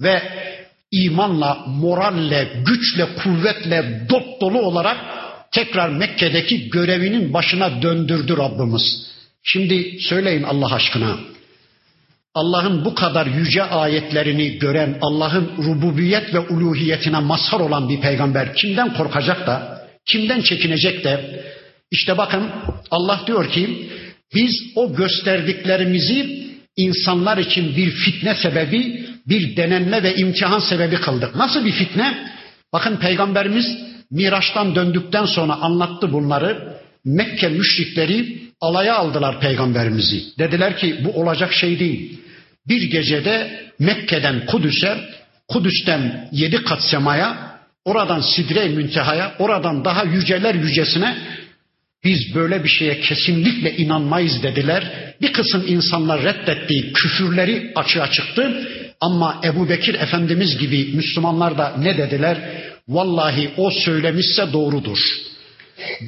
ve 0.00 0.22
imanla, 0.90 1.64
moralle, 1.66 2.48
güçle, 2.66 3.06
kuvvetle 3.22 4.06
dop 4.10 4.40
dolu 4.40 4.58
olarak 4.58 4.96
tekrar 5.52 5.88
Mekke'deki 5.88 6.70
görevinin 6.70 7.34
başına 7.34 7.82
döndürdü 7.82 8.36
Rabbimiz. 8.36 9.08
Şimdi 9.42 10.00
söyleyin 10.00 10.42
Allah 10.42 10.74
aşkına. 10.74 11.16
Allah'ın 12.34 12.84
bu 12.84 12.94
kadar 12.94 13.26
yüce 13.26 13.62
ayetlerini 13.62 14.58
gören, 14.58 14.98
Allah'ın 15.02 15.50
rububiyet 15.58 16.34
ve 16.34 16.38
uluhiyetine 16.38 17.18
mazhar 17.18 17.60
olan 17.60 17.88
bir 17.88 18.00
peygamber 18.00 18.54
kimden 18.54 18.94
korkacak 18.94 19.46
da, 19.46 19.86
kimden 20.06 20.40
çekinecek 20.40 21.04
de, 21.04 21.44
işte 21.90 22.18
bakın 22.18 22.50
Allah 22.90 23.20
diyor 23.26 23.50
ki, 23.50 23.90
biz 24.34 24.52
o 24.74 24.94
gösterdiklerimizi 24.94 26.48
insanlar 26.76 27.38
için 27.38 27.76
bir 27.76 27.90
fitne 27.90 28.34
sebebi, 28.34 29.08
bir 29.26 29.56
denenme 29.56 30.02
ve 30.02 30.14
imtihan 30.14 30.58
sebebi 30.58 30.96
kıldık. 30.96 31.34
Nasıl 31.36 31.64
bir 31.64 31.72
fitne? 31.72 32.32
Bakın 32.72 32.96
peygamberimiz 32.96 33.87
Miraç'tan 34.10 34.74
döndükten 34.74 35.24
sonra 35.24 35.54
anlattı 35.54 36.12
bunları. 36.12 36.78
Mekke 37.04 37.48
müşrikleri 37.48 38.38
alaya 38.60 38.96
aldılar 38.96 39.40
peygamberimizi. 39.40 40.22
Dediler 40.38 40.76
ki 40.76 40.96
bu 41.04 41.20
olacak 41.20 41.52
şey 41.52 41.78
değil. 41.78 42.20
Bir 42.68 42.82
gecede 42.82 43.60
Mekke'den 43.78 44.46
Kudüs'e, 44.46 44.98
Kudüs'ten 45.48 46.28
yedi 46.32 46.64
kat 46.64 46.82
semaya, 46.82 47.58
oradan 47.84 48.20
Sidre-i 48.20 48.68
Münteha'ya, 48.68 49.34
oradan 49.38 49.84
daha 49.84 50.04
yüceler 50.04 50.54
yücesine 50.54 51.16
biz 52.04 52.34
böyle 52.34 52.64
bir 52.64 52.68
şeye 52.68 53.00
kesinlikle 53.00 53.76
inanmayız 53.76 54.42
dediler. 54.42 55.14
Bir 55.20 55.32
kısım 55.32 55.64
insanlar 55.68 56.22
reddetti, 56.22 56.92
küfürleri 56.92 57.72
açığa 57.74 58.10
çıktı. 58.10 58.68
Ama 59.00 59.40
Ebu 59.44 59.68
Bekir 59.68 59.94
Efendimiz 59.94 60.58
gibi 60.58 60.90
Müslümanlar 60.94 61.58
da 61.58 61.74
ne 61.78 61.98
dediler? 61.98 62.38
Vallahi 62.88 63.50
o 63.56 63.70
söylemişse 63.70 64.52
doğrudur. 64.52 64.98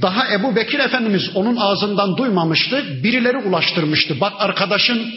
Daha 0.03 0.33
Ebu 0.33 0.57
Bekir 0.57 0.79
Efendimiz 0.79 1.31
onun 1.35 1.57
ağzından 1.57 2.17
duymamıştı. 2.17 2.85
Birileri 3.05 3.37
ulaştırmıştı. 3.37 4.21
Bak 4.21 4.33
arkadaşın 4.39 5.15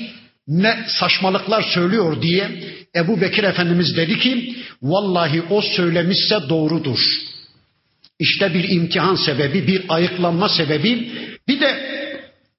ne 0.47 0.85
saçmalıklar 0.87 1.61
söylüyor 1.61 2.21
diye 2.21 2.63
Ebu 2.95 3.21
Bekir 3.21 3.43
Efendimiz 3.43 3.97
dedi 3.97 4.19
ki 4.19 4.55
vallahi 4.81 5.43
o 5.49 5.61
söylemişse 5.61 6.39
doğrudur. 6.49 6.99
İşte 8.19 8.53
bir 8.53 8.69
imtihan 8.69 9.15
sebebi, 9.15 9.67
bir 9.67 9.83
ayıklanma 9.89 10.49
sebebi. 10.49 11.11
Bir 11.47 11.59
de 11.59 11.93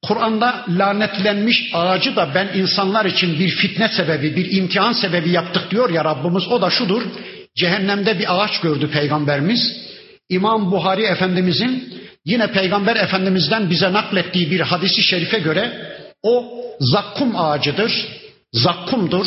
Kur'an'da 0.03 0.65
lanetlenmiş 0.69 1.71
ağacı 1.75 2.17
da 2.17 2.31
ben 2.35 2.49
insanlar 2.59 3.05
için 3.05 3.39
bir 3.39 3.49
fitne 3.49 3.89
sebebi, 3.89 4.37
bir 4.37 4.53
imtihan 4.53 4.93
sebebi 4.93 5.31
yaptık 5.31 5.71
diyor 5.71 5.91
ya 5.91 6.05
Rabbimiz. 6.05 6.49
O 6.49 6.63
da 6.63 6.71
şudur. 6.71 7.03
Cehennemde 7.57 8.19
bir 8.19 8.35
ağaç 8.35 8.61
gördü 8.61 8.91
peygamberimiz. 8.91 9.77
İmam 10.29 10.73
Buhari 10.73 11.03
Efendimizin 11.03 11.95
yine 12.25 12.53
peygamber 12.53 12.97
efendimizden 12.97 13.71
bize 13.71 13.93
naklettiği 13.93 14.51
bir 14.51 14.61
hadisi 14.61 15.03
şerife 15.03 15.39
göre 15.39 15.73
o 16.23 16.65
zakkum 16.81 17.37
ağacıdır. 17.37 18.09
Zakkumdur. 18.53 19.27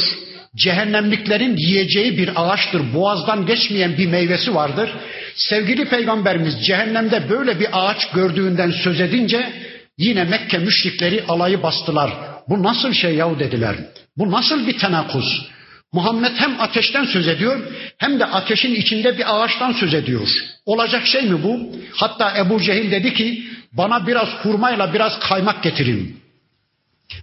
Cehennemliklerin 0.56 1.58
yiyeceği 1.58 2.18
bir 2.18 2.32
ağaçtır. 2.36 2.94
Boğazdan 2.94 3.46
geçmeyen 3.46 3.98
bir 3.98 4.08
meyvesi 4.08 4.56
vardır. 4.56 4.90
Sevgili 5.36 5.90
peygamberimiz 5.90 6.66
cehennemde 6.66 7.30
böyle 7.30 7.60
bir 7.60 7.68
ağaç 7.72 8.12
gördüğünden 8.12 8.72
söz 8.72 9.02
edince 9.02 9.54
yine 9.98 10.24
Mekke 10.24 10.58
müşrikleri 10.58 11.24
alayı 11.28 11.64
bastılar. 11.64 12.14
Bu 12.50 12.64
nasıl 12.64 12.94
şey 12.94 13.16
yahu 13.16 13.40
dediler. 13.40 13.76
Bu 14.18 14.32
nasıl 14.32 14.68
bir 14.68 14.78
tenakuz? 14.78 15.48
Muhammed 15.94 16.32
hem 16.36 16.62
ateşten 16.62 17.04
söz 17.04 17.28
ediyor 17.28 17.60
hem 17.98 18.20
de 18.20 18.26
ateşin 18.26 18.76
içinde 18.76 19.18
bir 19.18 19.36
ağaçtan 19.36 19.72
söz 19.72 19.94
ediyor. 19.94 20.28
Olacak 20.66 21.08
şey 21.08 21.22
mi 21.22 21.44
bu? 21.44 21.60
Hatta 21.94 22.38
Ebu 22.38 22.62
Cehil 22.62 22.92
dedi 22.92 23.14
ki 23.14 23.44
bana 23.72 24.08
biraz 24.08 24.28
hurmayla 24.44 24.94
biraz 24.94 25.20
kaymak 25.20 25.64
getirin. 25.64 26.20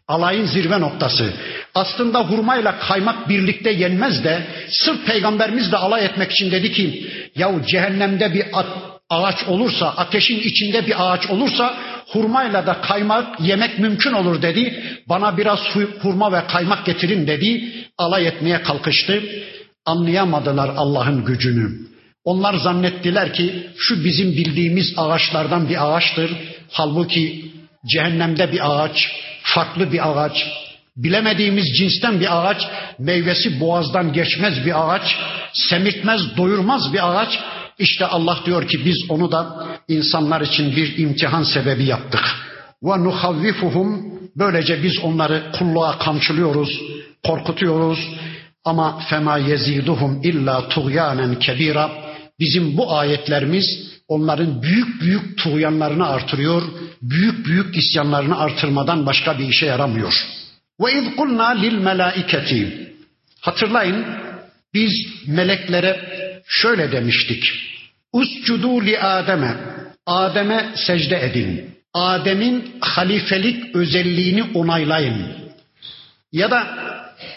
Alayın 0.08 0.46
zirve 0.46 0.80
noktası. 0.80 1.32
Aslında 1.74 2.20
hurmayla 2.20 2.78
kaymak 2.78 3.28
birlikte 3.28 3.70
yenmez 3.70 4.24
de 4.24 4.46
sırf 4.68 5.06
peygamberimizle 5.06 5.76
alay 5.76 6.04
etmek 6.04 6.32
için 6.32 6.50
dedi 6.50 6.72
ki 6.72 7.10
yahu 7.36 7.62
cehennemde 7.66 8.34
bir 8.34 8.46
ağaç 9.10 9.44
olursa, 9.48 9.88
ateşin 9.88 10.40
içinde 10.40 10.86
bir 10.86 10.94
ağaç 10.98 11.30
olursa 11.30 11.76
hurmayla 12.06 12.66
da 12.66 12.80
kaymak 12.80 13.40
yemek 13.40 13.78
mümkün 13.78 14.12
olur 14.12 14.42
dedi. 14.42 14.82
Bana 15.08 15.36
biraz 15.36 15.60
hurma 16.02 16.32
ve 16.32 16.46
kaymak 16.46 16.86
getirin 16.86 17.26
dedi. 17.26 17.70
Alay 17.99 18.26
etmeye 18.26 18.62
kalkıştı. 18.62 19.22
Anlayamadılar 19.86 20.68
Allah'ın 20.76 21.24
gücünü. 21.24 21.70
Onlar 22.24 22.55
zannettiler 22.55 23.32
ki 23.32 23.66
şu 23.78 24.05
bizim 24.05 24.32
bildiğimiz 24.32 24.95
ağaçlardan 24.97 25.68
bir 25.68 25.97
ağaçtır. 25.97 26.30
Halbuki 26.70 27.53
cehennemde 27.86 28.53
bir 28.53 28.70
ağaç, 28.70 29.12
farklı 29.42 29.92
bir 29.92 30.11
ağaç, 30.11 30.47
bilemediğimiz 30.97 31.64
cinsten 31.78 32.20
bir 32.20 32.38
ağaç, 32.38 32.66
meyvesi 32.99 33.61
boğazdan 33.61 34.12
geçmez 34.12 34.66
bir 34.66 34.95
ağaç, 34.95 35.16
semirtmez, 35.53 36.36
doyurmaz 36.36 36.92
bir 36.92 37.11
ağaç. 37.11 37.38
İşte 37.78 38.07
Allah 38.07 38.38
diyor 38.47 38.68
ki 38.68 38.84
biz 38.84 38.97
onu 39.09 39.32
da 39.32 39.66
insanlar 39.88 40.40
için 40.40 40.76
bir 40.76 40.99
imtihan 40.99 41.42
sebebi 41.42 41.84
yaptık. 41.84 42.24
Ve 42.82 43.05
nuhavvifuhum 43.05 44.05
böylece 44.36 44.82
biz 44.82 44.99
onları 44.99 45.42
kulluğa 45.59 45.99
kamçılıyoruz, 45.99 46.80
korkutuyoruz. 47.27 47.99
Ama 48.64 48.99
fema 49.11 49.39
yeziduhum 49.39 50.20
illa 50.22 50.68
tuğyanen 50.68 51.39
kebira. 51.39 51.91
Bizim 52.41 52.77
bu 52.77 52.97
ayetlerimiz 52.99 53.95
onların 54.09 54.62
büyük 54.62 55.01
büyük 55.01 55.39
tuğyanlarını 55.39 56.09
artırıyor, 56.09 56.62
büyük 57.03 57.47
büyük 57.47 57.77
isyanlarını 57.77 58.39
artırmadan 58.39 59.07
başka 59.07 59.39
bir 59.39 59.49
işe 59.49 59.66
yaramıyor. 59.66 60.27
Ve 60.81 60.93
iz 60.93 61.16
kulna 61.16 61.49
lil 61.49 61.79
melaiketi. 61.79 62.91
Hatırlayın 63.41 64.05
biz 64.75 64.93
meleklere 65.27 66.01
şöyle 66.49 66.93
demiştik. 66.93 67.53
Uscudu 68.12 68.87
li 68.87 69.01
Adem'e. 69.01 69.57
Adem'e 70.07 70.72
secde 70.75 71.25
edin. 71.25 71.70
Adem'in 71.95 72.72
halifelik 72.81 73.77
özelliğini 73.77 74.43
onaylayın. 74.43 75.27
Ya 76.33 76.51
da 76.51 76.66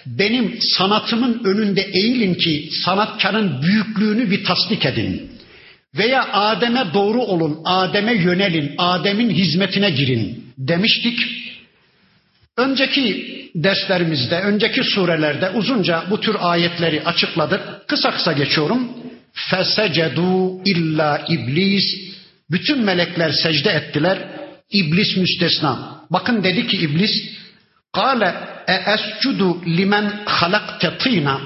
benim 0.05 0.61
sanatımın 0.61 1.41
önünde 1.43 1.81
eğilin 1.81 2.33
ki 2.33 2.69
sanatkarın 2.85 3.61
büyüklüğünü 3.61 4.31
bir 4.31 4.43
tasdik 4.43 4.85
edin. 4.85 5.31
Veya 5.95 6.33
Adem'e 6.33 6.85
doğru 6.93 7.21
olun, 7.21 7.61
Adem'e 7.65 8.13
yönelin, 8.13 8.71
Adem'in 8.77 9.29
hizmetine 9.29 9.89
girin 9.89 10.43
demiştik. 10.57 11.19
Önceki 12.57 13.27
derslerimizde, 13.55 14.39
önceki 14.39 14.83
surelerde 14.83 15.49
uzunca 15.49 16.03
bu 16.09 16.19
tür 16.19 16.35
ayetleri 16.39 17.03
açıkladık. 17.03 17.61
Kısa 17.87 18.11
kısa 18.11 18.31
geçiyorum. 18.33 18.89
Fesecedu 19.33 20.61
illa 20.65 21.25
iblis. 21.29 21.83
Bütün 22.51 22.83
melekler 22.83 23.31
secde 23.31 23.69
ettiler. 23.69 24.17
İblis 24.71 25.17
müstesna. 25.17 26.01
Bakın 26.11 26.43
dedi 26.43 26.67
ki 26.67 26.77
iblis, 26.77 27.11
Kale 27.93 28.35
e 28.67 28.73
escudu 28.73 29.61
limen 29.65 30.23
halakte 30.25 30.97
tina. 30.97 31.41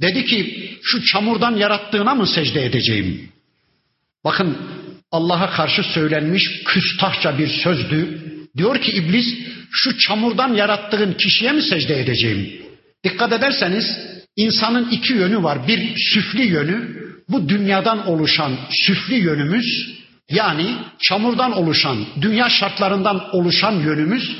Dedi 0.00 0.26
ki 0.26 0.70
şu 0.82 1.04
çamurdan 1.04 1.56
yarattığına 1.56 2.14
mı 2.14 2.26
secde 2.26 2.64
edeceğim? 2.66 3.28
Bakın 4.24 4.56
Allah'a 5.10 5.50
karşı 5.50 5.82
söylenmiş 5.82 6.62
küstahça 6.64 7.38
bir 7.38 7.48
sözdü. 7.48 8.22
Diyor 8.56 8.80
ki 8.80 8.92
iblis 8.92 9.26
şu 9.72 9.98
çamurdan 9.98 10.54
yarattığın 10.54 11.12
kişiye 11.12 11.52
mi 11.52 11.62
secde 11.62 12.00
edeceğim? 12.00 12.62
Dikkat 13.04 13.32
ederseniz 13.32 13.98
insanın 14.36 14.90
iki 14.90 15.12
yönü 15.12 15.42
var. 15.42 15.68
Bir 15.68 15.96
süfli 15.96 16.42
yönü, 16.42 17.02
bu 17.28 17.48
dünyadan 17.48 18.06
oluşan 18.08 18.52
süfli 18.70 19.14
yönümüz, 19.14 19.90
yani 20.30 20.74
çamurdan 21.02 21.52
oluşan, 21.52 22.06
dünya 22.20 22.48
şartlarından 22.48 23.36
oluşan 23.36 23.72
yönümüz, 23.72 24.30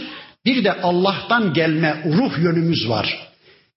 bir 0.46 0.64
de 0.64 0.72
Allah'tan 0.72 1.54
gelme 1.54 2.02
ruh 2.06 2.38
yönümüz 2.38 2.88
var. 2.88 3.18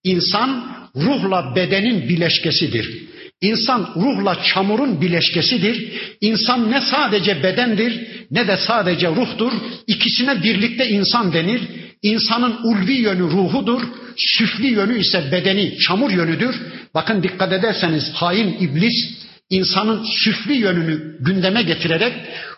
İnsan 0.04 0.76
ruhla 0.96 1.56
bedenin 1.56 2.10
bileşkesidir. 2.10 3.06
İnsan 3.42 3.94
ruhla 3.96 4.44
çamurun 4.44 5.02
bileşkesidir. 5.02 5.92
İnsan 6.22 6.72
ne 6.72 6.82
sadece 6.82 7.44
bedendir 7.44 8.08
ne 8.32 8.48
de 8.48 8.58
sadece 8.58 9.08
ruhtur. 9.08 9.52
İkisine 9.88 10.44
birlikte 10.44 10.90
insan 10.90 11.34
denir. 11.34 11.62
İnsanın 12.02 12.58
ulvi 12.64 12.94
yönü 12.94 13.24
ruhudur, 13.24 13.82
süfli 14.18 14.68
yönü 14.68 15.00
ise 15.00 15.32
bedeni, 15.32 15.78
çamur 15.78 16.12
yönüdür. 16.12 16.56
Bakın 16.94 17.24
dikkat 17.24 17.54
ederseniz 17.54 18.12
hain 18.14 18.58
iblis 18.60 19.26
insanın 19.50 20.04
süfli 20.04 20.54
yönünü 20.54 21.18
gündeme 21.20 21.62
getirerek 21.62 22.14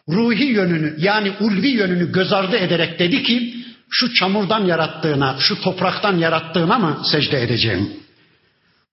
ruhi 0.10 0.46
yönünü 0.46 0.96
yani 0.98 1.32
ulvi 1.40 1.68
yönünü 1.68 2.12
göz 2.12 2.34
ardı 2.34 2.58
ederek 2.58 3.00
dedi 3.00 3.24
ki 3.24 3.54
şu 3.90 4.14
çamurdan 4.14 4.66
yarattığına, 4.66 5.36
şu 5.40 5.62
topraktan 5.62 6.18
yarattığına 6.18 6.80
mı 6.80 7.02
secde 7.12 7.42
edeceğim? 7.44 7.94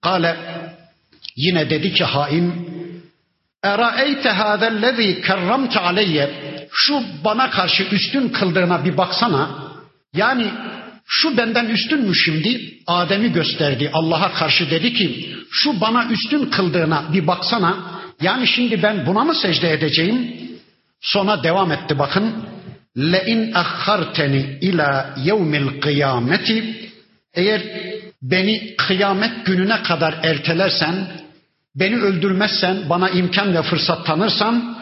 Kale 0.02 0.36
yine 1.36 1.70
dedi 1.70 1.92
ki 1.92 2.04
hain 2.04 2.74
Eraeyte 3.64 4.28
hâzellezî 4.28 5.20
kerramte 5.20 5.80
aleyye 5.80 6.30
şu 6.72 7.02
bana 7.24 7.50
karşı 7.50 7.82
üstün 7.82 8.28
kıldığına 8.28 8.84
bir 8.84 8.96
baksana. 8.96 9.50
Yani 10.14 10.50
şu 11.06 11.36
benden 11.36 11.66
üstün 11.66 12.00
mü 12.00 12.14
şimdi? 12.14 12.78
Adem'i 12.86 13.32
gösterdi. 13.32 13.90
Allah'a 13.92 14.34
karşı 14.34 14.70
dedi 14.70 14.92
ki 14.92 15.36
şu 15.50 15.80
bana 15.80 16.08
üstün 16.10 16.46
kıldığına 16.46 17.04
bir 17.12 17.26
baksana. 17.26 17.76
Yani 18.20 18.46
şimdi 18.46 18.82
ben 18.82 19.06
buna 19.06 19.24
mı 19.24 19.34
secde 19.34 19.72
edeceğim? 19.72 20.36
Sonra 21.00 21.42
devam 21.42 21.72
etti 21.72 21.98
bakın. 21.98 22.34
İn 23.26 23.52
ahharteni 23.54 24.58
ila 24.60 25.14
yevmil 25.24 25.80
kıyameti 25.80 26.90
eğer 27.34 27.62
beni 28.22 28.76
kıyamet 28.76 29.46
gününe 29.46 29.82
kadar 29.82 30.14
ertelersen, 30.22 30.94
beni 31.74 31.96
öldürmezsen, 31.96 32.88
bana 32.88 33.10
imkan 33.10 33.54
ve 33.54 33.62
fırsat 33.62 34.06
tanırsan 34.06 34.76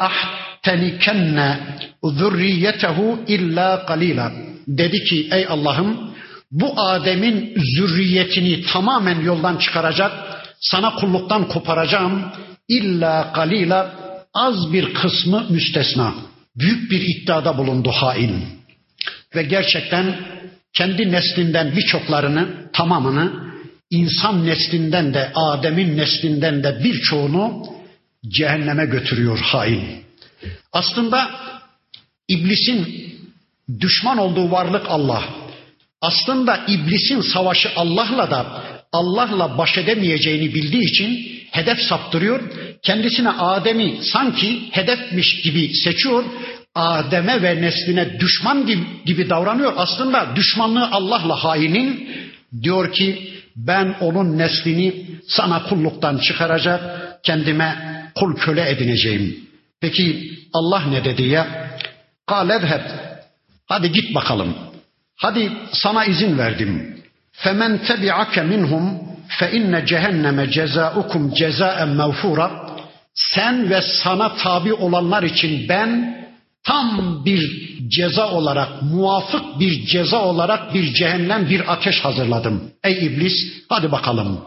ahtenikenne 0.00 1.58
zürriyetehu 2.04 3.20
illa 3.26 3.86
kalila. 3.86 4.32
Dedi 4.68 5.04
ki 5.04 5.28
ey 5.32 5.46
Allah'ım 5.48 6.14
bu 6.50 6.80
Adem'in 6.80 7.54
zürriyetini 7.76 8.62
tamamen 8.62 9.20
yoldan 9.20 9.56
çıkaracak, 9.56 10.12
sana 10.60 10.94
kulluktan 10.94 11.48
koparacağım. 11.48 12.22
İlla 12.68 13.32
kalila 13.32 13.94
az 14.34 14.72
bir 14.72 14.94
kısmı 14.94 15.46
müstesna. 15.50 16.14
Büyük 16.56 16.90
bir 16.90 17.00
iddiada 17.00 17.58
bulundu 17.58 17.90
hain. 17.90 18.44
Ve 19.34 19.42
gerçekten 19.42 20.16
kendi 20.72 21.12
neslinden 21.12 21.76
birçoklarını, 21.76 22.70
tamamını, 22.72 23.52
insan 23.90 24.46
neslinden 24.46 25.14
de, 25.14 25.32
Adem'in 25.34 25.96
neslinden 25.96 26.64
de 26.64 26.84
birçoğunu 26.84 27.66
cehenneme 28.28 28.86
götürüyor 28.86 29.38
hain. 29.38 30.04
Aslında 30.72 31.30
iblisin 32.28 33.12
düşman 33.80 34.18
olduğu 34.18 34.50
varlık 34.50 34.86
Allah. 34.88 35.24
Aslında 36.00 36.56
iblisin 36.68 37.20
savaşı 37.20 37.70
Allah'la 37.76 38.30
da 38.30 38.62
Allah'la 38.92 39.58
baş 39.58 39.78
edemeyeceğini 39.78 40.54
bildiği 40.54 40.84
için 40.88 41.42
hedef 41.50 41.78
saptırıyor. 41.80 42.40
Kendisine 42.82 43.30
Adem'i 43.30 43.98
sanki 44.02 44.62
hedefmiş 44.70 45.42
gibi 45.42 45.74
seçiyor. 45.74 46.24
Adem'e 46.74 47.42
ve 47.42 47.62
nesline 47.62 48.20
düşman 48.20 48.66
gibi, 48.66 48.82
gibi 49.06 49.30
davranıyor. 49.30 49.72
Aslında 49.76 50.36
düşmanlığı 50.36 50.90
Allah'la 50.90 51.44
hainin 51.44 52.08
diyor 52.62 52.92
ki 52.92 53.32
ben 53.56 53.96
onun 54.00 54.38
neslini 54.38 55.06
sana 55.28 55.62
kulluktan 55.62 56.18
çıkaracak, 56.18 56.80
kendime 57.24 57.76
kul 58.14 58.36
köle 58.36 58.70
edineceğim. 58.70 59.48
Peki 59.80 60.32
Allah 60.52 60.80
ne 60.80 61.04
dedi 61.04 61.22
ya? 61.22 61.70
Kâledheb. 62.26 62.82
Hadi 63.66 63.92
git 63.92 64.14
bakalım. 64.14 64.54
Hadi 65.16 65.52
sana 65.72 66.04
izin 66.04 66.38
verdim. 66.38 67.01
Femen 67.42 67.74
tebi'ake 67.88 68.42
minhum 68.52 68.84
fe 69.38 69.46
inne 69.58 69.80
cehenneme 69.90 70.50
cezaukum 70.56 71.34
cezaen 71.34 71.88
mevfura. 72.00 72.48
Sen 73.14 73.70
ve 73.70 73.80
sana 74.02 74.28
tabi 74.44 74.72
olanlar 74.72 75.22
için 75.22 75.68
ben 75.68 75.90
tam 76.64 76.88
bir 77.24 77.42
ceza 77.88 78.30
olarak, 78.30 78.82
muvafık 78.82 79.60
bir 79.60 79.86
ceza 79.86 80.22
olarak 80.22 80.74
bir 80.74 80.94
cehennem, 80.94 81.48
bir 81.50 81.72
ateş 81.72 82.00
hazırladım. 82.04 82.70
Ey 82.84 83.06
iblis, 83.06 83.34
hadi 83.68 83.92
bakalım. 83.92 84.40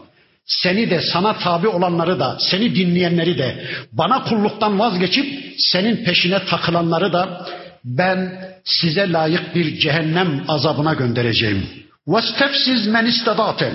Seni 0.46 0.90
de 0.90 1.00
sana 1.00 1.38
tabi 1.38 1.68
olanları 1.68 2.20
da, 2.20 2.36
seni 2.40 2.74
dinleyenleri 2.74 3.38
de, 3.38 3.64
bana 3.92 4.24
kulluktan 4.24 4.78
vazgeçip 4.78 5.26
senin 5.58 6.04
peşine 6.04 6.44
takılanları 6.44 7.12
da 7.12 7.46
ben 7.84 8.18
size 8.64 9.12
layık 9.12 9.54
bir 9.54 9.78
cehennem 9.78 10.44
azabına 10.48 10.94
göndereceğim. 10.94 11.85
وَاسْتَفْسِزْ 12.07 12.81
مَنْ 12.95 13.05
اِسْتَدَاتَ 13.11 13.73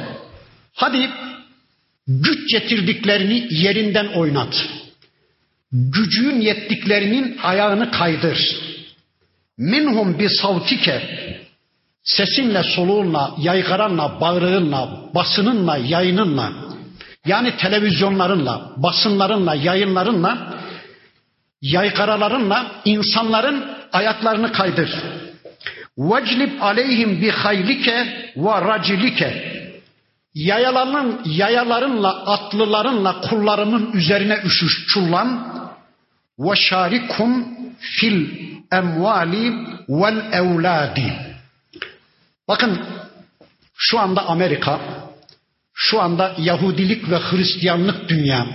Hadi 0.74 1.10
güç 2.06 2.52
getirdiklerini 2.52 3.46
yerinden 3.50 4.06
oynat. 4.06 4.66
Gücün 5.72 6.40
yettiklerinin 6.40 7.38
ayağını 7.42 7.90
kaydır. 7.90 8.56
Minhum 9.58 10.18
bi 10.18 10.28
savtike 10.28 11.02
sesinle, 12.02 12.62
soluğunla, 12.62 13.34
yaygaranla, 13.38 14.20
bağrığınla, 14.20 15.10
basınınla, 15.14 15.76
yayınınla 15.76 16.52
yani 17.26 17.56
televizyonlarınla, 17.56 18.72
basınlarınla, 18.76 19.54
yayınlarınla, 19.54 20.54
yaygaralarınla 21.62 22.66
insanların 22.84 23.64
ayaklarını 23.92 24.52
kaydır. 24.52 24.90
Veclib 26.09 26.61
aleyhim 26.61 27.21
bi 27.21 27.29
haylike 27.29 27.97
ve 28.35 28.61
racilike 28.61 29.29
yayaların, 30.33 31.21
yayalarınla, 31.25 32.25
atlılarınla 32.25 33.21
kullarımın 33.21 33.91
üzerine 33.93 34.39
üşüş 34.45 34.85
çullan 34.87 35.29
ve 36.39 36.55
şarikum 36.55 37.47
fil 37.79 38.27
emvali 38.71 39.53
vel 39.89 40.17
evladi. 40.31 41.13
Bakın 42.47 42.79
şu 43.77 43.99
anda 43.99 44.27
Amerika, 44.27 44.79
şu 45.73 46.01
anda 46.01 46.35
Yahudilik 46.37 47.09
ve 47.09 47.17
Hristiyanlık 47.17 48.09
dünya, 48.09 48.45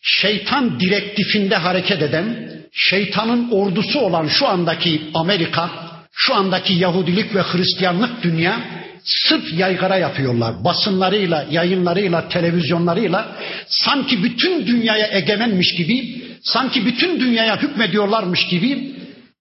şeytan 0.00 0.80
direktifinde 0.80 1.56
hareket 1.56 2.02
eden, 2.02 2.50
şeytanın 2.72 3.50
ordusu 3.50 4.00
olan 4.00 4.28
şu 4.28 4.48
andaki 4.48 5.02
Amerika, 5.14 5.83
şu 6.14 6.34
andaki 6.34 6.74
Yahudilik 6.74 7.34
ve 7.34 7.42
Hristiyanlık 7.42 8.22
dünya 8.22 8.60
sırf 9.04 9.52
yaygara 9.52 9.96
yapıyorlar. 9.96 10.64
Basınlarıyla, 10.64 11.46
yayınlarıyla, 11.50 12.28
televizyonlarıyla 12.28 13.36
sanki 13.68 14.22
bütün 14.22 14.66
dünyaya 14.66 15.06
egemenmiş 15.06 15.74
gibi, 15.74 16.22
sanki 16.42 16.86
bütün 16.86 17.20
dünyaya 17.20 17.62
hükmediyorlarmış 17.62 18.46
gibi 18.46 18.94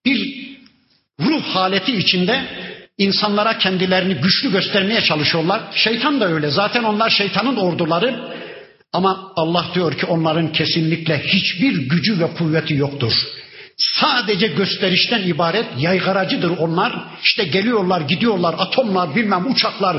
bir 0.06 0.48
ruh 1.20 1.44
haleti 1.44 1.96
içinde 1.96 2.46
insanlara 2.98 3.58
kendilerini 3.58 4.14
güçlü 4.14 4.52
göstermeye 4.52 5.02
çalışıyorlar. 5.02 5.62
Şeytan 5.76 6.20
da 6.20 6.28
öyle. 6.28 6.50
Zaten 6.50 6.84
onlar 6.84 7.10
şeytanın 7.10 7.56
orduları. 7.56 8.34
Ama 8.94 9.32
Allah 9.36 9.66
diyor 9.76 9.98
ki 9.98 10.06
onların 10.06 10.52
kesinlikle 10.52 11.24
hiçbir 11.24 11.90
gücü 11.90 12.20
ve 12.20 12.28
kuvveti 12.28 12.74
yoktur. 12.74 13.14
Sadece 13.78 14.48
gösterişten 14.48 15.28
ibaret 15.28 15.66
yaygaracıdır 15.78 16.58
onlar. 16.58 16.94
İşte 17.24 17.44
geliyorlar, 17.44 18.02
gidiyorlar, 18.02 18.56
atomlar, 18.58 19.16
bilmem 19.16 19.52
uçaklar. 19.52 19.98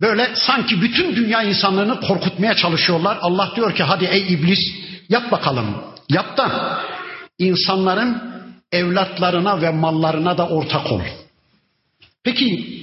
Böyle 0.00 0.30
sanki 0.34 0.82
bütün 0.82 1.16
dünya 1.16 1.42
insanlığını 1.42 2.00
korkutmaya 2.00 2.54
çalışıyorlar. 2.54 3.18
Allah 3.20 3.52
diyor 3.56 3.74
ki 3.74 3.82
hadi 3.82 4.04
ey 4.04 4.34
iblis 4.34 4.58
yap 5.08 5.32
bakalım. 5.32 5.66
Yap 6.08 6.36
da 6.36 6.78
insanların 7.38 8.22
evlatlarına 8.72 9.62
ve 9.62 9.70
mallarına 9.70 10.38
da 10.38 10.48
ortak 10.48 10.92
ol. 10.92 11.00
Peki 12.24 12.74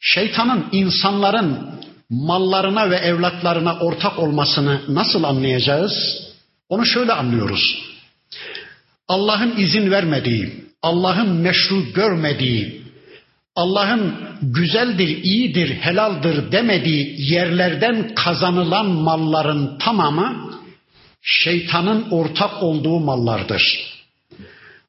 şeytanın 0.00 0.66
insanların 0.72 1.76
mallarına 2.10 2.90
ve 2.90 2.96
evlatlarına 2.96 3.78
ortak 3.78 4.18
olmasını 4.18 4.80
nasıl 4.88 5.24
anlayacağız? 5.24 5.92
Onu 6.68 6.86
şöyle 6.86 7.12
anlıyoruz. 7.12 7.95
Allah'ın 9.08 9.56
izin 9.56 9.90
vermediği, 9.90 10.64
Allah'ın 10.82 11.28
meşru 11.28 11.92
görmediği, 11.92 12.82
Allah'ın 13.56 14.14
güzeldir, 14.42 15.08
iyidir, 15.08 15.68
helaldir 15.68 16.52
demediği 16.52 17.16
yerlerden 17.32 18.14
kazanılan 18.14 18.86
malların 18.86 19.78
tamamı 19.78 20.50
şeytanın 21.22 22.10
ortak 22.10 22.62
olduğu 22.62 23.00
mallardır. 23.00 23.62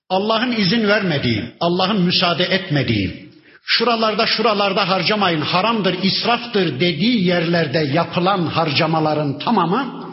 Allah'ın 0.09 0.51
izin 0.51 0.87
vermediği, 0.87 1.43
Allah'ın 1.59 2.01
müsaade 2.01 2.43
etmediği, 2.43 3.29
şuralarda 3.65 4.25
şuralarda 4.27 4.89
harcamayın, 4.89 5.41
haramdır, 5.41 6.03
israftır 6.03 6.79
dediği 6.79 7.25
yerlerde 7.25 7.79
yapılan 7.93 8.45
harcamaların 8.45 9.39
tamamı 9.39 10.07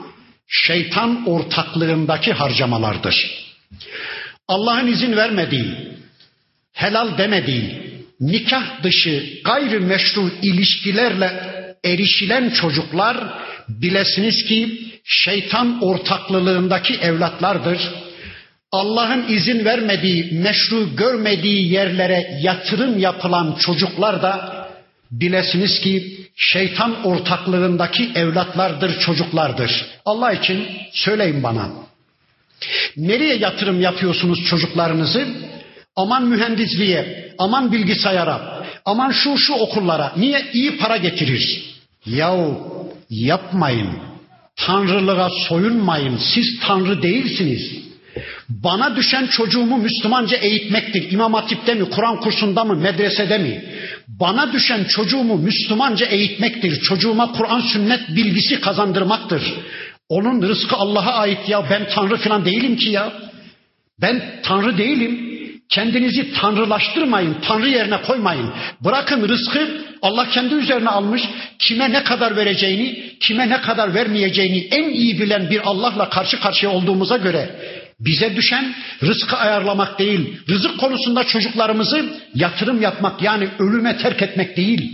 şeytan 0.46 1.28
ortaklığındaki 1.28 2.32
harcamalardır. 2.32 3.44
Allah'ın 4.48 4.86
izin 4.86 5.16
vermediği, 5.16 5.74
helal 6.72 7.18
demediği, 7.18 7.84
nikah 8.20 8.82
dışı 8.82 9.24
gayrimeşru 9.44 10.30
ilişkilerle 10.42 11.54
erişilen 11.84 12.50
çocuklar 12.50 13.16
bilesiniz 13.68 14.44
ki 14.44 14.90
şeytan 15.04 15.82
ortaklılığındaki 15.82 16.94
evlatlardır. 16.94 17.78
Allah'ın 18.72 19.28
izin 19.28 19.64
vermediği, 19.64 20.32
meşru 20.32 20.96
görmediği 20.96 21.72
yerlere 21.72 22.38
yatırım 22.42 22.98
yapılan 22.98 23.56
çocuklar 23.60 24.22
da 24.22 24.64
bilesiniz 25.10 25.80
ki 25.80 26.24
şeytan 26.36 27.04
ortaklığındaki 27.04 28.10
evlatlardır, 28.14 28.98
çocuklardır. 28.98 29.86
Allah 30.04 30.32
için 30.32 30.68
söyleyin 30.92 31.42
bana. 31.42 31.70
Nereye 32.96 33.36
yatırım 33.36 33.80
yapıyorsunuz 33.80 34.44
çocuklarınızı? 34.44 35.26
Aman 35.96 36.24
mühendisliğe, 36.26 37.32
aman 37.38 37.72
bilgisayara, 37.72 38.64
aman 38.84 39.10
şu 39.10 39.38
şu 39.38 39.52
okullara. 39.52 40.12
Niye? 40.16 40.46
iyi 40.52 40.76
para 40.76 40.96
getirir. 40.96 41.64
Yahu 42.06 42.74
yapmayın. 43.10 43.88
Tanrılığa 44.56 45.30
soyunmayın. 45.48 46.16
Siz 46.34 46.60
Tanrı 46.60 47.02
değilsiniz. 47.02 47.84
Bana 48.48 48.96
düşen 48.96 49.26
çocuğumu 49.26 49.76
Müslümanca 49.76 50.36
eğitmektir. 50.36 51.12
İmam 51.12 51.34
Hatip'te 51.34 51.74
mi, 51.74 51.90
Kur'an 51.90 52.20
kursunda 52.20 52.64
mı, 52.64 52.76
medresede 52.76 53.38
mi? 53.38 53.64
Bana 54.08 54.52
düşen 54.52 54.84
çocuğumu 54.84 55.38
Müslümanca 55.38 56.06
eğitmektir. 56.06 56.80
Çocuğuma 56.80 57.32
Kur'an 57.32 57.60
sünnet 57.60 58.08
bilgisi 58.08 58.60
kazandırmaktır. 58.60 59.42
Onun 60.08 60.42
rızkı 60.42 60.76
Allah'a 60.76 61.12
ait 61.12 61.48
ya. 61.48 61.70
Ben 61.70 61.88
Tanrı 61.94 62.16
falan 62.16 62.44
değilim 62.44 62.76
ki 62.76 62.90
ya. 62.90 63.12
Ben 64.00 64.40
Tanrı 64.42 64.78
değilim. 64.78 65.34
Kendinizi 65.68 66.32
tanrılaştırmayın, 66.32 67.36
tanrı 67.48 67.68
yerine 67.68 68.02
koymayın. 68.02 68.50
Bırakın 68.80 69.28
rızkı 69.28 69.84
Allah 70.02 70.28
kendi 70.28 70.54
üzerine 70.54 70.88
almış. 70.88 71.22
Kime 71.58 71.92
ne 71.92 72.04
kadar 72.04 72.36
vereceğini, 72.36 73.18
kime 73.20 73.48
ne 73.48 73.60
kadar 73.60 73.94
vermeyeceğini 73.94 74.68
en 74.70 74.88
iyi 74.88 75.20
bilen 75.20 75.50
bir 75.50 75.60
Allah'la 75.64 76.10
karşı 76.10 76.40
karşıya 76.40 76.72
olduğumuza 76.72 77.16
göre 77.16 77.50
bize 78.00 78.36
düşen 78.36 78.74
rızkı 79.02 79.36
ayarlamak 79.36 79.98
değil, 79.98 80.40
rızık 80.48 80.78
konusunda 80.80 81.24
çocuklarımızı 81.24 82.04
yatırım 82.34 82.82
yapmak 82.82 83.22
yani 83.22 83.48
ölüme 83.58 83.96
terk 83.96 84.22
etmek 84.22 84.56
değil. 84.56 84.92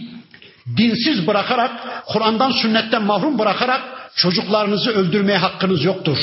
Dinsiz 0.77 1.27
bırakarak, 1.27 1.71
Kur'an'dan 2.07 2.51
sünnetten 2.51 3.03
mahrum 3.03 3.39
bırakarak 3.39 4.00
Çocuklarınızı 4.17 4.91
öldürmeye 4.91 5.39
hakkınız 5.39 5.85
yoktur. 5.85 6.19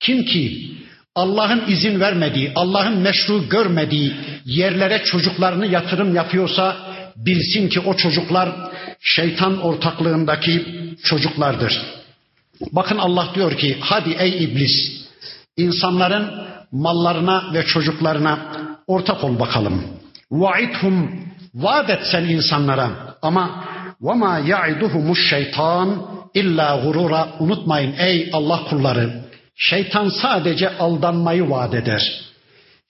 Kim 0.00 0.24
ki 0.24 0.72
Allah'ın 1.14 1.62
izin 1.68 2.00
vermediği, 2.00 2.52
Allah'ın 2.54 2.98
meşru 2.98 3.48
görmediği 3.48 4.12
yerlere 4.44 5.04
çocuklarını 5.04 5.66
yatırım 5.66 6.14
yapıyorsa 6.14 6.76
bilsin 7.16 7.68
ki 7.68 7.80
o 7.80 7.96
çocuklar 7.96 8.48
şeytan 9.00 9.62
ortaklığındaki 9.62 10.66
çocuklardır. 11.04 11.82
Bakın 12.72 12.98
Allah 12.98 13.28
diyor 13.34 13.58
ki 13.58 13.76
hadi 13.80 14.10
ey 14.10 14.44
iblis 14.44 15.06
insanların 15.56 16.30
mallarına 16.72 17.54
ve 17.54 17.66
çocuklarına 17.66 18.38
ortak 18.86 19.24
ol 19.24 19.38
bakalım. 19.38 19.84
Vaidhum 20.30 21.10
vaat 21.54 21.90
etsen 21.90 22.24
insanlara 22.24 22.90
ama 23.22 23.64
ve 24.00 24.14
ma 24.14 24.38
ya'iduhumu 24.38 25.16
şeytan 25.16 26.15
illa 26.40 26.80
gurura 26.84 27.28
unutmayın 27.40 27.94
ey 27.98 28.30
Allah 28.32 28.64
kulları 28.68 29.26
Şeytan 29.56 30.08
sadece 30.08 30.76
aldanmayı 30.78 31.50
vaat 31.50 31.74
eder. 31.74 32.20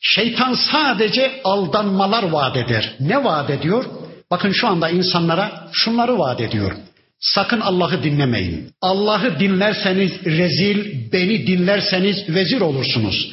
Şeytan 0.01 0.55
sadece 0.55 1.41
aldanmalar 1.45 2.23
vaat 2.23 2.57
eder. 2.57 2.95
Ne 3.01 3.25
vaat 3.25 3.51
ediyor? 3.51 3.85
Bakın 4.31 4.53
şu 4.53 4.69
anda 4.69 4.89
insanlara 4.89 5.69
şunları 5.73 6.19
vaat 6.19 6.41
ediyor. 6.41 6.73
Sakın 7.21 7.61
Allah'ı 7.61 8.03
dinlemeyin. 8.03 8.71
Allah'ı 8.83 9.41
dinlerseniz 9.41 10.27
rezil, 10.27 11.13
beni 11.13 11.47
dinlerseniz 11.47 12.29
vezir 12.29 12.61
olursunuz. 12.61 13.33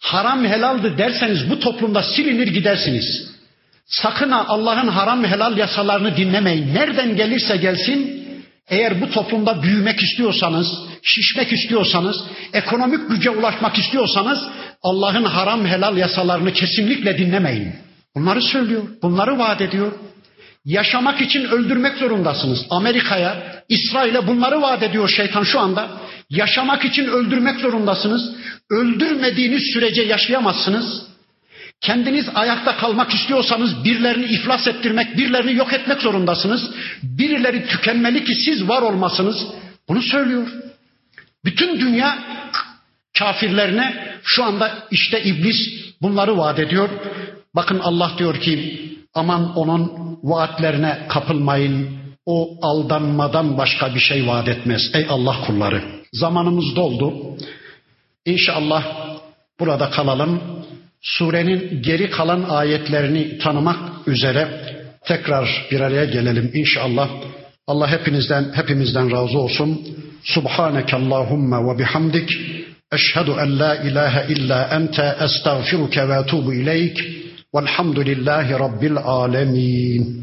Haram 0.00 0.44
helaldi 0.44 0.98
derseniz 0.98 1.50
bu 1.50 1.60
toplumda 1.60 2.02
silinir 2.02 2.46
gidersiniz. 2.46 3.28
Sakın 3.86 4.30
Allah'ın 4.30 4.88
haram 4.88 5.24
helal 5.24 5.58
yasalarını 5.58 6.16
dinlemeyin. 6.16 6.74
Nereden 6.74 7.16
gelirse 7.16 7.56
gelsin 7.56 8.21
eğer 8.72 9.00
bu 9.00 9.10
toplumda 9.10 9.62
büyümek 9.62 10.02
istiyorsanız, 10.02 10.66
şişmek 11.02 11.52
istiyorsanız, 11.52 12.16
ekonomik 12.52 13.10
güce 13.10 13.30
ulaşmak 13.30 13.78
istiyorsanız 13.78 14.38
Allah'ın 14.82 15.24
haram 15.24 15.66
helal 15.66 15.96
yasalarını 15.96 16.52
kesinlikle 16.52 17.18
dinlemeyin. 17.18 17.72
Bunları 18.16 18.42
söylüyor, 18.42 18.82
bunları 19.02 19.38
vaat 19.38 19.60
ediyor. 19.60 19.92
Yaşamak 20.64 21.20
için 21.20 21.44
öldürmek 21.44 21.98
zorundasınız. 21.98 22.66
Amerika'ya, 22.70 23.62
İsrail'e 23.68 24.26
bunları 24.26 24.62
vaat 24.62 24.82
ediyor 24.82 25.08
şeytan 25.08 25.42
şu 25.42 25.60
anda. 25.60 25.88
Yaşamak 26.30 26.84
için 26.84 27.06
öldürmek 27.06 27.60
zorundasınız. 27.60 28.34
Öldürmediğiniz 28.70 29.62
sürece 29.72 30.02
yaşayamazsınız. 30.02 31.11
Kendiniz 31.82 32.28
ayakta 32.34 32.76
kalmak 32.76 33.14
istiyorsanız 33.14 33.84
birilerini 33.84 34.24
iflas 34.24 34.66
ettirmek, 34.66 35.16
birilerini 35.16 35.54
yok 35.54 35.72
etmek 35.72 36.00
zorundasınız. 36.02 36.70
Birileri 37.02 37.66
tükenmeli 37.66 38.24
ki 38.24 38.34
siz 38.34 38.68
var 38.68 38.82
olmasınız. 38.82 39.46
Bunu 39.88 40.02
söylüyor. 40.02 40.48
Bütün 41.44 41.80
dünya 41.80 42.18
kafirlerine 43.18 44.16
şu 44.24 44.44
anda 44.44 44.86
işte 44.90 45.22
iblis 45.22 45.56
bunları 46.02 46.38
vaat 46.38 46.58
ediyor. 46.58 46.88
Bakın 47.54 47.78
Allah 47.78 48.10
diyor 48.18 48.40
ki 48.40 48.88
aman 49.14 49.56
onun 49.56 49.92
vaatlerine 50.22 51.06
kapılmayın. 51.08 52.02
O 52.26 52.58
aldanmadan 52.62 53.58
başka 53.58 53.94
bir 53.94 54.00
şey 54.00 54.26
vaat 54.26 54.48
etmez. 54.48 54.90
Ey 54.94 55.06
Allah 55.08 55.36
kulları. 55.46 55.82
Zamanımız 56.12 56.76
doldu. 56.76 57.14
İnşallah 58.24 58.84
burada 59.60 59.90
kalalım. 59.90 60.61
Surenin 61.02 61.82
geri 61.82 62.10
kalan 62.10 62.42
ayetlerini 62.42 63.38
tanımak 63.38 64.08
üzere 64.08 64.48
tekrar 65.04 65.66
bir 65.70 65.80
araya 65.80 66.04
gelelim 66.04 66.50
inşallah. 66.54 67.10
Allah 67.66 67.90
hepinizden 67.90 68.52
hepimizden 68.54 69.10
razı 69.10 69.38
olsun. 69.38 69.80
Subhaneke 70.24 70.96
Allahumma 70.96 71.74
ve 71.74 71.78
bihamdik. 71.78 72.30
Eşhedü 72.92 73.30
en 73.30 73.58
la 73.58 73.76
ilahe 73.76 74.32
illa 74.32 74.68
ente 74.72 75.16
estağfiruke 75.24 76.08
ve 76.08 76.14
etubu 76.14 76.54
ileyk. 76.54 76.98
Velhamdülillahi 77.54 78.52
Rabbil 78.52 78.96
alemin. 78.96 80.21